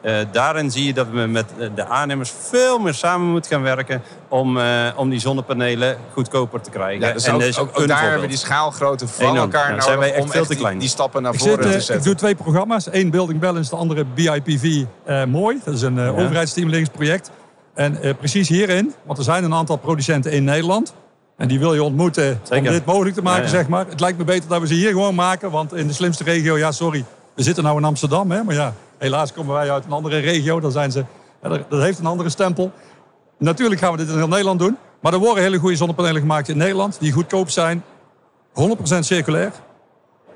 Eh, 0.02 0.16
daarin 0.32 0.72
zie 0.72 0.86
je 0.86 0.94
dat 0.94 1.08
we 1.12 1.20
met 1.20 1.46
eh, 1.60 1.68
de 1.76 1.86
aannemers 1.86 2.34
veel 2.40 2.80
meer 2.80 2.94
samen 2.94 3.28
moeten 3.32 3.52
gaan 3.52 3.62
werken 3.62 4.02
om, 4.28 4.58
eh, 4.58 4.66
om 4.96 5.10
die 5.10 5.20
zonnepanelen 5.20 5.98
goedkoper 6.14 6.62
te 6.62 6.70
krijgen. 6.70 7.08
Ja, 7.08 7.14
dus 7.14 7.24
en 7.26 7.34
ook, 7.34 7.40
dat 7.40 7.50
is 7.50 7.58
ook, 7.60 7.70
ook 7.70 7.78
een 7.78 7.88
daar 7.88 8.02
hebben 8.02 8.22
we 8.22 8.28
die 8.28 8.38
schaalgrootte 8.38 9.08
van 9.08 9.24
Enorm. 9.26 9.38
elkaar 9.40 9.62
Ja, 9.64 9.70
nodig 9.70 9.84
zijn 9.84 10.00
wij 10.00 10.14
echt 10.14 10.22
om 10.24 10.30
veel 10.30 10.40
echt 10.40 10.50
te 10.50 10.54
die, 10.56 10.64
klein. 10.64 10.80
die 10.80 10.90
stappen 10.90 11.22
naar 11.22 11.34
Ik, 11.34 11.40
voren 11.40 11.54
zit, 11.54 11.62
te 11.64 11.70
eh, 11.70 11.76
ik 11.76 11.82
zetten. 11.82 12.06
doe 12.06 12.16
twee 12.16 12.36
programma's. 12.36 12.88
Eén 12.92 13.10
Building 13.10 13.40
Balance, 13.40 13.70
de 13.70 13.76
andere 13.76 14.06
BIPV 14.06 14.84
eh, 15.06 15.24
Mooi. 15.24 15.60
Dat 15.66 15.74
is 15.74 15.82
een 15.82 16.00
eh, 16.00 16.18
overheidsstimuleringsproject. 16.20 17.32
En 17.74 18.02
eh, 18.02 18.14
precies 18.18 18.50
hierin, 18.50 18.94
want 19.04 19.18
er 19.18 19.24
zijn 19.24 19.44
een 19.44 19.54
aantal 19.54 19.78
producenten 19.78 20.32
in 20.32 20.44
Nederland. 20.44 20.94
En 21.38 21.48
die 21.48 21.60
wil 21.60 21.74
je 21.74 21.84
ontmoeten 21.84 22.42
om 22.50 22.64
dit 22.64 22.86
mogelijk 22.86 23.16
te 23.16 23.22
maken, 23.22 23.40
Ja, 23.42 23.48
ja. 23.48 23.56
zeg 23.56 23.68
maar. 23.68 23.86
Het 23.90 24.00
lijkt 24.00 24.18
me 24.18 24.24
beter 24.24 24.50
dat 24.50 24.62
we 24.62 24.68
ze 24.68 24.74
hier 24.74 24.90
gewoon 24.92 25.16
maken. 25.16 25.52
Want 25.52 25.74
in 25.74 25.88
de 25.88 25.94
slimste 25.94 26.24
regio, 26.24 26.58
ja 26.58 26.72
sorry, 26.72 27.06
we 27.36 27.44
zitten 27.44 27.64
nou 27.64 27.78
in 27.78 27.84
Amsterdam. 27.84 28.32
Hè, 28.32 28.44
maar 28.44 28.56
ja, 28.56 28.74
helaas 29.02 29.34
komen 29.34 29.54
wij 29.54 29.72
uit 29.72 29.86
een 29.86 29.92
andere 29.92 30.20
regio. 30.20 30.60
Dan 30.60 30.72
zijn 30.72 30.92
ze, 30.92 31.06
dat 31.70 31.82
heeft 31.82 32.00
een 32.00 32.06
andere 32.06 32.30
stempel. 32.30 32.72
Natuurlijk 33.38 33.82
gaan 33.82 33.92
we 33.92 33.98
dit 33.98 34.10
in 34.10 34.18
heel 34.18 34.28
Nederland 34.28 34.60
doen. 34.60 34.78
Maar 35.00 35.14
er 35.14 35.20
worden 35.20 35.44
hele 35.44 35.58
goede 35.58 35.76
zonnepanelen 35.76 36.22
gemaakt 36.22 36.48
in 36.48 36.58
Nederland. 36.58 37.00
Die 37.00 37.12
goedkoop 37.12 37.50
zijn. 37.50 37.84
100% 38.50 38.54
circulair. 39.00 39.52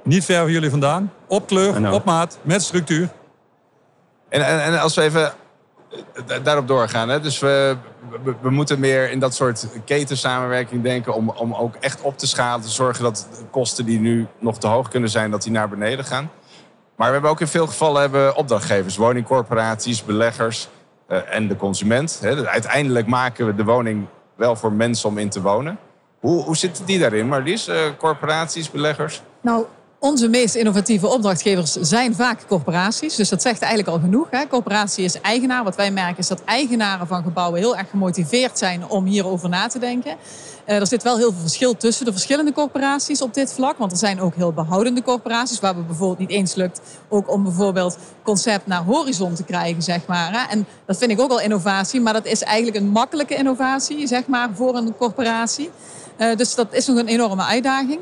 Niet 0.04 0.26
ver 0.26 0.42
van 0.42 0.52
jullie 0.52 0.70
vandaan. 0.70 1.12
Op 1.28 1.48
kleur, 1.48 1.94
op 1.94 2.06
maat, 2.06 2.38
met 2.42 2.62
structuur. 2.62 3.10
En, 4.30 4.46
en, 4.46 4.64
en 4.64 4.80
als 4.80 4.96
we 4.96 5.02
even 5.02 5.34
eh, 6.28 6.44
daarop 6.44 6.68
doorgaan. 6.68 7.10
Hè? 7.10 7.20
Dus 7.20 7.40
we, 7.40 7.76
we, 8.24 8.34
we 8.42 8.50
moeten 8.50 8.80
meer 8.80 9.12
in 9.12 9.20
dat 9.20 9.36
soort 9.36 9.68
ketensamenwerking 9.86 10.84
denken... 10.84 11.14
Om, 11.14 11.30
om 11.30 11.54
ook 11.54 11.76
echt 11.76 12.02
op 12.02 12.18
te 12.18 12.28
schalen. 12.28 12.62
Te 12.62 12.70
zorgen 12.70 13.04
dat 13.04 13.28
de 13.32 13.46
kosten 13.52 13.86
die 13.86 14.00
nu 14.00 14.28
nog 14.40 14.58
te 14.58 14.68
hoog 14.68 14.90
kunnen 14.90 15.10
zijn... 15.10 15.32
dat 15.32 15.44
die 15.44 15.52
naar 15.52 15.70
beneden 15.70 16.06
gaan. 16.06 16.30
Maar 16.96 17.08
we 17.08 17.14
hebben 17.14 17.32
ook 17.32 17.40
in 17.40 17.48
veel 17.48 17.68
gevallen 17.68 18.02
hebben 18.02 18.36
opdrachtgevers. 18.36 18.98
Woningcorporaties, 18.98 20.04
beleggers 20.04 20.70
eh, 21.08 21.36
en 21.36 21.48
de 21.48 21.56
consument. 21.56 22.22
Dus 22.22 22.46
uiteindelijk 22.46 23.08
maken 23.08 23.46
we 23.46 23.56
de 23.56 23.64
woning 23.64 24.06
wel 24.36 24.56
voor 24.56 24.72
mensen 24.72 25.10
om 25.10 25.18
in 25.18 25.30
te 25.30 25.42
wonen. 25.42 25.78
Hoe, 26.20 26.44
hoe 26.44 26.58
zitten 26.58 26.86
die 26.86 27.00
daarin, 27.00 27.28
Marlies? 27.28 27.68
Eh, 27.68 27.78
corporaties, 27.98 28.72
beleggers? 28.72 29.22
Nou, 29.42 29.66
onze 30.06 30.28
meest 30.28 30.56
innovatieve 30.56 31.08
opdrachtgevers 31.08 31.72
zijn 31.72 32.16
vaak 32.16 32.48
corporaties. 32.48 33.16
Dus 33.16 33.30
dat 33.30 33.42
zegt 33.42 33.62
eigenlijk 33.62 33.92
al 33.92 34.00
genoeg. 34.00 34.28
Hè. 34.32 34.48
Corporatie 34.48 35.04
is 35.04 35.22
eigenaar. 35.22 35.64
Wat 35.64 35.76
wij 35.76 35.92
merken 35.92 36.18
is 36.18 36.28
dat 36.28 36.44
eigenaren 36.44 37.08
van 37.08 37.24
gebouwen 37.24 37.60
heel 37.60 37.78
erg 37.78 37.90
gemotiveerd 37.90 38.58
zijn 38.58 38.88
om 38.88 39.06
hierover 39.06 39.50
na 39.50 39.68
te 39.68 39.80
denken. 39.80 40.16
Eh, 40.66 40.80
er 40.80 40.88
zit 40.88 41.04
wel 41.04 41.18
heel 41.18 41.32
veel 41.32 41.42
verschil 41.42 41.78
tussen 41.78 42.06
de 42.06 42.12
verschillende 42.12 42.52
corporaties 42.52 43.22
op 43.22 43.34
dit 43.34 43.54
vlak. 43.54 43.78
Want 43.78 43.92
er 43.92 43.98
zijn 43.98 44.22
ook 44.22 44.36
heel 44.36 44.54
behoudende 44.54 45.02
corporaties 45.02 45.60
waar 45.60 45.76
het 45.76 45.88
bijvoorbeeld 45.88 46.20
niet 46.20 46.30
eens 46.30 46.56
lukt 46.56 46.82
ook 47.10 47.32
om 47.32 47.44
bijvoorbeeld 47.44 47.98
concept 48.24 48.68
naar 48.68 48.84
horizon 48.84 49.34
te 49.34 49.44
krijgen, 49.44 49.82
zeg 49.82 50.06
maar. 50.06 50.32
Hè. 50.32 50.50
En 50.50 50.68
dat 50.86 50.98
vind 50.98 51.12
ik 51.12 51.22
ook 51.22 51.32
al 51.32 51.42
innovatie, 51.42 52.02
maar 52.02 52.14
dat 52.14 52.26
is 52.26 52.44
eigenlijk 52.44 52.78
een 52.78 52.90
makkelijke 52.90 53.36
innovatie, 53.36 54.08
zeg 54.08 54.28
maar, 54.28 54.50
voor 54.54 54.76
een 54.76 54.96
corporatie. 54.96 55.70
Eh, 56.18 56.36
dus 56.36 56.56
dat 56.56 56.68
is 56.74 56.88
nog 56.88 56.98
een 56.98 57.08
enorme 57.08 57.44
uitdaging. 57.44 58.00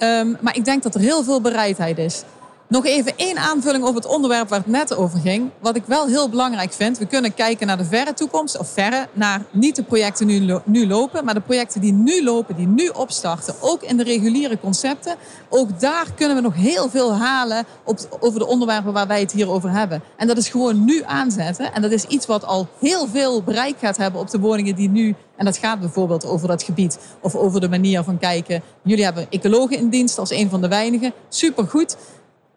Ehm, 0.00 0.34
maar 0.40 0.56
ik 0.56 0.64
denk 0.64 0.82
dat 0.82 0.94
er 0.94 1.00
heel 1.00 1.22
veel 1.22 1.40
bereidheid 1.40 1.98
is. 1.98 2.22
Nog 2.70 2.86
even 2.86 3.12
één 3.16 3.38
aanvulling 3.38 3.84
op 3.84 3.94
het 3.94 4.06
onderwerp 4.06 4.48
waar 4.48 4.58
het 4.58 4.66
net 4.66 4.96
over 4.96 5.18
ging. 5.18 5.50
Wat 5.60 5.76
ik 5.76 5.82
wel 5.86 6.06
heel 6.06 6.28
belangrijk 6.28 6.72
vind. 6.72 6.98
We 6.98 7.06
kunnen 7.06 7.34
kijken 7.34 7.66
naar 7.66 7.76
de 7.76 7.84
verre 7.84 8.14
toekomst. 8.14 8.58
Of 8.58 8.68
verre, 8.68 9.08
naar 9.12 9.44
niet 9.50 9.76
de 9.76 9.82
projecten 9.82 10.26
nu, 10.26 10.58
nu 10.64 10.86
lopen. 10.86 11.24
Maar 11.24 11.34
de 11.34 11.40
projecten 11.40 11.80
die 11.80 11.92
nu 11.92 12.24
lopen, 12.24 12.56
die 12.56 12.66
nu 12.66 12.88
opstarten. 12.88 13.54
Ook 13.60 13.82
in 13.82 13.96
de 13.96 14.02
reguliere 14.02 14.60
concepten. 14.60 15.16
Ook 15.48 15.80
daar 15.80 16.06
kunnen 16.14 16.36
we 16.36 16.42
nog 16.42 16.54
heel 16.54 16.90
veel 16.90 17.14
halen 17.14 17.64
op, 17.84 18.18
over 18.20 18.38
de 18.38 18.46
onderwerpen 18.46 18.92
waar 18.92 19.06
wij 19.06 19.20
het 19.20 19.32
hier 19.32 19.50
over 19.50 19.70
hebben. 19.70 20.02
En 20.16 20.26
dat 20.26 20.36
is 20.36 20.48
gewoon 20.48 20.84
nu 20.84 21.02
aanzetten. 21.04 21.72
En 21.72 21.82
dat 21.82 21.90
is 21.90 22.04
iets 22.04 22.26
wat 22.26 22.44
al 22.44 22.68
heel 22.80 23.06
veel 23.06 23.42
bereik 23.42 23.78
gaat 23.78 23.96
hebben 23.96 24.20
op 24.20 24.30
de 24.30 24.38
woningen 24.38 24.74
die 24.74 24.88
nu... 24.88 25.14
En 25.36 25.46
dat 25.46 25.56
gaat 25.56 25.80
bijvoorbeeld 25.80 26.26
over 26.26 26.48
dat 26.48 26.62
gebied. 26.62 26.98
Of 27.20 27.34
over 27.34 27.60
de 27.60 27.68
manier 27.68 28.02
van 28.02 28.18
kijken. 28.18 28.62
Jullie 28.82 29.04
hebben 29.04 29.26
ecologen 29.30 29.76
in 29.76 29.88
dienst 29.88 30.18
als 30.18 30.30
een 30.30 30.50
van 30.50 30.60
de 30.60 30.68
weinigen. 30.68 31.12
Supergoed 31.28 31.96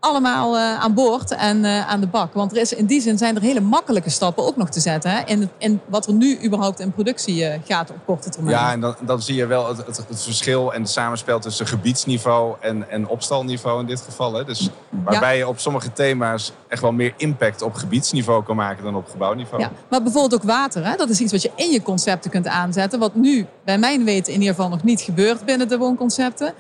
allemaal 0.04 0.58
eh, 0.58 0.80
aan 0.80 0.94
boord 0.94 1.32
en 1.32 1.66
eh, 1.66 1.88
aan 1.88 2.00
de 2.00 2.08
bak. 2.08 2.34
Want 2.34 2.52
er 2.52 2.58
is, 2.58 2.74
in 2.74 2.86
die 2.86 3.02
zin 3.02 3.18
zijn 3.18 3.36
er 3.36 3.42
hele 3.42 3.60
makkelijke 3.60 4.10
stappen 4.10 4.46
ook 4.46 4.58
nog 4.58 4.70
te 4.70 4.80
zetten. 4.80 5.12
Hè, 5.12 5.22
in, 5.26 5.50
in 5.58 5.82
wat 5.86 6.08
er 6.08 6.13
nu 6.13 6.44
überhaupt 6.44 6.80
in 6.80 6.92
productie 6.92 7.46
eh, 7.46 7.60
gaat 7.66 7.89
op 7.89 7.96
korte 8.06 8.30
termijn. 8.30 8.58
Ja, 8.58 8.72
en 8.72 8.80
dan, 8.80 8.96
dan 9.02 9.22
zie 9.22 9.36
je 9.36 9.46
wel 9.46 9.68
het, 9.68 9.78
het, 9.78 9.98
het 10.08 10.24
verschil 10.24 10.74
en 10.74 10.82
het 10.82 10.89
samenspel 10.89 11.39
tussen 11.39 11.68
gebiedsniveau 11.68 12.56
en, 12.60 12.89
en 12.89 13.08
opstalniveau 13.08 13.80
in 13.80 13.86
dit 13.86 14.02
geval. 14.02 14.34
Hè? 14.34 14.46
Dus 14.46 14.70
waarbij 14.89 15.38
je 15.38 15.48
op 15.48 15.60
sommige 15.60 15.94
thema's 15.94 16.52
echt 16.68 16.82
wel 16.82 16.92
meer 16.92 17.13
impact 17.18 17.62
op 17.62 17.74
gebiedsniveau 17.74 18.44
kan 18.44 18.56
maken 18.56 18.84
dan 18.84 18.96
op 18.96 19.10
gebouwniveau. 19.10 19.62
Ja, 19.62 19.72
maar 19.89 20.04
bijvoorbeeld 20.04 20.42
ook 20.42 20.48
water. 20.48 20.86
Hè? 20.86 20.96
Dat 20.96 21.10
is 21.10 21.20
iets 21.20 21.32
wat 21.32 21.42
je 21.42 21.52
in 21.56 21.72
je 21.72 21.82
concepten 21.82 22.32
kunt 22.32 22.48
aanzetten. 22.48 23.00
Wat 23.00 23.16
nu, 23.16 23.46
bij 23.66 23.78
mijn 23.78 24.04
weten, 24.04 24.34
in 24.34 24.39
ieder 24.39 24.56
geval 24.56 24.70
nog 24.70 24.84
niet 24.84 25.02
gebeurt 25.02 25.46
binnen 25.46 25.68
de 25.68 25.78
woonconcepten. 25.78 26.54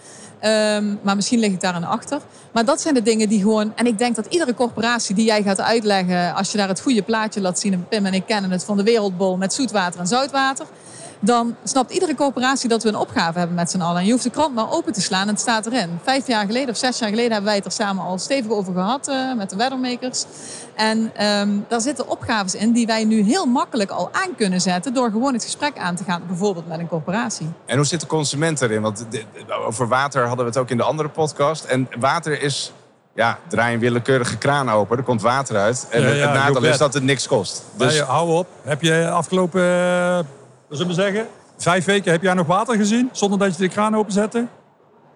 Ehm, 0.43 0.95
maar 1.01 1.15
misschien 1.15 1.39
lig 1.39 1.51
ik 1.51 1.61
daar 1.61 1.73
aan 1.73 1.83
achter. 1.83 2.19
Maar 2.51 2.65
dat 2.65 2.81
zijn 2.81 2.93
de 2.93 3.01
dingen 3.01 3.29
die 3.29 3.41
gewoon... 3.41 3.75
En 3.75 3.85
ik 3.85 3.97
denk 3.97 4.15
dat 4.15 4.25
iedere 4.25 4.53
corporatie 4.53 5.15
die 5.15 5.25
jij 5.25 5.43
gaat 5.43 5.61
uitleggen... 5.61 6.33
als 6.35 6.51
je 6.51 6.57
daar 6.57 6.67
het 6.67 6.81
goede 6.81 7.01
plaatje 7.01 7.41
laat 7.41 7.59
zien... 7.59 7.73
en 7.73 7.87
Pim 7.87 8.05
en 8.05 8.13
ik 8.13 8.25
kennen 8.25 8.51
het 8.51 8.63
van 8.63 8.77
de 8.77 8.83
Wereldbol 8.83 9.37
met 9.37 9.53
zoetwater 9.53 9.99
en 9.99 10.07
zoutwater... 10.07 10.65
dan 11.25 11.55
snapt 11.63 11.91
iedere 11.91 12.15
coöperatie 12.15 12.69
dat 12.69 12.83
we 12.83 12.89
een 12.89 12.95
opgave 12.95 13.37
hebben 13.37 13.55
met 13.55 13.71
z'n 13.71 13.81
allen. 13.81 13.99
En 13.99 14.05
je 14.05 14.11
hoeft 14.11 14.23
de 14.23 14.29
krant 14.29 14.55
maar 14.55 14.71
open 14.71 14.93
te 14.93 15.01
slaan 15.01 15.21
en 15.21 15.27
het 15.27 15.39
staat 15.39 15.65
erin. 15.65 15.99
Vijf 16.03 16.27
jaar 16.27 16.45
geleden 16.45 16.69
of 16.69 16.77
zes 16.77 16.99
jaar 16.99 17.09
geleden 17.09 17.31
hebben 17.31 17.49
wij 17.49 17.55
het 17.55 17.65
er 17.65 17.71
samen 17.71 18.03
al 18.03 18.17
stevig 18.17 18.51
over 18.51 18.73
gehad 18.73 19.07
uh, 19.07 19.33
met 19.35 19.49
de 19.49 19.55
weathermakers. 19.55 20.25
En 20.75 21.25
um, 21.25 21.65
daar 21.67 21.81
zitten 21.81 22.07
opgaves 22.07 22.55
in 22.55 22.71
die 22.71 22.85
wij 22.85 23.03
nu 23.03 23.21
heel 23.21 23.45
makkelijk 23.45 23.89
al 23.89 24.09
aan 24.11 24.35
kunnen 24.37 24.61
zetten 24.61 24.93
door 24.93 25.11
gewoon 25.11 25.33
het 25.33 25.43
gesprek 25.43 25.77
aan 25.77 25.95
te 25.95 26.03
gaan, 26.03 26.21
bijvoorbeeld 26.27 26.67
met 26.67 26.79
een 26.79 26.87
corporatie. 26.87 27.51
En 27.65 27.77
hoe 27.77 27.85
zit 27.85 27.99
de 27.99 28.07
consument 28.07 28.61
erin? 28.61 28.81
Want 28.81 29.05
over 29.67 29.87
water 29.87 30.27
hadden 30.27 30.45
we 30.45 30.51
het 30.51 30.59
ook 30.59 30.69
in 30.69 30.77
de 30.77 30.83
andere 30.83 31.09
podcast. 31.09 31.63
En 31.63 31.87
water 31.99 32.41
is 32.41 32.73
ja, 33.15 33.39
draai 33.47 33.73
een 33.73 33.79
willekeurige 33.79 34.37
kraan 34.37 34.69
open, 34.69 34.97
er 34.97 35.03
komt 35.03 35.21
water 35.21 35.57
uit. 35.57 35.87
En 35.89 36.19
het 36.19 36.33
nadeel 36.33 36.63
is 36.63 36.77
dat 36.77 36.93
het 36.93 37.03
niks 37.03 37.27
kost. 37.27 37.63
Dus... 37.77 37.99
hou 37.99 38.31
op. 38.31 38.47
Heb 38.63 38.81
je 38.81 39.09
afgelopen, 39.09 39.61
zullen 40.77 40.95
we 40.95 41.01
zeggen, 41.01 41.27
vijf 41.57 41.85
weken 41.85 42.11
heb 42.11 42.21
jij 42.21 42.33
nog 42.33 42.47
water 42.47 42.75
gezien 42.75 43.09
zonder 43.11 43.39
dat 43.39 43.55
je 43.55 43.61
de 43.61 43.69
kraan 43.69 43.95
openzette? 43.95 44.47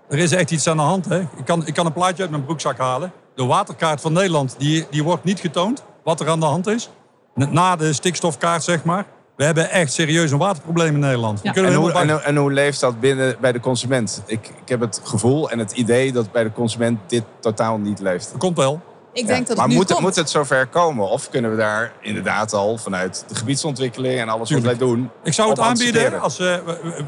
Er 0.09 0.17
is 0.17 0.31
echt 0.31 0.51
iets 0.51 0.67
aan 0.67 0.77
de 0.77 0.83
hand. 0.83 1.05
Hè? 1.05 1.19
Ik, 1.19 1.45
kan, 1.45 1.67
ik 1.67 1.73
kan 1.73 1.85
een 1.85 1.93
plaatje 1.93 2.21
uit 2.21 2.31
mijn 2.31 2.45
broekzak 2.45 2.77
halen. 2.77 3.11
De 3.35 3.45
waterkaart 3.45 4.01
van 4.01 4.13
Nederland 4.13 4.55
die, 4.57 4.87
die 4.89 5.03
wordt 5.03 5.23
niet 5.23 5.39
getoond 5.39 5.83
wat 6.03 6.19
er 6.19 6.29
aan 6.29 6.39
de 6.39 6.45
hand 6.45 6.67
is. 6.67 6.89
Na 7.33 7.75
de 7.75 7.93
stikstofkaart, 7.93 8.63
zeg 8.63 8.83
maar. 8.83 9.05
We 9.35 9.43
hebben 9.43 9.69
echt 9.69 9.93
serieus 9.93 10.31
een 10.31 10.37
waterprobleem 10.37 10.93
in 10.93 10.99
Nederland. 10.99 11.41
En, 11.41 11.73
hoe, 11.73 11.91
en, 11.91 12.23
en, 12.23 12.35
hoe, 12.35 12.51
leeft 12.51 12.79
dat 12.79 12.99
binnen 12.99 13.37
bij 13.41 13.51
de 13.51 13.59
consument? 13.59 14.23
Ik, 14.25 14.47
ik 14.61 14.69
heb 14.69 14.79
het 14.79 15.01
gevoel 15.03 15.49
en 15.49 15.59
het 15.59 15.71
idee 15.71 16.11
dat 16.11 16.31
bij 16.31 16.43
de 16.43 16.51
consument 16.51 16.99
dit 17.07 17.23
totaal 17.39 17.77
niet 17.77 17.99
leeft. 17.99 18.29
Dat 18.31 18.39
komt 18.39 18.57
wel. 18.57 18.81
Ik 19.17 19.27
denk 19.27 19.47
dat 19.47 19.57
maar 19.57 19.65
het 19.65 19.75
moet, 19.75 19.89
het, 19.89 19.99
moet 19.99 20.15
het 20.15 20.29
zover 20.29 20.67
komen? 20.67 21.09
Of 21.09 21.29
kunnen 21.29 21.51
we 21.51 21.57
daar 21.57 21.91
inderdaad 22.01 22.53
al 22.53 22.77
vanuit 22.77 23.23
de 23.27 23.35
gebiedsontwikkeling 23.35 24.19
en 24.19 24.29
alles 24.29 24.51
wat 24.51 24.61
wij 24.61 24.77
doen... 24.77 25.09
Ik 25.23 25.33
zou 25.33 25.49
het 25.49 25.59
aanbieden. 25.59 26.21
Als, 26.21 26.39
uh, 26.39 26.55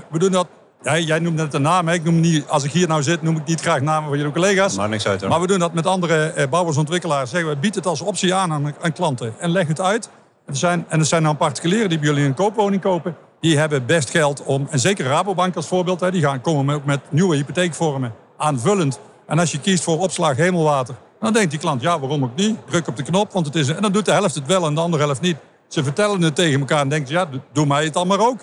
we, 0.10 0.20
doen 0.20 0.32
dat 0.32 0.48
ja, 0.82 0.98
jij 0.98 1.20
noemt 1.20 1.36
net 1.36 1.54
een 1.54 1.62
naam. 1.62 1.88
Ik 1.88 2.04
noem 2.04 2.20
niet, 2.20 2.48
als 2.48 2.64
ik 2.64 2.72
hier 2.72 2.88
nou 2.88 3.04
zit, 3.04 3.22
noem 3.22 3.36
ik 3.36 3.46
niet 3.46 3.62
graag 3.62 3.82
namen 3.82 4.10
van 4.10 4.18
jullie 4.18 4.34
collega's. 4.34 4.76
Maar 4.76 4.90
niks 4.90 5.08
uit 5.08 5.22
hoor. 5.22 5.30
Maar 5.30 5.42
we 5.42 5.48
doen 5.48 5.60
dat 5.60 5.74
met 5.74 5.86
andere 5.86 6.32
eh, 6.32 6.48
bouwersontwikkelaars. 6.50 7.30
Zeggen 7.30 7.50
we, 7.50 7.58
bied 7.58 7.76
het 7.76 7.86
als 7.86 8.02
optie 8.02 8.34
aan, 8.34 8.52
aan 8.52 8.76
aan, 8.82 8.94
klanten. 8.94 9.34
En 9.40 9.50
leg 9.50 9.68
het 9.68 9.82
uit. 9.82 10.10
Er 10.46 10.56
zijn, 10.56 10.86
en 10.88 11.00
er 11.00 11.06
zijn 11.06 11.24
dan 11.24 11.38
particulieren 11.38 11.90
die 11.90 12.00
bij 12.00 12.08
jullie 12.08 12.26
een 12.26 12.34
koopwoning 12.34 12.82
kopen. 12.82 13.16
Die 13.40 13.58
hebben 13.58 13.86
best 13.86 14.10
geld 14.10 14.44
om, 14.44 14.68
en 14.70 14.80
zeker 14.80 15.06
Rabobank 15.06 15.56
als 15.56 15.68
voorbeeld, 15.68 16.00
hè, 16.00 16.12
die 16.12 16.22
gaan 16.22 16.42
komen 16.42 16.76
ook 16.76 16.86
met 16.86 17.00
nieuwe 17.10 17.36
hypotheekvormen 17.36 18.14
aanvullend. 18.38 19.00
En 19.28 19.40
als 19.40 19.52
je 19.52 19.60
kiest 19.60 19.84
voor 19.84 20.00
opslag 20.00 20.36
hemelwater, 20.36 20.96
dan 21.20 21.34
denkt 21.34 21.52
die 21.52 21.60
klant, 21.60 21.82
ja, 21.82 22.00
waarom 22.00 22.24
ook 22.24 22.36
niet? 22.36 22.58
Druk 22.66 22.88
op 22.88 22.96
de 22.96 23.04
knop, 23.04 23.32
want 23.32 23.46
het 23.46 23.56
is... 23.56 23.70
En 23.70 23.82
dan 23.82 23.92
doet 23.92 24.06
de 24.06 24.12
helft 24.12 24.36
het 24.36 24.46
wel 24.46 24.66
en 24.66 24.76
de 24.76 24.82
andere 24.82 25.04
helft 25.04 25.22
niet. 25.22 25.38
Ze 25.68 25.84
vertellen 25.84 26.22
het 26.22 26.36
tegen 26.36 26.60
elkaar 26.60 26.82
en 26.82 26.90
denken, 26.90 27.12
ja, 27.12 27.30
doe 27.54 27.66
mij 27.66 27.84
het 27.84 27.94
dan 27.94 28.08
maar 28.08 28.20
ook. 28.20 28.40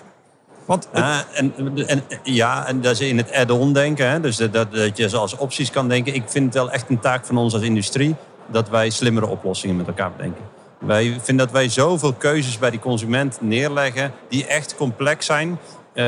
Want 0.65 0.87
ja, 0.93 1.23
en, 1.33 1.53
en, 1.87 2.03
ja, 2.23 2.67
en 2.67 2.81
dat 2.81 2.91
is 2.91 2.99
in 2.99 3.17
het 3.17 3.33
add-on 3.33 3.73
denken. 3.73 4.09
Hè? 4.09 4.19
Dus 4.19 4.35
dat, 4.35 4.53
dat 4.53 4.97
je 4.97 5.09
zoals 5.09 5.37
opties 5.37 5.71
kan 5.71 5.87
denken. 5.87 6.13
Ik 6.13 6.23
vind 6.25 6.45
het 6.45 6.53
wel 6.53 6.71
echt 6.71 6.89
een 6.89 6.99
taak 6.99 7.25
van 7.25 7.37
ons 7.37 7.53
als 7.53 7.63
industrie... 7.63 8.15
dat 8.47 8.69
wij 8.69 8.89
slimmere 8.89 9.27
oplossingen 9.27 9.75
met 9.75 9.87
elkaar 9.87 10.11
bedenken. 10.11 10.43
Wij 10.79 11.17
vinden 11.21 11.45
dat 11.45 11.51
wij 11.51 11.69
zoveel 11.69 12.13
keuzes 12.13 12.57
bij 12.57 12.69
die 12.69 12.79
consument 12.79 13.37
neerleggen... 13.41 14.13
die 14.29 14.45
echt 14.45 14.75
complex 14.75 15.25
zijn... 15.25 15.59
Uh, 15.97 16.03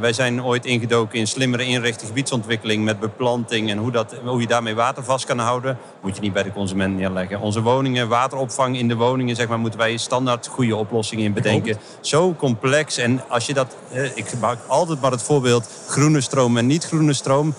wij 0.00 0.12
zijn 0.12 0.44
ooit 0.44 0.66
ingedoken 0.66 1.18
in 1.18 1.26
slimmere 1.26 1.64
inrichting, 1.64 2.08
gebiedsontwikkeling 2.08 2.84
met 2.84 3.00
beplanting 3.00 3.70
en 3.70 3.78
hoe, 3.78 3.90
dat, 3.90 4.14
hoe 4.24 4.40
je 4.40 4.46
daarmee 4.46 4.74
water 4.74 5.04
vast 5.04 5.24
kan 5.26 5.38
houden, 5.38 5.78
moet 6.02 6.16
je 6.16 6.20
niet 6.20 6.32
bij 6.32 6.42
de 6.42 6.52
consument 6.52 6.96
neerleggen. 6.96 7.40
Onze 7.40 7.62
woningen, 7.62 8.08
wateropvang 8.08 8.78
in 8.78 8.88
de 8.88 8.96
woningen, 8.96 9.36
zeg 9.36 9.48
maar, 9.48 9.58
moeten 9.58 9.78
wij 9.78 9.96
standaard 9.96 10.46
goede 10.46 10.76
oplossingen 10.76 11.24
in 11.24 11.32
bedenken. 11.32 11.76
Zo 12.00 12.34
complex 12.34 12.96
en 12.96 13.22
als 13.28 13.46
je 13.46 13.54
dat, 13.54 13.76
ik 14.14 14.28
gebruik 14.28 14.58
altijd 14.66 15.00
maar 15.00 15.10
het 15.10 15.22
voorbeeld 15.22 15.68
groene 15.88 16.20
stroom 16.20 16.56
en 16.56 16.66
niet 16.66 16.84
groene 16.84 17.12
stroom 17.12 17.54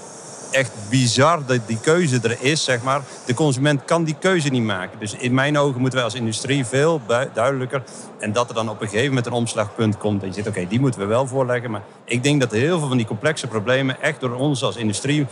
echt 0.52 0.72
bizar 0.90 1.46
dat 1.46 1.60
die 1.68 1.80
keuze 1.80 2.20
er 2.24 2.38
is, 2.40 2.64
zeg 2.64 2.84
maar. 2.84 3.02
De 3.26 3.34
consument 3.34 3.86
kan 3.86 4.04
die 4.04 4.16
keuze 4.20 4.50
niet 4.50 4.64
maken. 4.64 5.00
Dus 5.00 5.14
in 5.14 5.34
mijn 5.34 5.58
ogen 5.58 5.80
moeten 5.80 5.96
wij 5.96 6.04
als 6.08 6.16
industrie 6.16 6.66
veel 6.66 7.02
duidelijker... 7.34 7.84
en 8.20 8.34
dat 8.34 8.50
er 8.50 8.56
dan 8.56 8.70
op 8.70 8.82
een 8.82 8.88
gegeven 8.88 9.08
moment 9.08 9.26
een 9.26 9.32
omslagpunt 9.32 9.98
komt... 9.98 10.22
dat 10.22 10.36
je 10.36 10.36
zegt, 10.36 10.58
oké, 10.58 10.68
die 10.68 10.80
moeten 10.80 11.00
we 11.00 11.06
wel 11.06 11.28
voorleggen. 11.28 11.72
Maar 11.72 11.84
ik 12.06 12.24
denk 12.24 12.40
dat 12.40 12.52
heel 12.52 12.80
veel 12.80 12.88
van 12.88 12.98
die 12.98 13.06
complexe 13.06 13.48
problemen... 13.48 14.02
echt 14.02 14.20
door 14.20 14.34
ons 14.34 14.64
als 14.64 14.76
industrie 14.76 15.28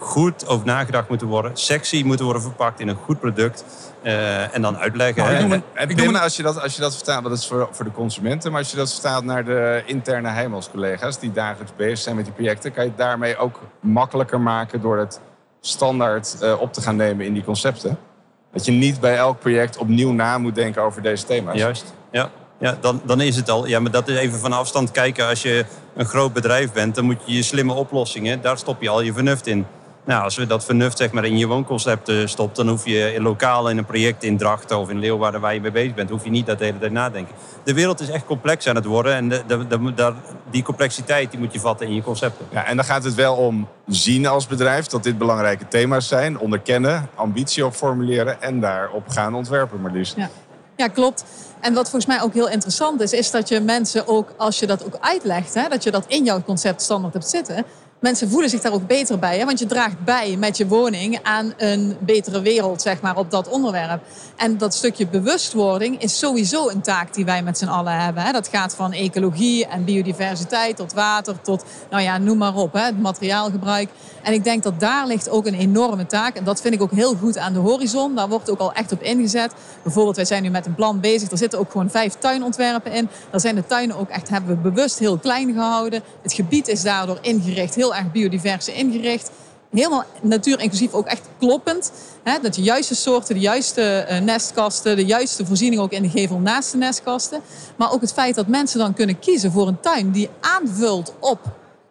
goed 0.00 0.46
over 0.46 0.66
nagedacht 0.66 1.08
moeten 1.08 1.26
worden. 1.26 1.56
Sexy 1.56 2.02
moeten 2.04 2.24
worden 2.24 2.42
verpakt 2.42 2.80
in 2.80 2.88
een 2.88 2.96
goed 2.96 3.20
product. 3.20 3.64
Uh, 4.02 4.54
en 4.54 4.62
dan 4.62 4.78
uitleggen. 4.78 5.22
Nou, 5.48 5.62
en 5.74 6.16
als, 6.16 6.36
je 6.36 6.42
dat, 6.42 6.62
als 6.62 6.74
je 6.74 6.80
dat 6.80 6.94
vertaalt, 6.94 7.22
dat 7.22 7.32
is 7.32 7.46
voor, 7.46 7.68
voor 7.70 7.84
de 7.84 7.90
consumenten. 7.90 8.50
Maar 8.50 8.60
als 8.60 8.70
je 8.70 8.76
dat 8.76 8.92
vertaalt 8.92 9.24
naar 9.24 9.44
de 9.44 9.82
interne 9.86 10.28
Heimels-collega's... 10.28 11.18
die 11.18 11.32
dagelijks 11.32 11.72
bezig 11.76 11.98
zijn 11.98 12.16
met 12.16 12.24
die 12.24 12.34
projecten... 12.34 12.72
kan 12.72 12.84
je 12.84 12.88
het 12.88 12.98
daarmee 12.98 13.36
ook 13.36 13.60
makkelijker 13.80 14.40
maken... 14.40 14.80
door 14.80 14.98
het 14.98 15.20
standaard 15.60 16.36
uh, 16.42 16.60
op 16.60 16.72
te 16.72 16.80
gaan 16.80 16.96
nemen 16.96 17.26
in 17.26 17.32
die 17.32 17.44
concepten. 17.44 17.98
Dat 18.52 18.64
je 18.64 18.72
niet 18.72 19.00
bij 19.00 19.16
elk 19.16 19.38
project 19.38 19.76
opnieuw 19.76 20.12
na 20.12 20.38
moet 20.38 20.54
denken 20.54 20.82
over 20.82 21.02
deze 21.02 21.24
thema's. 21.24 21.56
Juist, 21.56 21.94
ja. 22.10 22.30
Ja, 22.58 22.76
dan, 22.80 23.00
dan 23.04 23.20
is 23.20 23.36
het 23.36 23.50
al. 23.50 23.66
Ja, 23.66 23.80
maar 23.80 23.90
dat 23.90 24.08
is 24.08 24.16
even 24.16 24.38
van 24.38 24.52
afstand 24.52 24.90
kijken. 24.90 25.28
Als 25.28 25.42
je 25.42 25.64
een 25.94 26.06
groot 26.06 26.32
bedrijf 26.32 26.72
bent, 26.72 26.94
dan 26.94 27.04
moet 27.04 27.18
je 27.24 27.34
je 27.34 27.42
slimme 27.42 27.72
oplossingen... 27.72 28.40
daar 28.40 28.58
stop 28.58 28.82
je 28.82 28.88
al 28.88 29.00
je 29.00 29.12
vernuft 29.12 29.46
in. 29.46 29.66
Nou, 30.04 30.22
als 30.22 30.36
we 30.36 30.46
dat 30.46 30.64
vernuft 30.64 30.98
zeg 30.98 31.12
maar, 31.12 31.24
in 31.24 31.38
je 31.38 31.46
woonconcept 31.46 32.12
stopt, 32.24 32.56
dan 32.56 32.68
hoef 32.68 32.86
je 32.86 33.16
lokaal 33.18 33.70
in 33.70 33.78
een 33.78 33.84
project 33.84 34.22
in 34.22 34.36
Drachten 34.36 34.78
of 34.78 34.90
in 34.90 34.98
Leeuwarden 34.98 35.40
waar 35.40 35.54
je 35.54 35.60
mee 35.60 35.70
bezig 35.70 35.94
bent, 35.94 36.10
hoef 36.10 36.24
je 36.24 36.30
niet 36.30 36.46
dat 36.46 36.58
de 36.58 36.64
hele 36.64 36.78
tijd 36.78 36.92
nadenken. 36.92 37.34
De 37.64 37.74
wereld 37.74 38.00
is 38.00 38.08
echt 38.08 38.24
complex 38.24 38.66
aan 38.66 38.74
het 38.74 38.84
worden 38.84 39.14
en 39.14 39.28
de, 39.28 39.42
de, 39.46 39.94
de, 39.94 40.12
die 40.50 40.62
complexiteit 40.62 41.30
die 41.30 41.40
moet 41.40 41.52
je 41.52 41.60
vatten 41.60 41.86
in 41.86 41.94
je 41.94 42.02
concepten. 42.02 42.46
Ja, 42.50 42.64
en 42.64 42.76
dan 42.76 42.84
gaat 42.84 43.04
het 43.04 43.14
wel 43.14 43.36
om 43.36 43.68
zien 43.86 44.26
als 44.26 44.46
bedrijf 44.46 44.86
dat 44.86 45.02
dit 45.02 45.18
belangrijke 45.18 45.68
thema's 45.68 46.08
zijn, 46.08 46.38
onderkennen, 46.38 47.08
ambitie 47.14 47.66
op 47.66 47.74
formuleren 47.74 48.42
en 48.42 48.60
daarop 48.60 49.08
gaan 49.08 49.34
ontwerpen, 49.34 49.80
maar 49.80 49.92
liefst. 49.92 50.16
Ja. 50.16 50.30
ja, 50.76 50.86
klopt. 50.86 51.24
En 51.60 51.74
wat 51.74 51.90
volgens 51.90 52.06
mij 52.06 52.22
ook 52.22 52.34
heel 52.34 52.48
interessant 52.48 53.00
is, 53.00 53.12
is 53.12 53.30
dat 53.30 53.48
je 53.48 53.60
mensen 53.60 54.08
ook, 54.08 54.32
als 54.36 54.58
je 54.58 54.66
dat 54.66 54.84
ook 54.84 54.96
uitlegt, 55.00 55.54
hè, 55.54 55.68
dat 55.68 55.82
je 55.82 55.90
dat 55.90 56.04
in 56.06 56.24
jouw 56.24 56.42
concept 56.42 56.82
standaard 56.82 57.12
hebt 57.12 57.28
zitten, 57.28 57.64
mensen 58.00 58.30
voelen 58.30 58.50
zich 58.50 58.60
daar 58.60 58.72
ook 58.72 58.86
beter 58.86 59.18
bij. 59.18 59.38
Hè? 59.38 59.44
Want 59.44 59.58
je 59.58 59.66
draagt 59.66 60.04
bij 60.04 60.36
met 60.36 60.56
je 60.56 60.66
woning 60.66 61.18
aan 61.22 61.52
een 61.56 61.96
betere 62.00 62.40
wereld, 62.40 62.82
zeg 62.82 63.00
maar, 63.00 63.16
op 63.16 63.30
dat 63.30 63.48
onderwerp. 63.48 64.02
En 64.36 64.58
dat 64.58 64.74
stukje 64.74 65.06
bewustwording 65.06 66.02
is 66.02 66.18
sowieso 66.18 66.68
een 66.68 66.80
taak 66.80 67.14
die 67.14 67.24
wij 67.24 67.42
met 67.42 67.58
z'n 67.58 67.66
allen 67.66 68.00
hebben. 68.00 68.22
Hè? 68.22 68.32
Dat 68.32 68.48
gaat 68.48 68.74
van 68.74 68.92
ecologie 68.92 69.66
en 69.66 69.84
biodiversiteit 69.84 70.76
tot 70.76 70.92
water, 70.92 71.40
tot, 71.40 71.64
nou 71.90 72.02
ja, 72.02 72.18
noem 72.18 72.38
maar 72.38 72.54
op, 72.54 72.72
hè? 72.72 72.80
het 72.80 73.00
materiaalgebruik. 73.00 73.88
En 74.22 74.32
ik 74.32 74.44
denk 74.44 74.62
dat 74.62 74.80
daar 74.80 75.06
ligt 75.06 75.28
ook 75.28 75.46
een 75.46 75.54
enorme 75.54 76.06
taak. 76.06 76.36
En 76.36 76.44
dat 76.44 76.60
vind 76.60 76.74
ik 76.74 76.82
ook 76.82 76.90
heel 76.90 77.14
goed 77.14 77.38
aan 77.38 77.52
de 77.52 77.58
horizon. 77.58 78.14
Daar 78.14 78.28
wordt 78.28 78.50
ook 78.50 78.58
al 78.58 78.72
echt 78.72 78.92
op 78.92 79.02
ingezet. 79.02 79.52
Bijvoorbeeld, 79.82 80.16
wij 80.16 80.24
zijn 80.24 80.42
nu 80.42 80.50
met 80.50 80.66
een 80.66 80.74
plan 80.74 81.00
bezig. 81.00 81.30
Er 81.30 81.38
zitten 81.38 81.58
ook 81.58 81.70
gewoon 81.70 81.90
vijf 81.90 82.14
tuinontwerpen 82.14 82.92
in. 82.92 83.08
Daar 83.30 83.40
zijn 83.40 83.54
de 83.54 83.66
tuinen 83.66 83.96
ook 83.96 84.08
echt, 84.08 84.28
hebben 84.28 84.56
we 84.56 84.70
bewust 84.70 84.98
heel 84.98 85.18
klein 85.18 85.52
gehouden. 85.52 86.02
Het 86.22 86.32
gebied 86.32 86.68
is 86.68 86.82
daardoor 86.82 87.18
ingericht, 87.20 87.74
heel 87.74 87.89
erg 87.94 88.12
biodivers 88.12 88.68
ingericht. 88.68 89.30
Helemaal 89.70 90.04
natuur 90.22 90.60
inclusief 90.60 90.92
ook 90.92 91.06
echt 91.06 91.28
kloppend. 91.38 91.92
Hè? 92.22 92.38
Dat 92.42 92.54
de 92.54 92.62
juiste 92.62 92.94
soorten, 92.94 93.34
de 93.34 93.40
juiste 93.40 94.06
uh, 94.10 94.18
nestkasten, 94.18 94.96
de 94.96 95.04
juiste 95.04 95.46
voorziening 95.46 95.82
ook 95.82 95.92
in 95.92 96.02
de 96.02 96.08
gevel 96.08 96.38
naast 96.38 96.72
de 96.72 96.78
nestkasten. 96.78 97.40
Maar 97.76 97.92
ook 97.92 98.00
het 98.00 98.12
feit 98.12 98.34
dat 98.34 98.46
mensen 98.46 98.78
dan 98.78 98.94
kunnen 98.94 99.18
kiezen 99.18 99.52
voor 99.52 99.68
een 99.68 99.80
tuin 99.80 100.10
die 100.10 100.28
aanvult 100.40 101.14
op 101.20 101.40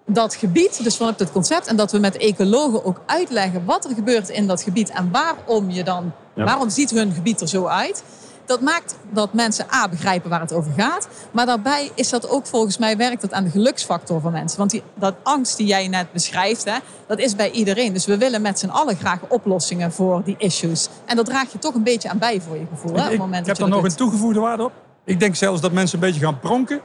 dat 0.05 0.35
gebied, 0.35 0.83
dus 0.83 0.97
vanuit 0.97 1.19
het 1.19 1.31
concept, 1.31 1.67
en 1.67 1.75
dat 1.75 1.91
we 1.91 1.99
met 1.99 2.17
ecologen 2.17 2.85
ook 2.85 3.01
uitleggen 3.05 3.65
wat 3.65 3.85
er 3.85 3.93
gebeurt 3.93 4.29
in 4.29 4.47
dat 4.47 4.61
gebied 4.61 4.89
en 4.89 5.11
waarom 5.11 5.69
je 5.69 5.83
dan, 5.83 6.11
waarom 6.35 6.69
ziet 6.69 6.89
hun 6.89 7.13
gebied 7.13 7.41
er 7.41 7.47
zo 7.47 7.65
uit. 7.65 8.03
Dat 8.49 8.61
maakt 8.61 8.95
dat 9.09 9.33
mensen 9.33 9.65
A 9.73 9.89
begrijpen 9.89 10.29
waar 10.29 10.39
het 10.39 10.53
over 10.53 10.71
gaat. 10.77 11.07
Maar 11.31 11.45
daarbij 11.45 11.91
is 11.95 12.09
dat 12.09 12.29
ook 12.29 12.45
volgens 12.45 12.77
mij 12.77 12.97
werkt 12.97 13.21
dat 13.21 13.33
aan 13.33 13.43
de 13.43 13.49
geluksfactor 13.49 14.21
van 14.21 14.31
mensen. 14.31 14.57
Want 14.57 14.71
die, 14.71 14.83
dat 14.93 15.15
angst 15.23 15.57
die 15.57 15.67
jij 15.67 15.87
net 15.87 16.11
beschrijft, 16.11 16.63
hè, 16.63 16.77
dat 17.07 17.19
is 17.19 17.35
bij 17.35 17.51
iedereen. 17.51 17.93
Dus 17.93 18.05
we 18.05 18.17
willen 18.17 18.41
met 18.41 18.59
z'n 18.59 18.67
allen 18.67 18.95
graag 18.95 19.19
oplossingen 19.27 19.91
voor 19.91 20.23
die 20.23 20.35
issues. 20.37 20.89
En 21.05 21.15
dat 21.15 21.25
draag 21.25 21.51
je 21.51 21.59
toch 21.59 21.73
een 21.73 21.83
beetje 21.83 22.09
aan 22.09 22.17
bij 22.17 22.41
voor 22.41 22.57
je 22.57 22.65
gevoel. 22.69 22.95
Hè, 22.95 23.03
op 23.03 23.09
het 23.09 23.19
moment 23.19 23.47
ik, 23.47 23.47
heb 23.47 23.57
er 23.57 23.69
nog 23.69 23.83
een 23.83 23.95
toegevoegde 23.95 24.39
waarde 24.39 24.63
op. 24.63 24.71
Ik 25.05 25.19
denk 25.19 25.35
zelfs 25.35 25.61
dat 25.61 25.71
mensen 25.71 25.99
een 25.99 26.05
beetje 26.05 26.25
gaan 26.25 26.39
pronken 26.39 26.81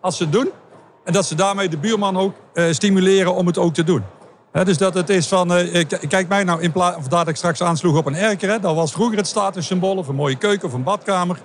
als 0.00 0.16
ze 0.16 0.22
het 0.22 0.32
doen. 0.32 0.50
En 1.04 1.12
dat 1.12 1.26
ze 1.26 1.34
daarmee 1.34 1.68
de 1.68 1.78
buurman 1.78 2.16
ook 2.16 2.34
uh, 2.54 2.72
stimuleren 2.72 3.34
om 3.34 3.46
het 3.46 3.58
ook 3.58 3.74
te 3.74 3.84
doen. 3.84 4.02
Dus 4.52 4.78
dat 4.78 4.94
het 4.94 5.08
is 5.08 5.28
van, 5.28 5.58
uh, 5.58 5.84
kijk 6.08 6.28
mij 6.28 6.44
nou, 6.44 6.60
in 6.60 6.72
plaats 6.72 6.96
of 6.96 7.08
dat 7.08 7.28
ik 7.28 7.36
straks 7.36 7.62
aansloeg 7.62 7.96
op 7.96 8.06
een 8.06 8.16
erker. 8.16 8.60
Dat 8.60 8.74
was 8.74 8.92
vroeger 8.92 9.16
het 9.16 9.26
statussymbool 9.26 9.96
of 9.96 10.08
een 10.08 10.14
mooie 10.14 10.36
keuken 10.36 10.68
of 10.68 10.74
een 10.74 10.82
badkamer. 10.82 11.38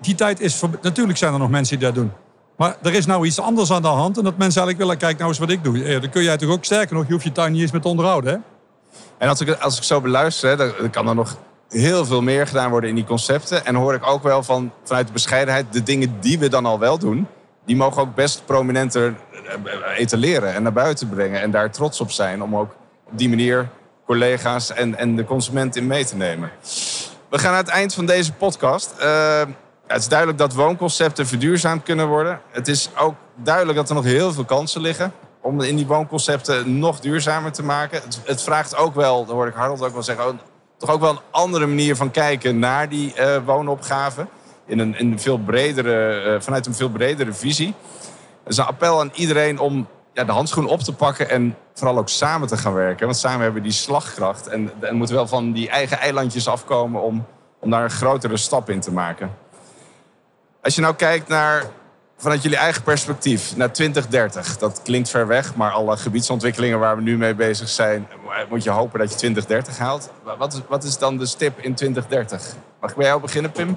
Die 0.00 0.14
tijd 0.14 0.40
is, 0.40 0.62
natuurlijk 0.82 1.18
zijn 1.18 1.32
er 1.32 1.38
nog 1.38 1.50
mensen 1.50 1.78
die 1.78 1.86
dat 1.86 1.94
doen. 1.94 2.12
Maar 2.56 2.76
er 2.82 2.94
is 2.94 3.06
nou 3.06 3.26
iets 3.26 3.40
anders 3.40 3.72
aan 3.72 3.82
de 3.82 3.88
hand. 3.88 4.18
En 4.18 4.24
dat 4.24 4.36
mensen 4.36 4.62
eigenlijk 4.62 4.78
willen, 4.78 4.96
kijk 4.96 5.16
nou 5.16 5.28
eens 5.28 5.38
wat 5.38 5.50
ik 5.50 5.64
doe. 5.64 5.84
Eh, 5.84 6.00
dan 6.00 6.10
kun 6.10 6.22
jij 6.22 6.36
toch 6.36 6.50
ook 6.50 6.64
sterker 6.64 6.96
nog, 6.96 7.06
je 7.06 7.12
hoeft 7.12 7.24
je 7.24 7.32
tuin 7.32 7.52
niet 7.52 7.60
eens 7.60 7.70
met 7.70 7.84
onderhouden. 7.84 8.32
Hè? 8.32 8.38
En 9.18 9.28
als 9.28 9.40
ik, 9.40 9.50
als 9.50 9.76
ik 9.76 9.82
zo 9.82 10.00
beluister, 10.00 10.56
dan 10.56 10.90
kan 10.90 11.08
er 11.08 11.14
nog 11.14 11.36
heel 11.68 12.04
veel 12.04 12.22
meer 12.22 12.46
gedaan 12.46 12.70
worden 12.70 12.90
in 12.90 12.96
die 12.96 13.04
concepten. 13.04 13.66
En 13.66 13.74
hoor 13.74 13.94
ik 13.94 14.06
ook 14.06 14.22
wel 14.22 14.42
van, 14.42 14.72
vanuit 14.84 15.06
de 15.06 15.12
bescheidenheid 15.12 15.72
de 15.72 15.82
dingen 15.82 16.16
die 16.20 16.38
we 16.38 16.48
dan 16.48 16.66
al 16.66 16.78
wel 16.78 16.98
doen 16.98 17.26
die 17.68 17.76
mogen 17.76 18.02
ook 18.02 18.14
best 18.14 18.42
prominenter 18.46 19.06
eh, 19.06 19.27
etaleren 19.96 20.54
en 20.54 20.62
naar 20.62 20.72
buiten 20.72 21.08
brengen. 21.08 21.40
En 21.40 21.50
daar 21.50 21.70
trots 21.70 22.00
op 22.00 22.10
zijn 22.10 22.42
om 22.42 22.56
ook 22.56 22.74
op 23.04 23.18
die 23.18 23.28
manier 23.28 23.68
collega's 24.06 24.72
en, 24.72 24.94
en 24.96 25.16
de 25.16 25.24
consument 25.24 25.76
in 25.76 25.86
mee 25.86 26.04
te 26.04 26.16
nemen. 26.16 26.50
We 27.30 27.38
gaan 27.38 27.52
aan 27.52 27.56
het 27.56 27.68
eind 27.68 27.94
van 27.94 28.06
deze 28.06 28.32
podcast. 28.32 28.94
Het 29.86 30.00
is 30.00 30.08
duidelijk 30.08 30.38
dat 30.38 30.54
woonconcepten 30.54 31.26
verduurzaamd 31.26 31.82
kunnen 31.82 32.08
worden. 32.08 32.40
Het 32.50 32.68
is 32.68 32.90
ook 32.96 33.14
duidelijk 33.34 33.76
dat 33.78 33.88
er 33.88 33.94
nog 33.94 34.04
heel 34.04 34.32
veel 34.32 34.44
kansen 34.44 34.80
liggen 34.80 35.12
om 35.40 35.60
in 35.60 35.76
die 35.76 35.86
woonconcepten 35.86 36.78
nog 36.78 37.00
duurzamer 37.00 37.52
te 37.52 37.62
maken. 37.62 38.00
Het, 38.24 38.42
vraagt 38.42 38.76
ook 38.76 38.94
wel, 38.94 39.24
dat 39.24 39.34
hoorde 39.34 39.50
ik 39.50 39.56
Harold 39.56 39.82
ook 39.82 39.92
wel 39.92 40.02
zeggen, 40.02 40.40
toch 40.76 40.90
ook 40.90 41.00
wel 41.00 41.10
een 41.10 41.20
andere 41.30 41.66
manier 41.66 41.96
van 41.96 42.10
kijken 42.10 42.58
naar 42.58 42.88
die 42.88 43.14
uh, 43.18 43.36
woonopgave. 43.44 44.26
In 44.66 44.78
een, 44.78 44.98
in 44.98 45.18
veel 45.18 45.38
bredere, 45.38 46.38
vanuit 46.40 46.66
een 46.66 46.74
veel 46.74 46.90
bredere 46.90 47.32
visie. 47.32 47.74
Is 48.48 48.56
een 48.56 48.64
appel 48.64 49.00
aan 49.00 49.10
iedereen 49.14 49.58
om 49.58 49.88
ja, 50.12 50.24
de 50.24 50.32
handschoen 50.32 50.66
op 50.66 50.80
te 50.80 50.92
pakken 50.92 51.30
en 51.30 51.56
vooral 51.74 51.98
ook 51.98 52.08
samen 52.08 52.48
te 52.48 52.56
gaan 52.56 52.74
werken. 52.74 53.06
Want 53.06 53.18
samen 53.18 53.40
hebben 53.40 53.62
we 53.62 53.68
die 53.68 53.76
slagkracht 53.76 54.46
en, 54.46 54.70
en 54.80 54.96
moeten 54.96 55.14
wel 55.14 55.26
van 55.26 55.52
die 55.52 55.68
eigen 55.68 55.98
eilandjes 55.98 56.48
afkomen 56.48 57.02
om, 57.02 57.26
om 57.58 57.70
daar 57.70 57.84
een 57.84 57.90
grotere 57.90 58.36
stap 58.36 58.70
in 58.70 58.80
te 58.80 58.92
maken. 58.92 59.30
Als 60.62 60.74
je 60.74 60.80
nou 60.80 60.94
kijkt 60.94 61.28
naar 61.28 61.64
vanuit 62.18 62.42
jullie 62.42 62.58
eigen 62.58 62.82
perspectief 62.82 63.56
naar 63.56 63.72
2030. 63.72 64.58
Dat 64.58 64.80
klinkt 64.82 65.08
ver 65.08 65.26
weg, 65.26 65.54
maar 65.54 65.70
alle 65.70 65.96
gebiedsontwikkelingen 65.96 66.78
waar 66.78 66.96
we 66.96 67.02
nu 67.02 67.16
mee 67.16 67.34
bezig 67.34 67.68
zijn, 67.68 68.08
moet 68.48 68.64
je 68.64 68.70
hopen 68.70 68.98
dat 68.98 69.10
je 69.10 69.16
2030 69.16 69.78
haalt. 69.78 70.10
Wat 70.38 70.52
is, 70.52 70.60
wat 70.68 70.84
is 70.84 70.98
dan 70.98 71.16
de 71.16 71.26
stip 71.26 71.58
in 71.58 71.74
2030? 71.74 72.54
Mag 72.80 72.90
ik 72.90 72.96
bij 72.96 73.06
jou 73.06 73.20
beginnen, 73.20 73.52
Pim? 73.52 73.76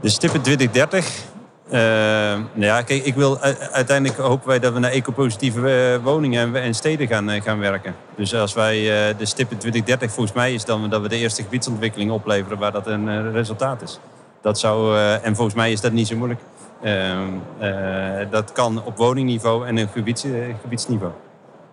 De 0.00 0.08
stip 0.08 0.34
in 0.34 0.42
2030. 0.42 1.24
Uh, 1.66 1.72
nou 1.72 2.44
ja, 2.54 2.82
kijk, 2.82 3.04
ik 3.04 3.14
wil 3.14 3.40
uiteindelijk 3.72 4.18
hopen 4.18 4.48
wij 4.48 4.58
dat 4.58 4.72
we 4.72 4.78
naar 4.78 4.90
ecopositieve 4.90 5.92
eh, 5.94 6.04
woningen 6.04 6.56
en, 6.56 6.74
steden 6.74 7.06
gaan, 7.06 7.30
uh, 7.30 7.42
gaan 7.42 7.58
werken. 7.58 7.94
Dus 8.16 8.34
als 8.34 8.54
wij 8.54 8.78
uh, 8.78 9.18
de 9.18 9.26
stip 9.26 9.50
in 9.50 9.58
2030, 9.58 10.10
volgens 10.12 10.36
mij 10.36 10.54
is 10.54 10.64
dan 10.64 10.90
dat 10.90 11.00
we 11.00 11.08
de 11.08 11.16
eerste 11.16 11.42
gebiedsontwikkeling 11.42 12.10
opleveren 12.10 12.58
waar 12.58 12.72
dat 12.72 12.86
een 12.86 13.32
resultaat 13.32 13.82
is. 13.82 14.00
Dat 14.42 14.58
zou, 14.58 14.98
en 14.98 15.34
volgens 15.34 15.56
mij 15.56 15.72
is 15.72 15.80
dat 15.80 15.92
niet 15.92 16.06
zo 16.06 16.16
moeilijk. 16.16 16.40
Ehm, 16.82 17.28
eh, 17.58 18.30
dat 18.30 18.52
kan 18.52 18.82
op 18.84 18.96
woningniveau 18.96 19.66
en 19.66 19.88
gebieds, 19.88 20.24
eh, 20.24 20.32
gebiedsniveau. 20.60 21.12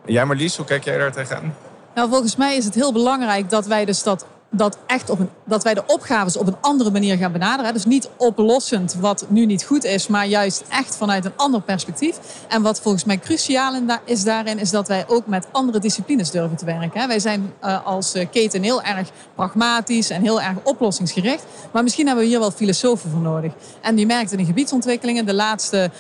Ja, 0.06 0.26
Marlies, 0.26 0.58
hoe 0.58 0.66
kijk 0.66 0.84
jij 0.84 0.98
daar 0.98 1.12
tegenaan? 1.12 1.56
Nou, 1.96 2.10
volgens 2.10 2.36
mij 2.36 2.56
is 2.56 2.66
het 2.66 2.76
heel 2.76 2.94
belangrijk 2.94 3.50
dat 3.50 3.66
wij 3.66 3.86
dus 3.86 4.04
dat 4.04 4.26
dat, 4.56 4.78
echt 4.86 5.10
op 5.10 5.20
een, 5.20 5.30
dat 5.46 5.64
wij 5.64 5.74
de 5.74 5.84
opgaves 5.88 6.38
op 6.38 6.48
een 6.48 6.56
andere 6.62 6.92
manier 6.92 7.18
gaan 7.18 7.32
benaderen. 7.32 7.74
Dus 7.74 7.86
niet 7.86 8.10
oplossend 8.18 8.96
wat 9.00 9.26
nu 9.28 9.46
niet 9.46 9.64
goed 9.64 9.84
is, 9.84 10.08
maar 10.08 10.28
juist 10.28 10.64
echt 10.70 10.96
vanuit 10.96 11.26
een 11.26 11.32
ander 11.36 11.62
perspectief. 11.62 12.20
En 12.48 12.62
wat 12.62 12.82
volgens 12.82 13.04
mij 13.04 13.20
cruciaal 13.20 13.74
is 14.06 14.24
daarin, 14.24 14.60
is 14.60 14.70
dat 14.70 14.88
wij 14.88 15.06
ook 15.08 15.28
met 15.28 15.48
andere 15.52 15.80
disciplines 15.80 16.32
durven 16.32 16.58
te 16.58 16.66
werken. 16.66 17.08
Wij 17.08 17.20
zijn 17.20 17.54
eh, 17.60 17.86
als 17.86 18.14
eh, 18.14 18.28
keten 18.32 18.64
heel 18.64 18.82
erg 18.82 19.10
pragmatisch 19.36 20.10
en 20.10 20.22
heel 20.22 20.42
erg 20.42 20.58
oplossingsgericht. 20.64 21.44
Maar 21.72 21.84
misschien 21.84 22.06
hebben 22.06 22.24
we 22.24 22.30
hier 22.30 22.40
wel 22.40 22.52
filosofen 22.52 23.10
voor 23.10 23.22
nodig. 23.22 23.54
En 23.82 23.98
je 23.98 24.06
merkt 24.06 24.32
in 24.32 24.38
de 24.38 24.46
gebiedsontwikkelingen, 24.46 25.26
de 25.26 25.34
laatste 25.34 25.92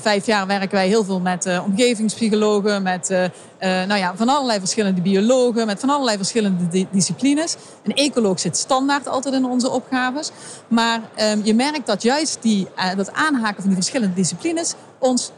vijf 0.00 0.26
jaar 0.26 0.46
werken 0.46 0.70
wij 0.70 0.86
heel 0.86 1.04
veel 1.04 1.20
met 1.20 1.46
uh, 1.46 1.64
omgevingspsychologen, 1.64 2.82
met 2.82 3.10
uh, 3.10 3.24
nou 3.60 3.94
ja, 3.94 4.12
van 4.16 4.28
allerlei 4.28 4.58
verschillende 4.58 5.00
biologen, 5.00 5.66
met 5.66 5.80
van 5.80 5.90
allerlei 5.90 6.16
verschillende 6.16 6.68
di 6.68 6.86
disciplines. 6.90 7.56
Een 7.82 7.94
ecoloog 7.94 8.40
zit 8.40 8.56
standaard 8.56 9.08
altijd 9.08 9.34
in 9.34 9.44
onze 9.44 9.70
opgaves. 9.70 10.30
Maar 10.68 11.00
ehm, 11.14 11.40
je 11.42 11.54
merkt 11.54 11.86
dat 11.86 12.02
juist 12.02 12.38
die, 12.42 12.68
dat 12.96 13.12
aanhaken 13.12 13.56
van 13.56 13.66
die 13.66 13.74
verschillende 13.74 14.14
disciplines 14.14 14.74
ons 14.98 15.32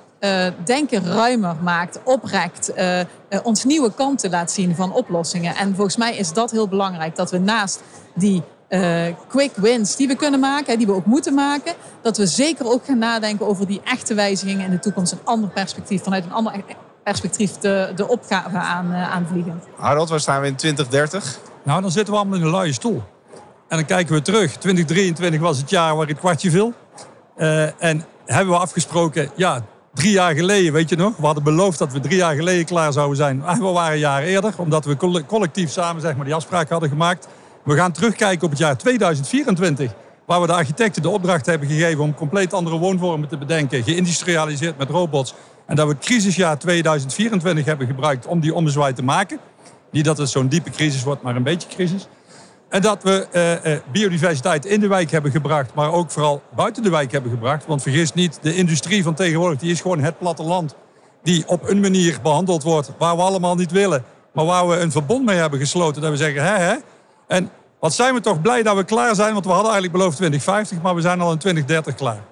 denken 0.65 1.05
ruimer 1.05 1.57
maakt, 1.63 2.01
oprekt, 2.05 2.73
ons 3.43 3.65
nieuwe 3.65 3.93
kanten 3.95 4.31
laat 4.31 4.51
zien 4.51 4.75
van 4.75 4.93
oplossingen. 4.93 5.57
En 5.57 5.75
volgens 5.75 5.97
mij 5.97 6.17
is 6.17 6.33
dat 6.33 6.51
heel 6.51 6.69
belangrijk, 6.69 7.17
dat 7.17 7.31
we 7.31 7.39
naast 7.39 7.81
die 8.15 8.43
uh, 8.71 9.07
quick 9.29 9.53
wins 9.55 9.97
die 9.97 10.09
we 10.09 10.15
kunnen 10.15 10.41
maken, 10.41 10.79
die 10.79 10.87
we 10.87 10.95
ook 10.95 11.05
moeten 11.05 11.35
maken. 11.35 11.75
Dat 12.03 12.17
we 12.17 12.27
zeker 12.27 12.67
ook 12.67 12.85
gaan 12.85 12.99
nadenken 12.99 13.47
over 13.47 13.67
die 13.67 13.81
echte 13.85 14.15
wijzigingen 14.15 14.65
in 14.65 14.71
de 14.71 14.79
toekomst. 14.79 15.13
Een 15.13 15.19
ander 15.25 15.51
perspectief, 15.51 16.03
vanuit 16.03 16.25
een 16.25 16.33
ander 16.33 16.53
perspectief 17.03 17.53
de, 17.53 17.93
de 17.95 18.09
opgave 18.09 18.57
aan, 18.57 18.91
uh, 18.91 19.13
aanvliegen. 19.13 19.63
Harold, 19.77 20.09
waar 20.09 20.21
staan 20.21 20.41
we 20.41 20.47
in 20.47 20.57
2030? 20.57 21.39
Nou, 21.63 21.81
dan 21.81 21.91
zitten 21.91 22.13
we 22.13 22.21
allemaal 22.21 22.39
in 22.39 22.45
een 22.45 22.51
luie 22.51 22.73
stoel. 22.73 23.03
En 23.69 23.77
dan 23.77 23.85
kijken 23.85 24.15
we 24.15 24.23
terug. 24.23 24.57
2023 24.57 25.41
was 25.41 25.59
het 25.59 25.71
jaar 25.71 25.97
waar 25.97 26.07
het 26.07 26.19
kwartje 26.19 26.51
viel. 26.51 26.73
Uh, 27.37 27.83
en 27.83 28.05
hebben 28.27 28.55
we 28.55 28.61
afgesproken, 28.61 29.31
ja, 29.37 29.65
drie 29.95 30.13
jaar 30.13 30.35
geleden, 30.35 30.73
weet 30.73 30.89
je 30.89 30.97
nog? 30.97 31.17
We 31.17 31.27
hadden 31.27 31.45
beloofd 31.45 31.79
dat 31.79 31.93
we 31.93 32.01
drie 32.01 32.17
jaar 32.17 32.35
geleden 32.35 32.65
klaar 32.65 32.93
zouden 32.93 33.17
zijn. 33.17 33.43
We 33.43 33.65
waren 33.65 33.93
een 33.93 33.99
jaar 33.99 34.23
eerder, 34.23 34.55
omdat 34.57 34.85
we 34.85 35.25
collectief 35.27 35.71
samen 35.71 36.03
zeg 36.03 36.17
maar, 36.17 36.25
die 36.25 36.35
afspraak 36.35 36.69
hadden 36.69 36.89
gemaakt. 36.89 37.29
We 37.65 37.77
gaan 37.77 37.93
terugkijken 37.93 38.45
op 38.45 38.51
het 38.51 38.59
jaar 38.59 38.77
2024. 38.77 39.93
Waar 40.27 40.41
we 40.41 40.47
de 40.47 40.53
architecten 40.53 41.03
de 41.03 41.09
opdracht 41.09 41.47
hebben 41.47 41.69
gegeven 41.69 42.05
om 42.05 42.15
compleet 42.15 42.53
andere 42.53 42.79
woonvormen 42.79 43.29
te 43.29 43.39
bedenken. 43.39 43.83
Geïndustrialiseerd 43.83 44.79
met 44.79 44.91
robots. 44.91 45.35
En 45.67 45.77
dat 45.77 45.87
we 45.87 45.93
het 45.93 46.05
crisisjaar 46.05 46.59
2024 46.59 47.65
hebben 47.65 47.87
gebruikt 47.87 48.27
om 48.27 48.41
die 48.41 48.55
ommezwaai 48.55 48.95
te 48.95 49.03
maken. 49.03 49.39
Niet 49.91 50.05
dat 50.05 50.19
het 50.19 50.29
zo'n 50.29 50.49
diepe 50.49 50.71
crisis 50.71 51.03
wordt, 51.03 51.23
maar 51.23 51.37
een 51.37 51.43
beetje 51.43 51.69
crisis. 51.69 52.09
En 52.69 52.83
dat 52.83 53.03
we 53.03 53.27
uh, 53.33 53.73
uh, 53.73 53.81
biodiversiteit 53.93 54.65
in 54.65 54.81
de 54.81 54.89
wijk 54.89 55.11
hebben 55.11 55.31
gebracht, 55.31 55.75
maar 55.75 55.93
ook 55.93 56.11
vooral 56.11 56.43
buiten 56.57 56.83
de 56.83 56.91
wijk 56.91 57.13
hebben 57.13 57.31
gebracht. 57.31 57.67
Want 57.67 57.83
vergis 57.83 58.13
niet, 58.13 58.39
de 58.43 58.55
industrie 58.55 59.03
van 59.03 59.15
tegenwoordig 59.15 59.59
die 59.59 59.71
is 59.71 59.81
gewoon 59.81 60.01
het 60.01 60.19
platteland. 60.19 60.75
Die 61.23 61.45
op 61.47 61.69
een 61.69 61.81
manier 61.81 62.19
behandeld 62.23 62.63
wordt 62.63 62.93
waar 62.99 63.17
we 63.17 63.23
allemaal 63.23 63.55
niet 63.55 63.71
willen. 63.71 64.05
Maar 64.33 64.45
waar 64.45 64.69
we 64.69 64.77
een 64.77 64.91
verbond 64.91 65.25
mee 65.25 65.37
hebben 65.37 65.59
gesloten. 65.59 66.03
Dat 66.03 66.11
we 66.11 66.17
zeggen, 66.17 66.43
hè 66.45 66.59
hè, 66.59 66.77
en 67.31 67.51
wat 67.79 67.95
zijn 67.95 68.15
we 68.15 68.21
toch 68.21 68.41
blij 68.41 68.63
dat 68.63 68.77
we 68.77 68.85
klaar 68.85 69.15
zijn, 69.15 69.33
want 69.33 69.45
we 69.45 69.51
hadden 69.51 69.73
eigenlijk 69.73 69.99
beloofd 69.99 70.17
2050, 70.17 70.83
maar 70.83 70.95
we 70.95 71.01
zijn 71.01 71.21
al 71.21 71.33
in 71.33 71.39
2030 71.39 71.95
klaar. 71.95 72.23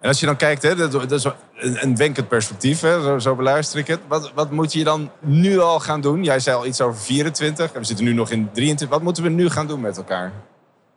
En 0.00 0.08
als 0.08 0.20
je 0.20 0.26
dan 0.26 0.36
kijkt, 0.36 0.62
hè, 0.62 0.76
dat, 0.76 1.12
is 1.12 1.26
een, 1.54 1.96
wenkend 1.96 2.28
perspectief, 2.28 2.80
hè, 2.80 3.02
zo, 3.02 3.18
zo, 3.18 3.34
beluister 3.34 3.78
ik 3.78 3.86
het. 3.86 4.00
Wat, 4.08 4.32
wat 4.34 4.50
moet 4.50 4.72
je 4.72 4.84
dan 4.84 5.10
nu 5.20 5.58
al 5.58 5.80
gaan 5.80 6.00
doen? 6.00 6.24
Jij 6.24 6.40
zei 6.40 6.56
al 6.56 6.66
iets 6.66 6.80
over 6.80 7.00
24, 7.00 7.72
en 7.72 7.80
we 7.80 7.86
zitten 7.86 8.04
nu 8.04 8.12
nog 8.12 8.30
in 8.30 8.48
23. 8.52 8.88
Wat 8.88 9.02
moeten 9.02 9.22
we 9.22 9.28
nu 9.28 9.50
gaan 9.50 9.66
doen 9.66 9.80
met 9.80 9.96
elkaar? 9.96 10.32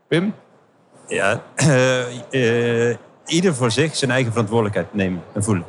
Pim? 0.07 0.33
Ja, 1.07 1.41
uh, 1.55 2.31
uh, 2.89 2.95
ieder 3.25 3.55
voor 3.55 3.71
zich 3.71 3.95
zijn 3.95 4.11
eigen 4.11 4.31
verantwoordelijkheid 4.31 4.93
nemen 4.93 5.23
en 5.33 5.43
voelen. 5.43 5.65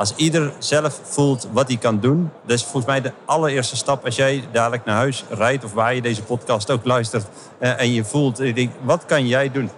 Als 0.00 0.14
ieder 0.16 0.52
zelf 0.58 1.00
voelt 1.02 1.48
wat 1.52 1.68
hij 1.68 1.76
kan 1.76 2.00
doen, 2.00 2.30
dat 2.46 2.56
is 2.56 2.62
volgens 2.62 2.86
mij 2.86 3.00
de 3.00 3.12
allereerste 3.24 3.76
stap 3.76 4.04
als 4.04 4.16
jij 4.16 4.44
dadelijk 4.52 4.84
naar 4.84 4.96
huis 4.96 5.24
rijdt 5.28 5.64
of 5.64 5.72
waar 5.72 5.94
je 5.94 6.02
deze 6.02 6.22
podcast 6.22 6.70
ook 6.70 6.84
luistert 6.84 7.26
eh, 7.58 7.80
en 7.80 7.92
je 7.92 8.04
voelt, 8.04 8.42
wat 8.82 9.04
kan 9.04 9.26
jij 9.26 9.50
doen? 9.50 9.70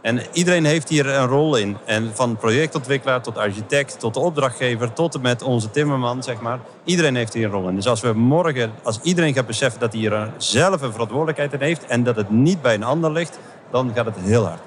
En 0.00 0.20
iedereen 0.32 0.64
heeft 0.64 0.88
hier 0.88 1.06
een 1.06 1.26
rol 1.26 1.56
in. 1.56 1.76
En 1.84 2.10
van 2.14 2.36
projectontwikkelaar 2.36 3.22
tot 3.22 3.38
architect, 3.38 3.98
tot 3.98 4.14
de 4.14 4.20
opdrachtgever, 4.20 4.92
tot 4.92 5.14
en 5.14 5.20
met 5.20 5.42
onze 5.42 5.70
timmerman, 5.70 6.22
zeg 6.22 6.40
maar. 6.40 6.58
Iedereen 6.84 7.16
heeft 7.16 7.32
hier 7.32 7.44
een 7.44 7.50
rol 7.50 7.68
in. 7.68 7.74
Dus 7.74 7.88
als 7.88 8.00
we 8.00 8.12
morgen, 8.12 8.72
als 8.82 9.00
iedereen 9.02 9.34
gaat 9.34 9.46
beseffen 9.46 9.80
dat 9.80 9.92
hij 9.92 10.00
hier 10.00 10.30
zelf 10.36 10.82
een 10.82 10.92
verantwoordelijkheid 10.92 11.52
in 11.52 11.60
heeft 11.60 11.86
en 11.86 12.02
dat 12.02 12.16
het 12.16 12.30
niet 12.30 12.62
bij 12.62 12.74
een 12.74 12.84
ander 12.84 13.12
ligt, 13.12 13.38
dan 13.70 13.92
gaat 13.94 14.06
het 14.06 14.16
heel 14.18 14.44
hard. 14.44 14.60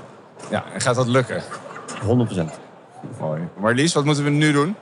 Ja, 0.50 0.64
en 0.74 0.82
gaat 0.82 0.96
dat 0.96 1.08
lukken? 1.08 1.44
100%. 2.02 2.06
Mooi. 3.20 3.42
Marlies, 3.58 3.94
wat 3.94 4.06
moeten 4.06 4.24
we 4.24 4.30
nu 4.30 4.52
doen? 4.52 4.76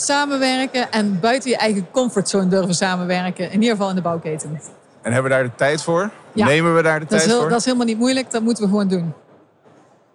Samenwerken 0.00 0.90
en 0.92 1.20
buiten 1.20 1.50
je 1.50 1.56
eigen 1.56 1.90
comfortzone 1.90 2.48
durven 2.48 2.74
samenwerken. 2.74 3.44
In 3.50 3.60
ieder 3.60 3.70
geval 3.70 3.88
in 3.88 3.94
de 3.94 4.02
bouwketen. 4.02 4.60
En 5.02 5.12
hebben 5.12 5.30
we 5.30 5.36
daar 5.36 5.44
de 5.44 5.54
tijd 5.54 5.82
voor? 5.82 6.10
Nemen 6.32 6.74
we 6.74 6.82
daar 6.82 7.00
de 7.00 7.06
tijd 7.06 7.24
heel, 7.24 7.40
voor? 7.40 7.48
Dat 7.48 7.58
is 7.58 7.64
helemaal 7.64 7.86
niet 7.86 7.98
moeilijk, 7.98 8.30
dat 8.30 8.42
moeten 8.42 8.64
we 8.64 8.70
gewoon 8.70 8.88
doen. 8.88 9.12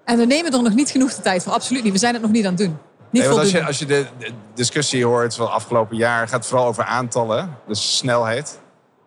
En 0.06 0.18
we 0.18 0.26
nemen 0.26 0.52
er 0.54 0.64
nog 0.64 0.74
niet 0.74 0.90
genoeg 0.90 1.14
de 1.14 1.22
tijd 1.22 1.44
voor, 1.44 1.54
absoluut 1.54 1.84
niet. 1.84 1.94
We 1.94 2.00
zijn 2.00 2.14
het 2.14 2.22
nog 2.22 2.32
niet 2.32 2.46
aan 2.46 2.54
het 2.54 2.62
doen. 2.62 2.78
Niet 3.10 3.24
nee, 3.24 3.32
als, 3.32 3.52
je, 3.52 3.66
als 3.66 3.80
je 3.80 3.86
de, 3.86 4.06
discussie 4.54 5.06
hoort 5.06 5.36
van 5.36 5.52
afgelopen 5.52 5.98
jaar, 5.98 6.28
gaat 6.28 6.40
het 6.40 6.46
vooral 6.46 6.68
over 6.68 6.84
aantallen, 6.84 7.58
dus 7.68 7.98
snelheid. 7.98 8.60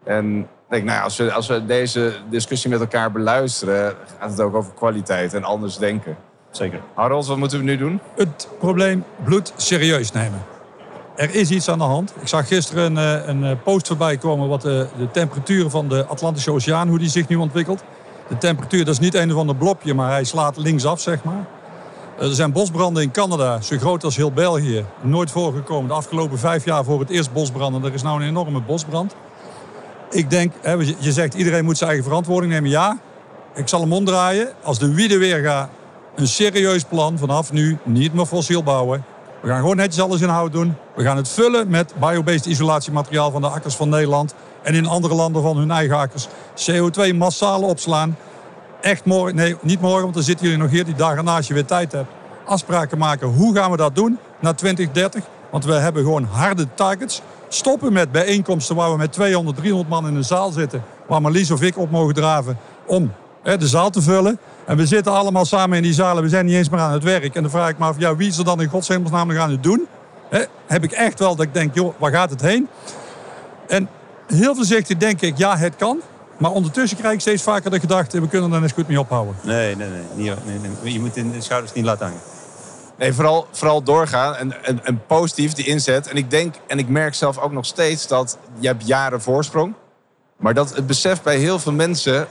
En 0.05 0.49
denk, 0.69 0.85
nou, 0.85 1.03
als, 1.03 1.17
we, 1.17 1.33
als 1.33 1.47
we 1.47 1.67
deze 1.67 2.15
discussie 2.31 2.71
met 2.71 2.81
elkaar 2.81 3.13
beluisteren, 3.13 3.95
gaat 4.19 4.31
het 4.31 4.41
ook 4.41 4.55
over 4.55 4.73
kwaliteit 4.73 5.35
en 5.35 5.45
anders 5.45 5.79
denken. 5.79 6.17
Zeker. 6.51 6.81
Harold, 6.95 7.27
wat 7.27 7.37
moeten 7.37 7.59
we 7.59 7.65
nu 7.65 7.77
doen? 7.77 8.01
Het 8.17 8.49
probleem 8.59 9.05
bloed 9.25 9.53
serieus 9.57 10.13
nemen 10.13 10.55
er 11.17 11.35
is 11.35 11.51
iets 11.51 11.69
aan 11.69 11.79
de 11.79 11.85
hand. 11.85 12.13
Ik 12.21 12.29
zag 12.29 12.49
gisteren 12.49 12.97
een, 12.97 13.21
eh, 13.23 13.29
een 13.29 13.45
eh, 13.45 13.57
post 13.65 13.87
voorbij 13.87 14.17
komen 14.17 14.49
wat 14.49 14.63
de, 14.63 14.87
de 14.99 15.11
temperatuur 15.11 15.71
van 15.71 15.89
de 15.89 16.07
Atlantische 16.07 16.53
Oceaan, 16.53 16.89
hoe 16.89 16.99
die 16.99 17.09
zich 17.09 17.29
nu 17.29 17.37
ontwikkelt. 17.37 17.83
De 18.29 18.39
temperatuur, 18.39 18.85
dat 18.85 18.95
is 18.95 19.01
niet 19.01 19.15
een 19.15 19.33
of 19.33 19.39
ander 19.39 19.57
blopje, 19.57 19.95
maar 19.95 20.11
hij 20.11 20.25
slaat 20.25 20.57
linksaf, 20.57 21.01
zeg 21.01 21.25
maar. 21.25 21.47
Er 22.19 22.35
zijn 22.35 22.53
bosbranden 22.53 23.03
in 23.03 23.11
Canada, 23.11 23.61
zo 23.61 23.79
groot 23.79 24.05
als 24.05 24.17
heel 24.17 24.33
België. 24.33 24.85
Nooit 25.01 25.31
voorgekomen. 25.31 25.89
De 25.89 25.95
afgelopen 25.95 26.39
vijf 26.39 26.65
jaar 26.65 26.85
voor 26.85 27.01
het 27.01 27.11
eerst 27.11 27.33
bosbranden. 27.33 27.85
Er 27.85 27.95
is 27.95 28.03
nou 28.03 28.21
een 28.21 28.29
enorme 28.29 28.61
bosbrand. 28.61 29.15
Ik 30.11 30.31
denk, 30.31 30.53
je 30.99 31.13
zegt 31.13 31.35
iedereen 31.35 31.65
moet 31.65 31.77
zijn 31.77 31.91
eigen 31.91 32.09
verantwoording 32.09 32.53
nemen. 32.53 32.71
Ja, 32.71 32.99
ik 33.55 33.69
zal 33.69 33.81
hem 33.81 33.93
omdraaien. 33.93 34.49
Als 34.63 34.79
de 34.79 34.95
wieden 34.95 35.19
weer 35.19 35.43
gaat 35.43 35.69
een 36.15 36.29
serieus 36.29 36.85
plan 36.85 37.19
vanaf 37.19 37.53
nu 37.53 37.79
niet 37.83 38.15
meer 38.15 38.27
fossiel 38.27 38.63
bouwen. 38.63 39.05
We 39.47 39.53
gaan 39.53 39.61
gewoon 39.61 39.77
netjes 39.77 40.03
alles 40.03 40.21
in 40.21 40.29
hout 40.29 40.53
doen. 40.53 40.77
We 40.95 41.03
gaan 41.03 41.17
het 41.17 41.29
vullen 41.29 41.69
met 41.69 41.95
biobased 42.01 42.47
isolatiemateriaal 42.47 43.31
van 43.31 43.41
de 43.41 43.49
akkers 43.49 43.75
van 43.75 43.89
Nederland 43.89 44.35
en 44.63 44.75
in 44.75 44.87
andere 44.87 45.15
landen 45.15 45.43
van 45.43 45.57
hun 45.57 45.71
eigen 45.71 45.97
akkers. 45.97 46.29
CO2 46.57 47.15
massaal 47.15 47.63
opslaan. 47.63 48.17
Echt 48.81 49.05
morgen, 49.05 49.35
nee, 49.35 49.57
niet 49.63 49.81
morgen, 49.81 50.03
want 50.03 50.15
dan 50.15 50.23
zitten 50.23 50.47
jullie 50.47 50.63
nog 50.63 50.71
hier 50.71 50.85
die 50.85 50.95
dagen 50.95 51.25
naast 51.25 51.49
je 51.49 51.55
weer 51.55 51.65
tijd 51.65 51.93
hebt. 51.93 52.11
Afspraken 52.45 52.99
maken, 52.99 53.29
hoe 53.29 53.55
gaan 53.55 53.71
we 53.71 53.77
dat 53.77 53.95
doen 53.95 54.19
na 54.41 54.55
2030? 54.55 55.25
Want 55.51 55.65
we 55.65 55.73
hebben 55.73 56.03
gewoon 56.03 56.25
harde 56.25 56.67
targets. 56.75 57.23
Stoppen 57.49 57.93
met 57.93 58.13
bijeenkomsten 58.13 58.77
waar 58.77 58.91
we 58.91 58.97
met 58.97 59.13
200, 59.13 59.57
300 59.57 59.91
man 59.91 60.07
in 60.07 60.15
een 60.15 60.25
zaal 60.25 60.51
zitten. 60.51 60.83
Waar 61.07 61.21
Marlies 61.21 61.51
of 61.51 61.63
ik 61.63 61.79
op 61.79 61.91
mogen 61.91 62.15
draven 62.15 62.59
om 62.87 63.13
hè, 63.43 63.57
de 63.57 63.69
zaal 63.69 63.91
te 63.91 64.03
vullen. 64.03 64.39
En 64.67 64.77
we 64.77 64.87
zitten 64.87 65.13
allemaal 65.13 65.45
samen 65.45 65.77
in 65.77 65.83
die 65.83 65.93
zalen. 65.93 66.23
We 66.23 66.29
zijn 66.29 66.47
niet 66.47 66.55
eens 66.55 66.69
meer 66.69 66.81
aan 66.81 66.93
het 66.93 67.03
werk. 67.03 67.35
En 67.35 67.43
dan 67.43 67.51
vraag 67.51 67.69
ik 67.69 67.79
me 67.79 67.85
af, 67.85 67.99
ja, 67.99 68.17
wie 68.17 68.29
is 68.29 68.39
er 68.39 68.45
dan 68.45 68.61
in 68.61 68.69
godsnaam 68.69 69.03
nog 69.03 69.37
aan 69.37 69.51
het 69.51 69.63
doen? 69.63 69.87
Hè, 70.29 70.45
heb 70.67 70.85
ik 70.85 70.93
echt 70.93 71.19
wel 71.19 71.37
dat 71.37 71.47
ik 71.47 71.55
denk, 71.55 71.75
joh, 71.75 71.95
waar 71.99 72.13
gaat 72.13 72.31
het 72.31 72.41
heen? 72.41 72.69
En 73.69 73.89
heel 74.27 74.55
voorzichtig 74.55 74.97
denk 74.97 75.21
ik, 75.21 75.39
ja, 75.39 75.57
het 75.57 75.77
kan. 75.77 76.01
Maar 76.39 76.51
ondertussen 76.51 76.99
krijg 76.99 77.15
ik 77.15 77.21
steeds 77.21 77.43
vaker 77.43 77.71
de 77.71 77.81
gedachte, 77.81 78.21
we 78.21 78.29
kunnen 78.29 78.53
er 78.53 78.63
eens 78.63 78.73
goed 78.73 78.89
mee 78.89 79.01
ophouden. 79.01 79.35
Nee, 79.43 79.77
nee, 79.77 79.89
nee. 79.89 80.03
Niet, 80.15 80.45
nee, 80.47 80.59
nee. 80.83 80.93
Je 80.93 81.01
moet 81.01 81.17
in 81.17 81.33
de 81.33 81.41
schouders 81.41 81.73
niet 81.73 81.85
laten 81.85 82.07
hangen. 82.07 82.21
Nee, 82.99 83.13
vooral, 83.13 83.47
vooral 83.51 83.83
doorgaan 83.83 84.35
en, 84.35 84.65
en, 84.65 84.85
en 84.85 85.03
positief 85.07 85.53
die 85.53 85.67
inzet. 85.67 86.09
En 86.09 86.17
ik 86.17 86.31
denk, 86.31 86.55
en 86.67 86.79
ik 86.79 86.89
merk 86.89 87.15
zelf 87.15 87.39
ook 87.39 87.53
nog 87.53 87.67
steeds 87.67 88.07
dat 88.07 88.39
je 88.59 88.67
hebt 88.67 88.87
jaren 88.87 89.23
voorsprong. 89.23 89.75
Maar 90.37 90.55
dat 90.55 90.75
het 90.75 90.87
besef 90.87 91.23
bij 91.23 91.37
heel 91.37 91.59
veel 91.59 91.73
mensen 91.73 92.27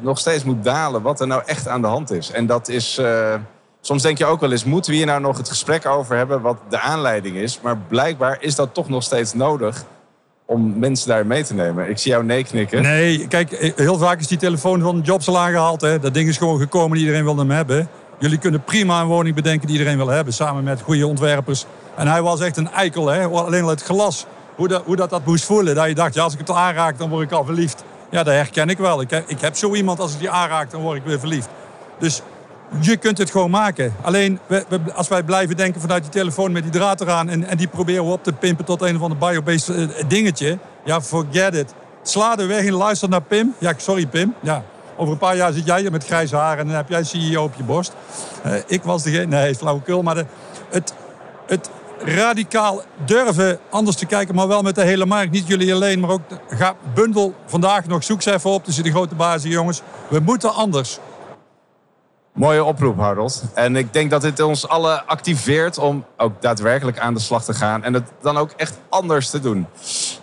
nog 0.00 0.18
steeds 0.18 0.44
moet 0.44 0.64
dalen 0.64 1.02
wat 1.02 1.20
er 1.20 1.26
nou 1.26 1.42
echt 1.46 1.68
aan 1.68 1.80
de 1.80 1.86
hand 1.86 2.10
is. 2.10 2.30
En 2.30 2.46
dat 2.46 2.68
is. 2.68 2.98
Uh, 2.98 3.34
soms 3.80 4.02
denk 4.02 4.18
je 4.18 4.24
ook 4.24 4.40
wel 4.40 4.52
eens, 4.52 4.64
moeten 4.64 4.90
we 4.90 4.96
hier 4.96 5.06
nou 5.06 5.20
nog 5.20 5.36
het 5.36 5.48
gesprek 5.48 5.86
over 5.86 6.16
hebben 6.16 6.40
wat 6.40 6.56
de 6.68 6.80
aanleiding 6.80 7.36
is? 7.36 7.60
Maar 7.62 7.76
blijkbaar 7.88 8.36
is 8.40 8.54
dat 8.54 8.74
toch 8.74 8.88
nog 8.88 9.02
steeds 9.02 9.32
nodig 9.32 9.84
om 10.46 10.78
mensen 10.78 11.08
daar 11.08 11.26
mee 11.26 11.44
te 11.44 11.54
nemen. 11.54 11.88
Ik 11.88 11.98
zie 11.98 12.10
jou 12.10 12.24
nee 12.24 12.44
knikken. 12.44 12.82
Nee, 12.82 13.28
kijk, 13.28 13.72
heel 13.76 13.98
vaak 13.98 14.20
is 14.20 14.26
die 14.26 14.38
telefoon 14.38 14.80
van 14.80 15.00
Jobs 15.00 15.28
al 15.28 15.38
aangehaald. 15.38 15.80
Hè. 15.80 15.98
Dat 15.98 16.14
ding 16.14 16.28
is 16.28 16.36
gewoon 16.36 16.58
gekomen, 16.58 16.98
iedereen 16.98 17.24
wil 17.24 17.36
hem 17.36 17.50
hebben. 17.50 17.88
Jullie 18.18 18.38
kunnen 18.38 18.64
prima 18.64 19.00
een 19.00 19.06
woning 19.06 19.34
bedenken 19.34 19.66
die 19.66 19.78
iedereen 19.78 19.98
wil 19.98 20.08
hebben, 20.08 20.34
samen 20.34 20.64
met 20.64 20.80
goede 20.80 21.06
ontwerpers. 21.06 21.66
En 21.96 22.08
hij 22.08 22.22
was 22.22 22.40
echt 22.40 22.56
een 22.56 22.70
eikel, 22.70 23.06
hè. 23.06 23.24
alleen 23.24 23.62
al 23.62 23.68
het 23.68 23.82
glas, 23.82 24.26
hoe 24.54 24.68
dat, 24.68 24.82
hoe 24.84 24.96
dat, 24.96 25.10
dat 25.10 25.24
moest 25.24 25.44
voelen. 25.44 25.74
Dat 25.74 25.88
je 25.88 25.94
dacht, 25.94 26.14
ja, 26.14 26.22
als 26.22 26.32
ik 26.32 26.38
het 26.38 26.50
aanraak, 26.50 26.98
dan 26.98 27.08
word 27.08 27.22
ik 27.22 27.32
al 27.32 27.44
verliefd. 27.44 27.84
Ja, 28.10 28.22
dat 28.22 28.34
herken 28.34 28.68
ik 28.68 28.78
wel. 28.78 29.00
Ik 29.00 29.10
heb, 29.10 29.28
ik 29.28 29.40
heb 29.40 29.56
zo 29.56 29.74
iemand, 29.74 30.00
als 30.00 30.12
ik 30.12 30.18
die 30.18 30.30
aanraak, 30.30 30.70
dan 30.70 30.80
word 30.80 30.96
ik 30.96 31.04
weer 31.04 31.18
verliefd. 31.18 31.48
Dus 31.98 32.22
je 32.80 32.96
kunt 32.96 33.18
het 33.18 33.30
gewoon 33.30 33.50
maken. 33.50 33.94
Alleen 34.02 34.38
we, 34.46 34.64
als 34.94 35.08
wij 35.08 35.22
blijven 35.22 35.56
denken 35.56 35.80
vanuit 35.80 36.02
die 36.02 36.12
telefoon 36.12 36.52
met 36.52 36.62
die 36.62 36.72
draad 36.72 37.00
eraan... 37.00 37.28
en, 37.28 37.44
en 37.44 37.56
die 37.56 37.68
proberen 37.68 38.04
we 38.04 38.10
op 38.10 38.22
te 38.22 38.32
pimpen 38.32 38.64
tot 38.64 38.82
een 38.82 38.96
of 38.96 39.02
ander 39.02 39.18
biobased 39.18 39.76
uh, 39.76 39.88
dingetje... 40.08 40.58
ja, 40.84 41.00
forget 41.00 41.54
it. 41.54 41.74
Sla 42.02 42.36
de 42.36 42.46
weg 42.46 42.64
in, 42.64 42.72
luister 42.72 43.08
naar 43.08 43.22
Pim. 43.22 43.54
Ja, 43.58 43.72
sorry 43.76 44.06
Pim. 44.06 44.34
Ja, 44.40 44.62
over 44.96 45.12
een 45.12 45.18
paar 45.18 45.36
jaar 45.36 45.52
zit 45.52 45.66
jij 45.66 45.80
hier 45.80 45.90
met 45.90 46.04
grijze 46.04 46.36
haar 46.36 46.58
en 46.58 46.66
dan 46.66 46.76
heb 46.76 46.88
jij 46.88 47.04
CEO 47.04 47.42
op 47.42 47.54
je 47.56 47.62
borst. 47.62 47.92
Uh, 48.46 48.52
ik 48.66 48.82
was 48.82 49.02
degene... 49.02 49.26
Nee, 49.26 49.54
flauwekul. 49.54 50.02
Maar 50.02 50.14
de, 50.14 50.26
het, 50.70 50.94
het 51.46 51.70
radicaal 51.98 52.82
durven 53.04 53.58
anders 53.70 53.96
te 53.96 54.06
kijken, 54.06 54.34
maar 54.34 54.48
wel 54.48 54.62
met 54.62 54.74
de 54.74 54.84
hele 54.84 55.06
markt. 55.06 55.32
Niet 55.32 55.46
jullie 55.46 55.74
alleen, 55.74 56.00
maar 56.00 56.10
ook... 56.10 56.20
Ga 56.48 56.74
bundel 56.94 57.34
vandaag 57.46 57.86
nog, 57.86 58.04
zoek 58.04 58.22
ze 58.22 58.32
even 58.32 58.50
op 58.50 58.64
tussen 58.64 58.84
de 58.84 58.90
grote 58.90 59.14
bazen, 59.14 59.50
jongens. 59.50 59.82
We 60.08 60.20
moeten 60.20 60.54
anders. 60.54 60.98
Mooie 62.36 62.64
oproep, 62.64 62.98
Harold. 62.98 63.44
En 63.54 63.76
ik 63.76 63.92
denk 63.92 64.10
dat 64.10 64.22
dit 64.22 64.40
ons 64.40 64.68
allen 64.68 65.06
activeert 65.06 65.78
om 65.78 66.04
ook 66.16 66.42
daadwerkelijk 66.42 66.98
aan 66.98 67.14
de 67.14 67.20
slag 67.20 67.44
te 67.44 67.54
gaan. 67.54 67.84
En 67.84 67.94
het 67.94 68.04
dan 68.20 68.36
ook 68.36 68.50
echt 68.56 68.78
anders 68.88 69.30
te 69.30 69.40
doen. 69.40 69.66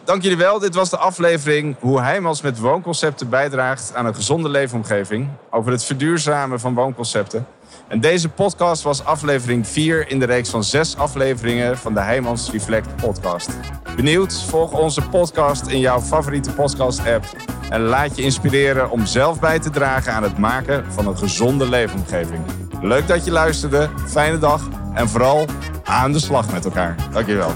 Dank 0.03 0.21
jullie 0.21 0.37
wel. 0.37 0.59
Dit 0.59 0.75
was 0.75 0.89
de 0.89 0.97
aflevering 0.97 1.75
hoe 1.79 2.01
Heijmans 2.01 2.41
met 2.41 2.59
woonconcepten 2.59 3.29
bijdraagt 3.29 3.91
aan 3.95 4.05
een 4.05 4.15
gezonde 4.15 4.49
leefomgeving. 4.49 5.29
Over 5.49 5.71
het 5.71 5.83
verduurzamen 5.83 6.59
van 6.59 6.73
woonconcepten. 6.73 7.47
En 7.87 7.99
deze 7.99 8.29
podcast 8.29 8.83
was 8.83 9.05
aflevering 9.05 9.67
4 9.67 10.09
in 10.09 10.19
de 10.19 10.25
reeks 10.25 10.49
van 10.49 10.63
6 10.63 10.97
afleveringen 10.97 11.77
van 11.77 11.93
de 11.93 11.99
Heijmans 11.99 12.51
Reflect 12.51 12.95
podcast. 12.95 13.49
Benieuwd? 13.95 14.43
Volg 14.43 14.71
onze 14.71 15.01
podcast 15.01 15.67
in 15.67 15.79
jouw 15.79 15.99
favoriete 15.99 16.51
podcast 16.51 16.99
app. 17.07 17.25
En 17.69 17.81
laat 17.81 18.15
je 18.15 18.23
inspireren 18.23 18.89
om 18.89 19.05
zelf 19.05 19.39
bij 19.39 19.59
te 19.59 19.69
dragen 19.69 20.13
aan 20.13 20.23
het 20.23 20.37
maken 20.37 20.91
van 20.91 21.07
een 21.07 21.17
gezonde 21.17 21.69
leefomgeving. 21.69 22.41
Leuk 22.81 23.07
dat 23.07 23.25
je 23.25 23.31
luisterde. 23.31 23.89
Fijne 24.07 24.37
dag. 24.37 24.67
En 24.93 25.09
vooral 25.09 25.45
aan 25.83 26.11
de 26.11 26.19
slag 26.19 26.51
met 26.51 26.65
elkaar. 26.65 26.95
Dankjewel. 27.11 27.51